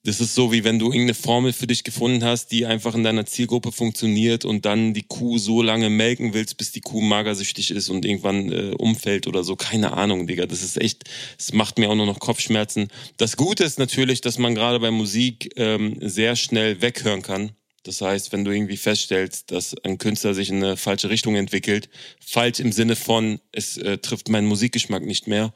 das 0.04 0.20
ist 0.20 0.34
so, 0.34 0.50
wie 0.50 0.64
wenn 0.64 0.80
du 0.80 0.86
irgendeine 0.86 1.14
Formel 1.14 1.52
für 1.52 1.68
dich 1.68 1.84
gefunden 1.84 2.24
hast, 2.24 2.48
die 2.48 2.66
einfach 2.66 2.96
in 2.96 3.04
deiner 3.04 3.24
Zielgruppe 3.24 3.70
funktioniert 3.70 4.44
und 4.44 4.64
dann 4.64 4.94
die 4.94 5.04
Kuh 5.04 5.38
so 5.38 5.62
lange 5.62 5.90
melken 5.90 6.34
willst, 6.34 6.56
bis 6.56 6.72
die 6.72 6.80
Kuh 6.80 7.00
magersüchtig 7.00 7.70
ist 7.70 7.88
und 7.88 8.04
irgendwann 8.04 8.50
äh, 8.50 8.74
umfällt 8.76 9.28
oder 9.28 9.44
so. 9.44 9.54
Keine 9.54 9.92
Ahnung, 9.92 10.26
Digga. 10.26 10.46
Das 10.46 10.62
ist 10.62 10.76
echt, 10.80 11.04
es 11.38 11.52
macht 11.52 11.78
mir 11.78 11.88
auch 11.88 11.94
nur 11.94 12.06
noch 12.06 12.18
Kopfschmerzen. 12.18 12.88
Das 13.16 13.36
Gute 13.36 13.62
ist 13.62 13.78
natürlich, 13.78 14.20
dass 14.20 14.38
man 14.38 14.56
gerade 14.56 14.80
bei 14.80 14.90
Musik 14.90 15.52
ähm, 15.56 15.96
sehr 16.00 16.34
schnell 16.34 16.82
weghören 16.82 17.22
kann. 17.22 17.52
Das 17.84 18.00
heißt, 18.00 18.32
wenn 18.32 18.44
du 18.44 18.52
irgendwie 18.52 18.76
feststellst, 18.76 19.50
dass 19.50 19.74
ein 19.84 19.98
Künstler 19.98 20.34
sich 20.34 20.50
in 20.50 20.56
eine 20.56 20.76
falsche 20.76 21.10
Richtung 21.10 21.36
entwickelt, 21.36 21.88
falsch 22.20 22.60
im 22.60 22.72
Sinne 22.72 22.96
von, 22.96 23.40
es 23.52 23.76
äh, 23.76 23.98
trifft 23.98 24.28
meinen 24.28 24.46
Musikgeschmack 24.46 25.04
nicht 25.04 25.26
mehr, 25.26 25.52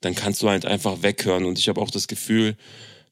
dann 0.00 0.14
kannst 0.14 0.42
du 0.42 0.48
halt 0.48 0.64
einfach 0.64 1.02
weghören. 1.02 1.44
Und 1.44 1.58
ich 1.58 1.68
habe 1.68 1.80
auch 1.80 1.90
das 1.90 2.06
Gefühl, 2.06 2.56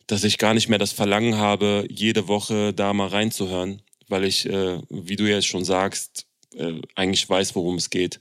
dass 0.09 0.25
ich 0.25 0.39
gar 0.39 0.55
nicht 0.55 0.69
mehr 0.69 0.79
das 0.81 0.93
Verlangen 0.93 1.37
habe, 1.37 1.87
jede 1.89 2.27
Woche 2.27 2.75
da 2.75 2.93
mal 2.93 3.09
reinzuhören, 3.09 3.83
weil 4.09 4.25
ich, 4.25 4.47
äh, 4.47 4.81
wie 4.91 5.17
du 5.17 5.29
jetzt 5.29 5.47
schon 5.47 5.65
sagst, 5.65 6.27
äh, 6.57 6.81
eigentlich 6.97 7.29
weiß, 7.29 7.55
worum 7.55 7.77
es 7.77 7.91
geht. 7.91 8.21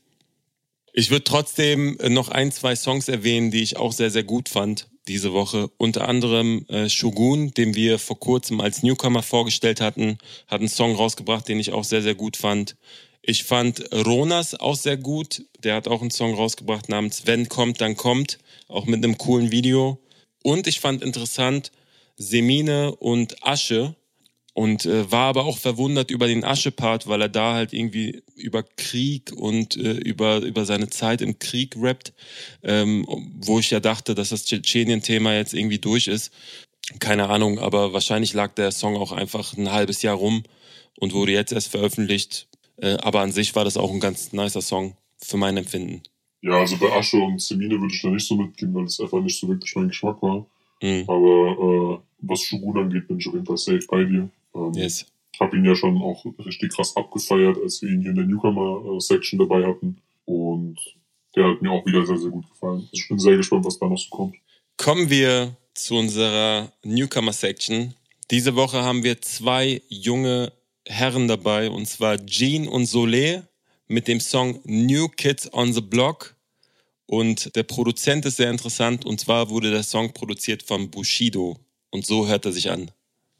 Ich 0.94 1.10
würde 1.10 1.24
trotzdem 1.24 1.98
äh, 2.00 2.10
noch 2.10 2.30
ein, 2.30 2.52
zwei 2.52 2.76
Songs 2.76 3.08
erwähnen, 3.08 3.52
die 3.52 3.64
ich 3.64 3.78
auch 3.78 3.94
sehr, 3.94 4.12
sehr 4.12 4.24
gut 4.24 4.50
fand 4.50 4.88
diese 5.08 5.34
Woche. 5.34 5.70
Unter 5.78 6.08
anderem 6.08 6.66
äh, 6.68 6.90
Shogun, 6.90 7.52
den 7.52 7.76
wir 7.76 8.00
vor 8.00 8.20
kurzem 8.20 8.60
als 8.62 8.84
Newcomer 8.84 9.24
vorgestellt 9.24 9.82
hatten, 9.82 10.18
hat 10.48 10.60
einen 10.60 10.70
Song 10.70 10.96
rausgebracht, 10.96 11.48
den 11.48 11.60
ich 11.60 11.72
auch 11.72 11.84
sehr, 11.84 12.02
sehr 12.02 12.16
gut 12.16 12.38
fand. 12.38 12.76
Ich 13.22 13.44
fand 13.44 13.90
Ronas 13.94 14.60
auch 14.60 14.76
sehr 14.76 14.98
gut. 14.98 15.44
Der 15.64 15.76
hat 15.76 15.88
auch 15.88 16.02
einen 16.02 16.12
Song 16.12 16.34
rausgebracht 16.34 16.90
namens 16.90 17.26
Wenn 17.26 17.50
kommt, 17.50 17.82
dann 17.82 17.96
kommt. 17.96 18.40
Auch 18.68 18.86
mit 18.86 19.04
einem 19.04 19.18
coolen 19.18 19.52
Video. 19.52 20.00
Und 20.44 20.68
ich 20.68 20.80
fand 20.80 21.04
interessant 21.04 21.72
Semine 22.16 22.96
und 22.96 23.44
Asche. 23.44 23.96
Und 24.54 24.88
äh, 24.88 25.12
war 25.12 25.28
aber 25.28 25.46
auch 25.46 25.60
verwundert 25.60 26.10
über 26.10 26.26
den 26.26 26.44
Asche-Part, 26.44 27.06
weil 27.06 27.22
er 27.22 27.30
da 27.30 27.54
halt 27.54 27.74
irgendwie 27.74 28.24
über 28.34 28.64
Krieg 28.64 29.32
und 29.32 29.78
äh, 29.78 29.92
über, 29.92 30.38
über 30.40 30.66
seine 30.66 30.90
Zeit 30.90 31.22
im 31.22 31.38
Krieg 31.38 31.76
rappt, 31.80 32.12
ähm, 32.64 33.06
wo 33.38 33.60
ich 33.60 33.70
ja 33.70 33.80
dachte, 33.80 34.16
dass 34.16 34.30
das 34.30 34.46
Tschetschenien-Thema 34.46 35.36
jetzt 35.36 35.54
irgendwie 35.54 35.78
durch 35.78 36.08
ist. 36.08 36.32
Keine 37.00 37.30
Ahnung, 37.30 37.60
aber 37.60 37.94
wahrscheinlich 37.94 38.34
lag 38.34 38.56
der 38.56 38.72
Song 38.72 38.96
auch 38.98 39.12
einfach 39.12 39.56
ein 39.56 39.72
halbes 39.72 40.02
Jahr 40.02 40.16
rum 40.16 40.42
und 41.00 41.14
wurde 41.14 41.34
jetzt 41.34 41.52
erst 41.52 41.68
veröffentlicht. 41.68 42.48
Äh, 42.78 42.98
aber 43.02 43.22
an 43.22 43.32
sich 43.32 43.56
war 43.56 43.64
das 43.64 43.78
auch 43.78 43.92
ein 43.92 44.00
ganz 44.00 44.34
nicer 44.34 44.64
Song 44.64 44.98
für 45.22 45.38
mein 45.38 45.58
Empfinden. 45.58 46.02
Ja, 46.42 46.60
also 46.60 46.78
bei 46.78 46.92
Asche 46.92 47.18
und 47.18 47.42
Semine 47.42 47.80
würde 47.80 47.94
ich 47.94 48.02
da 48.02 48.10
nicht 48.10 48.28
so 48.28 48.36
mitgehen, 48.36 48.74
weil 48.74 48.86
es 48.86 49.00
einfach 49.00 49.22
nicht 49.22 49.40
so 49.40 49.48
wirklich 49.48 49.76
mein 49.76 49.90
Geschmack 49.90 50.22
war. 50.22 50.46
Mhm. 50.82 51.04
Aber 51.08 52.00
äh, 52.00 52.00
was 52.20 52.42
Shogun 52.42 52.78
angeht, 52.78 53.08
bin 53.08 53.18
ich 53.20 53.28
auf 53.28 53.34
jeden 53.34 53.46
Fall 53.46 53.58
safe 53.58 53.86
bei 53.90 54.04
dir. 54.04 54.30
Ähm, 54.56 54.72
Yes. 54.74 55.06
Hab 55.40 55.54
ihn 55.54 55.66
ja 55.66 55.76
schon 55.76 56.02
auch 56.02 56.26
richtig 56.46 56.74
krass 56.74 56.96
abgefeiert, 56.96 57.58
als 57.62 57.82
wir 57.82 57.90
ihn 57.90 58.02
hier 58.02 58.10
in 58.10 58.16
der 58.16 58.26
Newcomer-Section 58.26 59.38
dabei 59.38 59.66
hatten. 59.68 59.98
Und 60.26 60.80
der 61.36 61.46
hat 61.46 61.62
mir 61.62 61.72
auch 61.72 61.86
wieder 61.86 62.06
sehr, 62.06 62.18
sehr 62.18 62.32
gut 62.32 62.50
gefallen. 62.50 62.80
Also 62.80 62.90
ich 62.92 63.08
bin 63.08 63.20
sehr 63.20 63.38
gespannt, 63.38 63.66
was 63.66 63.78
da 63.78 63.88
noch 63.88 64.00
so 64.00 64.10
kommt. 64.10 64.36
Kommen 64.78 65.10
wir 65.12 65.56
zu 65.76 65.96
unserer 65.96 66.72
Newcomer-Section. 66.84 67.94
Diese 68.32 68.56
Woche 68.56 68.84
haben 68.84 69.04
wir 69.04 69.22
zwei 69.22 69.82
junge 69.90 70.52
Herren 70.88 71.28
dabei, 71.28 71.70
und 71.70 71.88
zwar 71.88 72.18
Jean 72.26 72.68
und 72.68 72.86
Soleil 72.86 73.48
mit 73.88 74.08
dem 74.08 74.20
Song 74.20 74.60
New 74.66 75.08
Kids 75.10 75.52
on 75.54 75.74
the 75.74 75.82
Block. 75.82 76.36
Und 77.06 77.56
der 77.56 77.64
Produzent 77.64 78.26
ist 78.26 78.38
sehr 78.38 78.52
interessant, 78.52 79.06
und 79.06 79.20
zwar 79.20 79.50
wurde 79.50 79.72
der 79.72 79.84
Song 79.84 80.14
produziert 80.14 80.64
von 80.64 80.92
Bushido. 80.92 81.58
Und 81.90 82.06
so 82.06 82.28
hört 82.28 82.46
er 82.46 82.52
sich 82.52 82.70
an. 82.70 82.92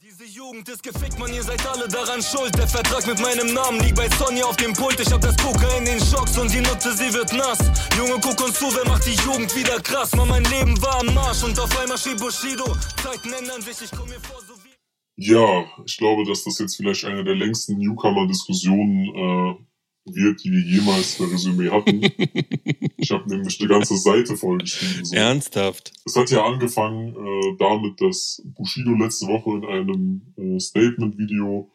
Diese 0.02 0.24
Jugend 0.24 0.70
ist 0.70 0.82
gefickt, 0.82 1.20
man, 1.20 1.34
ihr 1.34 1.44
seid 1.44 1.64
alle 1.68 1.88
daran 1.88 2.22
schuld. 2.22 2.58
Der 2.58 2.68
Vertrag 2.68 3.06
mit 3.06 3.20
meinem 3.20 3.54
Namen 3.54 3.82
liegt 3.82 3.96
bei 3.96 4.10
Sonny 4.18 4.42
auf 4.42 4.56
dem 4.56 4.72
Pult. 4.72 4.98
Ich 5.02 5.12
hab 5.12 5.20
das 5.20 5.36
Kokain 5.36 5.80
in 5.80 5.86
den 5.86 6.00
Schocks 6.00 6.38
und 6.38 6.52
die 6.52 6.62
Nutte, 6.62 6.94
sie 6.94 7.14
wird 7.14 7.34
nass. 7.34 7.60
Junge, 7.98 8.18
guck 8.22 8.42
uns 8.42 8.58
zu, 8.58 8.74
wer 8.74 8.88
macht 8.88 9.06
die 9.06 9.16
Jugend 9.26 9.54
wieder 9.54 9.82
krass? 9.82 10.16
Man, 10.16 10.30
mein 10.30 10.46
Leben 10.46 10.82
war 10.82 11.02
am 11.02 11.14
Marsch 11.14 11.44
und 11.44 11.60
auf 11.60 11.78
einmal 11.78 11.98
schrieb 11.98 12.20
Bushido. 12.20 12.74
Zeiten 13.04 13.34
ändern 13.34 13.62
sich, 13.62 13.82
ich 13.84 13.92
komm 13.92 14.08
mir 14.08 14.20
vor 14.22 14.42
so 14.48 14.54
wie... 14.64 14.70
Ja, 15.18 15.66
ich 15.86 15.98
glaube, 15.98 16.24
dass 16.24 16.46
das 16.46 16.58
jetzt 16.60 16.78
vielleicht 16.78 17.04
eine 17.04 17.26
der 17.26 17.36
längsten 17.36 17.78
Newcomer-Diskussionen 17.78 19.67
wird, 20.16 20.44
die 20.44 20.52
wir 20.52 20.62
jemals 20.62 21.16
für 21.16 21.32
Resümee 21.32 21.70
hatten. 21.70 22.02
ich 22.98 23.12
habe 23.12 23.30
nämlich 23.30 23.60
eine 23.60 23.70
ganze 23.70 23.98
Seite 23.98 24.36
vollgeschrieben. 24.36 25.06
So. 25.06 25.16
Ernsthaft? 25.16 25.94
Es 26.06 26.16
hat 26.16 26.30
ja 26.30 26.46
angefangen 26.46 27.16
äh, 27.16 27.58
damit, 27.58 28.00
dass 28.02 28.42
Bushido 28.46 28.92
letzte 28.92 29.28
Woche 29.28 29.58
in 29.58 29.66
einem 29.66 30.22
äh, 30.38 30.60
Statement-Video 30.60 31.70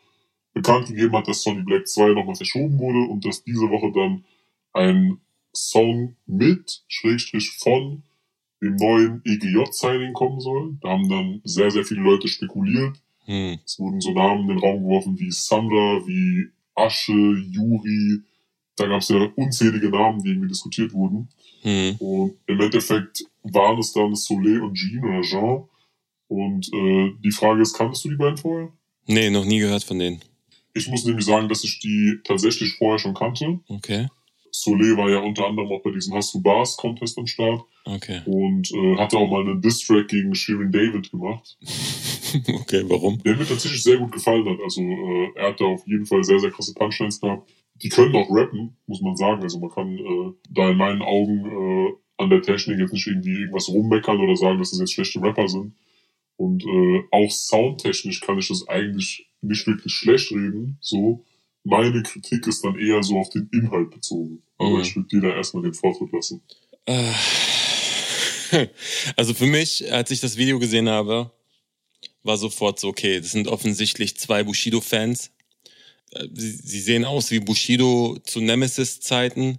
bekannt 0.52 0.88
gegeben 0.88 1.16
hat, 1.16 1.28
dass 1.28 1.42
Sonny 1.42 1.62
Black 1.62 1.88
2 1.88 2.10
nochmal 2.14 2.34
verschoben 2.34 2.78
wurde 2.78 3.10
und 3.10 3.24
dass 3.24 3.42
diese 3.44 3.70
Woche 3.70 3.92
dann 3.92 4.24
ein 4.72 5.18
Song 5.54 6.16
mit, 6.26 6.82
Schrägstrich 6.88 7.50
von 7.58 8.02
dem 8.62 8.76
neuen 8.76 9.22
EGJ-Signing 9.24 10.12
kommen 10.12 10.40
soll. 10.40 10.76
Da 10.80 10.90
haben 10.90 11.08
dann 11.08 11.40
sehr, 11.44 11.70
sehr 11.70 11.84
viele 11.84 12.02
Leute 12.02 12.28
spekuliert. 12.28 13.02
Hm. 13.24 13.58
Es 13.64 13.78
wurden 13.78 14.00
so 14.00 14.12
Namen 14.12 14.42
in 14.42 14.48
den 14.48 14.58
Raum 14.58 14.82
geworfen 14.82 15.18
wie 15.18 15.30
Sandra, 15.30 16.06
wie 16.06 16.48
Asche, 16.74 17.12
Juri. 17.12 18.20
Da 18.76 18.86
gab 18.86 19.02
es 19.02 19.08
ja 19.08 19.28
unzählige 19.36 19.90
Namen, 19.90 20.22
die 20.22 20.30
irgendwie 20.30 20.48
diskutiert 20.48 20.92
wurden. 20.92 21.28
Hm. 21.62 21.96
Und 21.98 22.34
im 22.46 22.60
Endeffekt 22.60 23.24
waren 23.42 23.78
es 23.78 23.92
dann 23.92 24.14
Soleil 24.14 24.62
und 24.62 24.74
Jean 24.74 25.04
oder 25.04 25.22
Jean. 25.22 25.64
Und 26.28 26.72
äh, 26.72 27.10
die 27.22 27.30
Frage 27.32 27.62
ist, 27.62 27.74
kanntest 27.74 28.04
du 28.04 28.08
die 28.10 28.16
beiden 28.16 28.38
vorher? 28.38 28.72
Nee, 29.06 29.30
noch 29.30 29.44
nie 29.44 29.58
gehört 29.58 29.84
von 29.84 29.98
denen. 29.98 30.22
Ich 30.74 30.88
muss 30.88 31.04
nämlich 31.04 31.26
sagen, 31.26 31.48
dass 31.48 31.64
ich 31.64 31.80
die 31.80 32.18
tatsächlich 32.24 32.72
vorher 32.78 32.98
schon 32.98 33.14
kannte. 33.14 33.60
Okay. 33.68 34.08
Soleil 34.50 34.96
war 34.96 35.10
ja 35.10 35.18
unter 35.18 35.46
anderem 35.46 35.70
auch 35.72 35.82
bei 35.82 35.90
diesem 35.90 36.14
Hast 36.14 36.34
du 36.34 36.40
Bars 36.40 36.76
Contest 36.76 37.18
am 37.18 37.26
Start 37.26 37.62
Okay. 37.84 38.20
und 38.26 38.70
äh, 38.72 38.96
hatte 38.96 39.16
auch 39.18 39.28
mal 39.28 39.40
einen 39.40 39.60
Diss-Track 39.60 40.08
gegen 40.08 40.34
Shirin 40.34 40.70
David 40.70 41.10
gemacht, 41.10 41.58
okay, 42.60 42.84
warum? 42.86 43.22
der 43.22 43.36
mir 43.36 43.46
tatsächlich 43.46 43.82
sehr 43.82 43.98
gut 43.98 44.12
gefallen 44.12 44.48
hat. 44.48 44.58
Also 44.62 44.80
äh, 44.82 45.30
er 45.36 45.48
hat 45.48 45.60
da 45.60 45.64
auf 45.66 45.86
jeden 45.86 46.06
Fall 46.06 46.22
sehr, 46.24 46.38
sehr 46.38 46.50
krasse 46.50 46.74
Punchlines 46.74 47.20
gehabt. 47.20 47.50
Die 47.82 47.88
können 47.88 48.14
auch 48.16 48.30
rappen, 48.30 48.76
muss 48.86 49.00
man 49.00 49.16
sagen. 49.16 49.42
Also 49.42 49.58
man 49.58 49.70
kann 49.70 49.98
äh, 49.98 50.32
da 50.50 50.70
in 50.70 50.76
meinen 50.76 51.02
Augen 51.02 51.46
äh, 51.46 51.92
an 52.22 52.30
der 52.30 52.42
Technik 52.42 52.78
jetzt 52.78 52.92
nicht 52.92 53.06
irgendwie 53.06 53.40
irgendwas 53.40 53.68
rummeckern 53.68 54.20
oder 54.20 54.36
sagen, 54.36 54.58
dass 54.58 54.70
das 54.70 54.80
jetzt 54.80 54.92
schlechte 54.92 55.20
Rapper 55.22 55.48
sind. 55.48 55.74
Und 56.36 56.64
äh, 56.64 57.02
auch 57.10 57.30
soundtechnisch 57.30 58.20
kann 58.20 58.38
ich 58.38 58.48
das 58.48 58.66
eigentlich 58.68 59.26
nicht 59.40 59.66
wirklich 59.66 59.92
schlecht 59.92 60.30
reden. 60.30 60.78
So, 60.80 61.24
meine 61.64 62.02
Kritik 62.02 62.46
ist 62.46 62.64
dann 62.64 62.78
eher 62.78 63.02
so 63.02 63.18
auf 63.18 63.30
den 63.30 63.48
Inhalt 63.52 63.90
bezogen. 63.90 64.42
Aber 64.58 64.70
Mhm. 64.76 64.80
ich 64.80 64.94
würde 64.96 65.08
dir 65.08 65.20
da 65.20 65.34
erstmal 65.34 65.62
den 65.64 65.74
Vortritt 65.74 66.12
lassen. 66.12 66.42
Äh, 66.86 67.12
Also 69.16 69.34
für 69.34 69.46
mich, 69.46 69.90
als 69.92 70.10
ich 70.10 70.20
das 70.20 70.36
Video 70.36 70.58
gesehen 70.58 70.88
habe, 70.88 71.30
war 72.22 72.36
sofort 72.36 72.78
so, 72.80 72.88
okay, 72.88 73.20
das 73.20 73.32
sind 73.32 73.48
offensichtlich 73.48 74.16
zwei 74.16 74.42
Bushido-Fans. 74.42 75.30
Äh, 76.12 76.28
Sie, 76.32 76.80
sehen 76.80 77.04
aus 77.04 77.30
wie 77.30 77.40
Bushido 77.40 78.18
zu 78.24 78.40
Nemesis-Zeiten. 78.40 79.58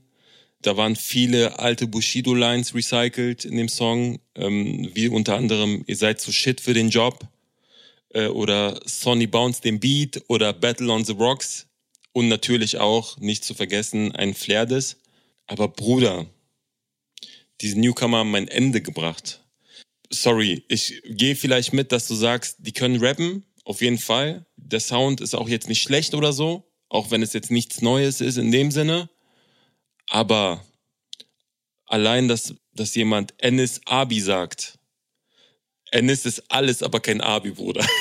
Da 0.61 0.78
waren 0.78 0.95
viele 0.95 1.59
alte 1.59 1.88
Bushido-Lines 1.88 2.74
recycelt 2.74 3.43
in 3.45 3.57
dem 3.57 3.70
Song, 3.70 4.20
ähm, 4.36 4.89
wie 4.93 5.09
unter 5.09 5.36
anderem, 5.36 5.84
ihr 5.88 5.97
seid 5.97 6.22
zu 6.22 6.32
shit 6.32 6.61
für 6.61 6.74
den 6.74 6.89
Job 6.89 7.28
äh, 8.14 8.28
oder 8.28 8.80
Sonny 8.86 9.28
Bounce 9.28 9.61
den 9.61 9.80
Beat 9.80 10.24
oder 10.28 10.53
Battle 10.53 10.91
on 10.91 11.03
the 11.03 11.14
Rocks 11.14 11.68
und 12.14 12.30
natürlich 12.30 12.78
auch, 12.78 13.18
nicht 13.18 13.43
zu 13.43 13.53
vergessen, 13.53 14.14
ein 14.14 14.34
Flair 14.34 14.66
des. 14.66 14.97
Aber 15.47 15.68
Bruder, 15.68 16.28
diese 17.59 17.80
Newcomer 17.80 18.20
haben 18.20 18.32
mein 18.32 18.47
Ende 18.47 18.82
gebracht. 18.82 19.43
Sorry, 20.10 20.64
ich 20.68 21.01
gehe 21.06 21.36
vielleicht 21.36 21.74
mit, 21.74 21.91
dass 21.91 22.08
du 22.08 22.16
sagst, 22.16 22.58
die 22.60 22.72
können 22.72 23.04
rappen, 23.04 23.45
auf 23.64 23.82
jeden 23.82 23.97
Fall. 23.97 24.45
Der 24.58 24.80
Sound 24.80 25.22
ist 25.22 25.34
auch 25.34 25.49
jetzt 25.49 25.68
nicht 25.68 25.82
schlecht 25.82 26.14
oder 26.14 26.34
so, 26.34 26.72
auch 26.89 27.12
wenn 27.12 27.24
es 27.24 27.34
jetzt 27.34 27.51
nichts 27.51 27.82
Neues 27.82 28.22
ist 28.22 28.38
in 28.38 28.51
dem 28.51 28.72
Sinne. 28.72 29.10
Aber 30.10 30.64
allein, 31.86 32.28
dass, 32.28 32.54
dass 32.74 32.95
jemand 32.95 33.34
Ennis 33.38 33.82
Abi 33.86 34.20
sagt, 34.20 34.78
Ennis 35.91 36.26
ist 36.26 36.51
alles, 36.51 36.82
aber 36.82 36.99
kein 36.99 37.22
Abi, 37.22 37.51
Bruder. 37.51 37.86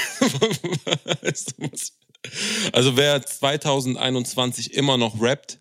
Also 2.73 2.97
wer 2.97 3.25
2021 3.25 4.75
immer 4.75 4.97
noch 4.97 5.21
rappt, 5.21 5.59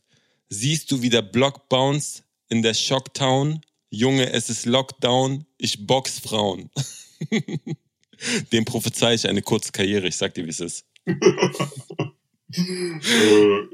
siehst 0.49 0.91
du, 0.91 1.01
wie 1.01 1.09
der 1.09 1.23
Block 1.23 1.69
bounced 1.69 2.23
in 2.49 2.61
der 2.61 2.73
Shocktown. 2.73 3.61
Junge, 3.93 4.31
es 4.31 4.49
ist 4.49 4.65
Lockdown, 4.65 5.45
ich 5.57 5.85
box 5.85 6.17
Frauen. 6.19 6.69
Dem 8.53 8.63
prophezei 8.63 9.15
ich 9.15 9.27
eine 9.27 9.41
kurze 9.41 9.73
Karriere, 9.73 10.07
ich 10.07 10.15
sag 10.15 10.33
dir, 10.33 10.45
wie 10.45 10.49
es 10.49 10.61
ist. 10.61 10.85
äh, 11.05 11.13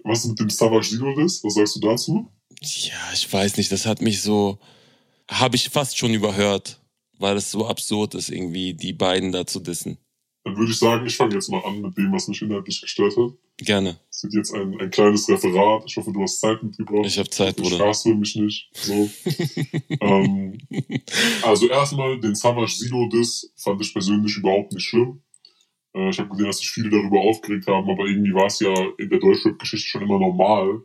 was 0.03 0.25
mit 0.25 0.39
dem 0.39 0.49
Savage 0.49 0.89
Zero 0.89 1.19
ist? 1.19 1.43
Was 1.43 1.53
sagst 1.53 1.75
du 1.75 1.79
dazu? 1.81 2.31
Ja, 2.61 3.13
ich 3.13 3.31
weiß 3.31 3.57
nicht, 3.57 3.71
das 3.71 3.85
hat 3.85 4.01
mich 4.01 4.23
so, 4.23 4.57
habe 5.29 5.55
ich 5.55 5.69
fast 5.69 5.99
schon 5.99 6.15
überhört, 6.15 6.81
weil 7.19 7.37
es 7.37 7.51
so 7.51 7.67
absurd 7.67 8.15
ist, 8.15 8.29
irgendwie 8.29 8.73
die 8.73 8.93
beiden 8.93 9.31
da 9.31 9.45
zu 9.45 9.59
dissen. 9.59 9.99
Dann 10.47 10.55
würde 10.55 10.71
ich 10.71 10.79
sagen, 10.79 11.05
ich 11.05 11.17
fange 11.17 11.33
jetzt 11.33 11.49
mal 11.49 11.61
an 11.65 11.81
mit 11.81 11.97
dem, 11.97 12.09
was 12.13 12.29
mich 12.29 12.41
inhaltlich 12.41 12.79
gestört 12.79 13.17
hat. 13.17 13.33
Gerne. 13.57 13.99
Es 14.09 14.23
wird 14.23 14.33
jetzt 14.33 14.53
ein, 14.53 14.79
ein 14.79 14.89
kleines 14.89 15.27
Referat. 15.27 15.83
Ich 15.85 15.97
hoffe, 15.97 16.13
du 16.13 16.21
hast 16.21 16.39
Zeit 16.39 16.63
mitgebracht. 16.63 17.05
Ich 17.05 17.19
habe 17.19 17.29
Zeit, 17.29 17.57
Bruder. 17.57 17.75
strafst 17.75 18.03
für 18.03 18.15
mich 18.15 18.33
nicht. 18.37 18.69
So. 18.71 18.93
ähm, 19.99 20.57
also 21.43 21.67
erstmal 21.67 22.17
den 22.21 22.33
Savage 22.33 22.71
Silo 22.77 23.09
Diss 23.09 23.51
fand 23.57 23.81
ich 23.81 23.91
persönlich 23.91 24.37
überhaupt 24.37 24.71
nicht 24.71 24.87
schlimm. 24.87 25.21
Äh, 25.93 26.11
ich 26.11 26.19
habe 26.19 26.29
gesehen, 26.29 26.45
dass 26.45 26.59
sich 26.59 26.69
viele 26.69 26.91
darüber 26.91 27.19
aufgeregt 27.19 27.67
haben, 27.67 27.89
aber 27.89 28.05
irgendwie 28.05 28.33
war 28.33 28.45
es 28.45 28.61
ja 28.61 28.73
in 28.97 29.09
der 29.09 29.19
Deutschrap-Geschichte 29.19 29.85
schon 29.85 30.03
immer 30.03 30.17
normal, 30.17 30.81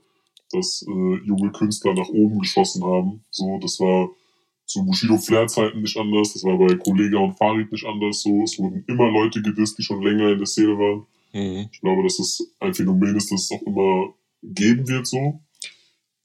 dass 0.50 0.82
äh, 0.82 1.24
junge 1.24 1.52
Künstler 1.52 1.94
nach 1.94 2.08
oben 2.08 2.40
geschossen 2.40 2.82
haben. 2.82 3.24
So, 3.30 3.60
das 3.62 3.78
war 3.78 4.10
zu 4.66 4.84
Bushido 4.84 5.18
Flair 5.18 5.46
Zeiten 5.46 5.82
nicht 5.82 5.96
anders, 5.96 6.32
das 6.32 6.44
war 6.44 6.56
bei 6.58 6.74
Kollega 6.76 7.18
und 7.18 7.36
Farid 7.36 7.70
nicht 7.70 7.84
anders. 7.84 8.22
So, 8.22 8.42
es 8.42 8.58
wurden 8.58 8.84
immer 8.86 9.10
Leute 9.10 9.42
gedisst, 9.42 9.78
die 9.78 9.82
schon 9.82 10.02
länger 10.02 10.30
in 10.30 10.38
der 10.38 10.46
Szene 10.46 10.78
waren. 10.78 11.06
Mhm. 11.32 11.68
Ich 11.72 11.80
glaube, 11.80 12.02
dass 12.02 12.16
das 12.16 12.42
ein 12.60 12.74
Phänomen 12.74 13.16
ist, 13.16 13.30
das 13.30 13.42
es 13.42 13.50
auch 13.52 13.62
immer 13.62 14.14
geben 14.42 14.88
wird 14.88 15.06
so. 15.06 15.40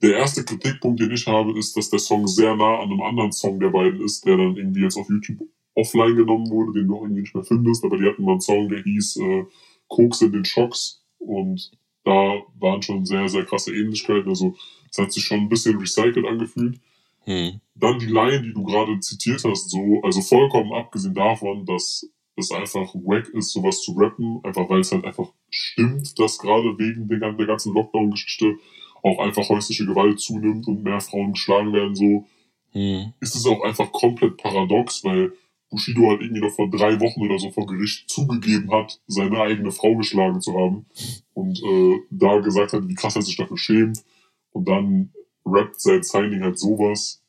Der 0.02 0.18
erste 0.18 0.44
Kritikpunkt, 0.44 1.00
den 1.00 1.12
ich 1.12 1.26
habe, 1.26 1.58
ist, 1.58 1.76
dass 1.76 1.90
der 1.90 2.00
Song 2.00 2.28
sehr 2.28 2.56
nah 2.56 2.80
an 2.80 2.92
einem 2.92 3.02
anderen 3.02 3.32
Song 3.32 3.60
der 3.60 3.70
beiden 3.70 4.02
ist, 4.02 4.26
der 4.26 4.38
dann 4.38 4.56
irgendwie 4.56 4.82
jetzt 4.82 4.98
auf 4.98 5.10
YouTube 5.10 5.48
offline 5.74 6.16
genommen 6.16 6.50
wurde, 6.50 6.80
den 6.80 6.88
du 6.88 6.98
auch 6.98 7.02
irgendwie 7.04 7.22
nicht 7.22 7.34
mehr 7.34 7.44
findest. 7.44 7.84
Aber 7.84 7.98
die 7.98 8.06
hatten 8.06 8.24
mal 8.24 8.34
einen 8.34 8.42
Song, 8.42 8.70
der 8.70 8.84
hieß 8.84 9.18
äh, 9.18 9.46
Koks 9.88 10.22
in 10.22 10.32
den 10.32 10.46
Schocks. 10.46 11.04
Und 11.18 11.72
da 12.04 12.42
waren 12.60 12.82
schon 12.82 13.06
sehr, 13.06 13.28
sehr 13.28 13.46
krasse 13.46 13.76
Ähnlichkeiten. 13.76 14.30
Also 14.30 14.56
es 14.92 14.98
hat 14.98 15.12
sich 15.12 15.24
schon 15.24 15.42
ein 15.42 15.50
bisschen 15.50 15.78
recycelt 15.78 16.26
angefühlt. 16.26 16.80
Mhm. 17.28 17.62
Dann 17.76 18.00
die 18.00 18.08
Line, 18.08 18.42
die 18.42 18.54
du 18.54 18.64
gerade 18.64 19.00
zitiert 19.02 19.44
hast, 19.44 19.70
so, 19.70 20.02
also 20.02 20.22
vollkommen 20.22 20.74
abgesehen 20.74 21.14
davon, 21.14 21.66
dass 21.66 22.10
es 22.38 22.52
einfach 22.52 22.94
wack 22.96 23.28
ist, 23.30 23.52
sowas 23.52 23.82
zu 23.82 23.94
rappen, 23.94 24.40
einfach 24.44 24.70
weil 24.70 24.80
es 24.80 24.92
halt 24.92 25.06
einfach 25.06 25.32
stimmt, 25.50 26.18
dass 26.20 26.40
gerade 26.40 26.78
wegen 26.78 27.08
der, 27.08 27.34
der 27.34 27.46
ganzen 27.46 27.74
Lockdown-Geschichte 27.74 28.56
auch 29.04 29.20
einfach 29.20 29.48
häusliche 29.50 29.86
Gewalt 29.86 30.20
zunimmt 30.20 30.68
und 30.68 30.84
mehr 30.84 31.02
Frauen 31.02 31.34
geschlagen 31.34 31.74
werden, 31.74 31.96
so, 31.96 32.26
Mhm. 32.74 33.14
ist 33.22 33.36
es 33.36 33.46
auch 33.46 33.62
einfach 33.64 33.92
komplett 33.92 34.38
paradox, 34.38 35.04
weil 35.04 35.34
Bushido 35.70 36.10
halt 36.10 36.22
irgendwie 36.22 36.42
noch 36.42 36.52
vor 36.54 36.70
drei 36.70 37.00
Wochen 37.00 37.22
oder 37.22 37.40
so 37.40 37.50
vor 37.52 37.66
Gericht 37.66 38.10
zugegeben 38.10 38.72
hat, 38.72 39.02
seine 39.08 39.40
eigene 39.40 39.72
Frau 39.72 39.96
geschlagen 39.96 40.42
zu 40.42 40.54
haben 40.54 40.86
und 41.34 41.62
äh, 41.64 42.00
da 42.10 42.40
gesagt 42.40 42.74
hat, 42.74 42.88
wie 42.88 42.94
krass 42.96 43.16
er 43.16 43.22
sich 43.22 43.36
dafür 43.36 43.58
schämt 43.58 44.04
und 44.52 44.68
dann 44.68 45.12
rappt 45.52 45.80
sein 45.82 46.04
Signing 46.04 46.42
halt 46.42 46.60
sowas. 46.60 47.22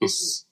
Das 0.00 0.46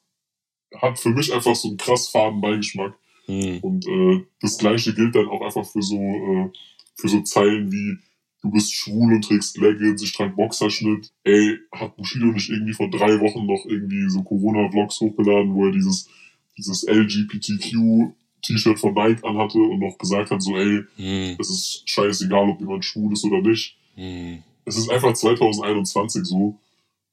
hat 0.76 0.98
für 0.98 1.10
mich 1.10 1.32
einfach 1.32 1.54
so 1.56 1.68
einen 1.68 1.76
krass 1.76 2.08
faden 2.08 2.40
Beigeschmack. 2.40 2.94
Mhm. 3.26 3.58
Und 3.58 3.86
äh, 3.86 4.24
das 4.40 4.58
gleiche 4.58 4.94
gilt 4.94 5.14
dann 5.14 5.28
auch 5.28 5.42
einfach 5.42 5.66
für 5.66 5.82
so, 5.82 5.96
äh, 5.98 6.50
für 6.96 7.08
so 7.08 7.20
Zeilen 7.22 7.70
wie 7.72 7.98
du 8.42 8.50
bist 8.50 8.72
schwul 8.74 9.12
und 9.12 9.22
trägst 9.22 9.58
Leggings, 9.58 10.02
ich 10.02 10.12
trage 10.14 10.34
Boxerschnitt. 10.34 11.12
Ey, 11.24 11.58
hat 11.72 11.94
Bushido 11.96 12.26
nicht 12.26 12.48
irgendwie 12.48 12.72
vor 12.72 12.88
drei 12.90 13.20
Wochen 13.20 13.44
noch 13.46 13.66
irgendwie 13.66 14.08
so 14.08 14.22
Corona-Vlogs 14.22 15.00
hochgeladen, 15.00 15.54
wo 15.54 15.66
er 15.66 15.72
dieses, 15.72 16.08
dieses 16.56 16.84
LGBTQ-T-Shirt 16.88 18.78
von 18.78 18.94
Nike 18.94 19.24
anhatte 19.24 19.58
und 19.58 19.80
noch 19.80 19.98
gesagt 19.98 20.30
hat, 20.30 20.42
so 20.42 20.56
ey, 20.56 20.84
Mhm. 20.96 21.36
es 21.38 21.50
ist 21.50 21.82
scheißegal, 21.90 22.48
ob 22.50 22.60
jemand 22.60 22.84
schwul 22.84 23.12
ist 23.12 23.24
oder 23.24 23.40
nicht. 23.42 23.76
Mhm. 23.96 24.42
Es 24.64 24.76
ist 24.78 24.88
einfach 24.90 25.12
2021 25.12 26.24
so. 26.24 26.58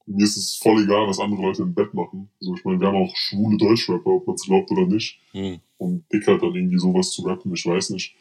Mir 0.10 0.24
ist 0.24 0.38
es 0.38 0.55
voll 0.55 0.84
egal, 0.84 1.05
was 1.08 1.20
andere 1.20 1.41
Leute 1.41 1.64
im 1.64 1.74
Bett 1.74 1.93
machen. 1.93 2.30
So, 2.39 2.55
ich 2.55 2.64
meine, 2.64 2.80
wir 2.80 2.88
haben 2.88 2.95
auch 2.95 3.14
schwule 3.16 3.58
Deutschrapper, 3.58 4.10
ob 4.10 4.26
man 4.28 4.36
es 4.36 4.43
glaubt 4.45 4.72
oder 4.72 4.88
nicht. 4.88 5.20
Mhm. 5.34 5.60
Und 5.78 6.05
Dick 6.12 6.26
hat 6.28 6.41
dann 6.41 6.55
irgendwie 6.55 6.80
sowas 6.80 7.12
zu 7.12 7.24
rappen, 7.24 7.53
ich 7.53 7.66
weiß 7.66 7.89
nicht. 7.91 8.16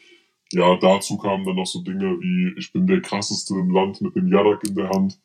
Ja, 0.51 0.75
dazu 0.77 1.17
kamen 1.17 1.45
dann 1.45 1.55
noch 1.55 1.65
so 1.65 1.81
Dinge 1.81 2.17
wie, 2.19 2.53
ich 2.59 2.71
bin 2.73 2.87
der 2.87 3.01
krasseste 3.01 3.53
im 3.55 3.69
Land 3.71 4.01
mit 4.01 4.15
dem 4.15 4.31
Yadak 4.31 4.63
in 4.65 4.75
der 4.75 4.89
Hand. 4.89 5.17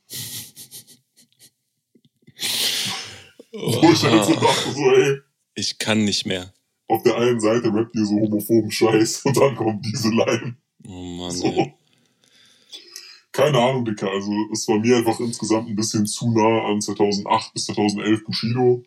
Wo 3.53 3.91
ich 3.93 4.03
halt 4.05 4.25
so 4.25 4.35
dachte, 4.35 4.73
so, 4.73 4.91
ey, 4.93 5.19
Ich 5.55 5.79
kann 5.79 6.05
nicht 6.05 6.27
mehr. 6.27 6.53
auf 6.89 7.03
der 7.03 7.17
einen 7.17 7.41
Seite 7.41 7.73
rappt 7.73 7.95
ihr 7.95 8.05
so 8.05 8.15
homophoben 8.17 8.71
Scheiß 8.71 9.25
und 9.25 9.37
dann 9.37 9.55
kommt 9.57 9.85
diese 9.85 10.09
Line. 10.11 10.57
Oh 10.87 10.91
Mann, 10.91 11.31
So. 11.31 11.47
ey. 11.47 11.75
Keine 13.33 13.59
Ahnung, 13.59 13.85
Dicker. 13.85 14.11
Also 14.11 14.31
es 14.53 14.69
war 14.69 14.79
mir 14.79 14.99
einfach 14.99 15.19
insgesamt 15.19 15.69
ein 15.69 15.77
bisschen 15.77 16.07
zu 16.07 16.31
nah 16.31 16.67
an 16.67 16.81
2008 16.81 17.55
bis 17.55 17.67
2011 17.67 18.25
Bushido. 18.25 18.85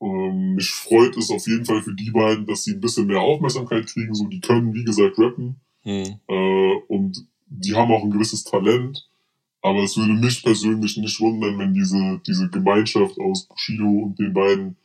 Ähm, 0.00 0.54
mich 0.54 0.68
freut 0.70 1.16
es 1.16 1.30
auf 1.30 1.46
jeden 1.46 1.64
Fall 1.64 1.82
für 1.82 1.94
die 1.94 2.10
beiden, 2.10 2.46
dass 2.46 2.64
sie 2.64 2.72
ein 2.72 2.80
bisschen 2.80 3.06
mehr 3.06 3.20
Aufmerksamkeit 3.20 3.86
kriegen. 3.86 4.14
So, 4.14 4.26
die 4.26 4.40
können, 4.40 4.74
wie 4.74 4.84
gesagt, 4.84 5.18
rappen. 5.18 5.60
Mhm. 5.84 6.20
Äh, 6.28 6.74
und 6.88 7.26
die 7.46 7.74
haben 7.74 7.92
auch 7.92 8.02
ein 8.02 8.10
gewisses 8.10 8.44
Talent. 8.44 9.08
Aber 9.62 9.82
es 9.82 9.96
würde 9.96 10.12
mich 10.12 10.42
persönlich 10.42 10.96
nicht 10.96 11.20
wundern, 11.20 11.58
wenn 11.58 11.72
diese, 11.72 12.20
diese 12.26 12.48
Gemeinschaft 12.50 13.18
aus 13.18 13.46
Bushido 13.48 13.84
und 13.84 14.18
den 14.18 14.32
beiden 14.32 14.76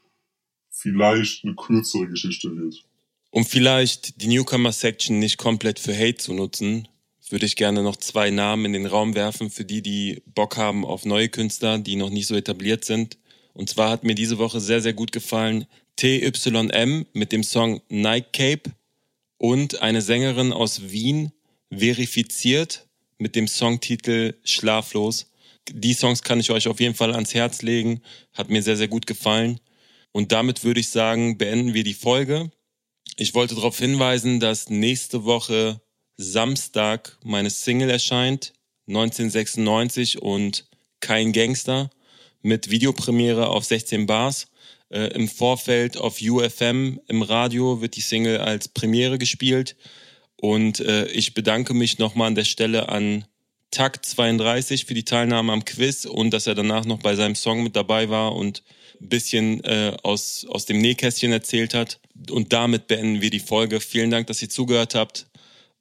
vielleicht 0.69 1.43
eine 1.43 1.55
kürzere 1.55 2.07
Geschichte 2.07 2.55
wird. 2.55 2.83
Um 3.31 3.45
vielleicht 3.45 4.21
die 4.21 4.27
Newcomer-Section 4.27 5.19
nicht 5.19 5.37
komplett 5.37 5.79
für 5.79 5.95
Hate 5.95 6.17
zu 6.17 6.33
nutzen, 6.33 6.87
würde 7.31 7.45
ich 7.45 7.55
gerne 7.55 7.83
noch 7.83 7.95
zwei 7.95 8.29
Namen 8.29 8.65
in 8.65 8.73
den 8.73 8.85
Raum 8.85 9.15
werfen 9.15 9.49
für 9.49 9.65
die, 9.65 9.81
die 9.81 10.21
Bock 10.25 10.57
haben 10.57 10.85
auf 10.85 11.05
neue 11.05 11.29
Künstler, 11.29 11.79
die 11.79 11.95
noch 11.95 12.09
nicht 12.09 12.27
so 12.27 12.35
etabliert 12.35 12.85
sind. 12.85 13.17
Und 13.53 13.69
zwar 13.69 13.89
hat 13.89 14.03
mir 14.03 14.15
diese 14.15 14.37
Woche 14.37 14.59
sehr, 14.59 14.81
sehr 14.81 14.93
gut 14.93 15.11
gefallen 15.11 15.65
TYM 15.95 17.05
mit 17.13 17.31
dem 17.31 17.43
Song 17.43 17.81
Night 17.89 18.33
Cape 18.33 18.71
und 19.37 19.81
eine 19.81 20.01
Sängerin 20.01 20.53
aus 20.53 20.91
Wien 20.91 21.31
verifiziert 21.69 22.87
mit 23.17 23.35
dem 23.35 23.47
Songtitel 23.47 24.35
Schlaflos. 24.43 25.31
Die 25.71 25.93
Songs 25.93 26.23
kann 26.23 26.39
ich 26.39 26.51
euch 26.51 26.67
auf 26.67 26.79
jeden 26.79 26.95
Fall 26.95 27.13
ans 27.13 27.33
Herz 27.33 27.61
legen. 27.61 28.01
Hat 28.33 28.49
mir 28.49 28.63
sehr, 28.63 28.77
sehr 28.77 28.87
gut 28.87 29.05
gefallen. 29.05 29.59
Und 30.11 30.31
damit 30.31 30.63
würde 30.63 30.79
ich 30.79 30.89
sagen, 30.89 31.37
beenden 31.37 31.73
wir 31.73 31.83
die 31.83 31.93
Folge. 31.93 32.51
Ich 33.15 33.33
wollte 33.33 33.55
darauf 33.55 33.77
hinweisen, 33.77 34.39
dass 34.39 34.69
nächste 34.69 35.23
Woche 35.23 35.81
Samstag 36.21 37.17
meine 37.23 37.49
Single 37.49 37.89
erscheint, 37.89 38.53
1996 38.87 40.21
und 40.21 40.65
Kein 40.99 41.31
Gangster 41.31 41.89
mit 42.43 42.69
Videopremiere 42.69 43.47
auf 43.47 43.65
16 43.65 44.05
Bars. 44.05 44.47
Äh, 44.89 45.13
Im 45.13 45.27
Vorfeld 45.27 45.97
auf 45.97 46.21
UFM 46.21 46.99
im 47.07 47.21
Radio 47.23 47.81
wird 47.81 47.95
die 47.95 48.01
Single 48.01 48.37
als 48.37 48.67
Premiere 48.67 49.17
gespielt. 49.17 49.75
Und 50.35 50.79
äh, 50.79 51.07
ich 51.07 51.33
bedanke 51.33 51.73
mich 51.73 51.97
nochmal 51.97 52.27
an 52.27 52.35
der 52.35 52.45
Stelle 52.45 52.89
an 52.89 53.25
Takt 53.71 54.05
32 54.05 54.85
für 54.85 54.93
die 54.93 55.05
Teilnahme 55.05 55.53
am 55.53 55.65
Quiz 55.65 56.05
und 56.05 56.31
dass 56.31 56.45
er 56.45 56.55
danach 56.55 56.85
noch 56.85 56.99
bei 56.99 57.15
seinem 57.15 57.35
Song 57.35 57.63
mit 57.63 57.75
dabei 57.75 58.09
war 58.09 58.35
und 58.35 58.63
ein 58.99 59.09
bisschen 59.09 59.63
äh, 59.63 59.95
aus, 60.03 60.45
aus 60.49 60.65
dem 60.65 60.79
Nähkästchen 60.79 61.31
erzählt 61.31 61.73
hat. 61.73 61.99
Und 62.29 62.53
damit 62.53 62.87
beenden 62.87 63.21
wir 63.21 63.29
die 63.29 63.39
Folge. 63.39 63.79
Vielen 63.79 64.11
Dank, 64.11 64.27
dass 64.27 64.41
ihr 64.41 64.49
zugehört 64.49 64.93
habt 64.93 65.30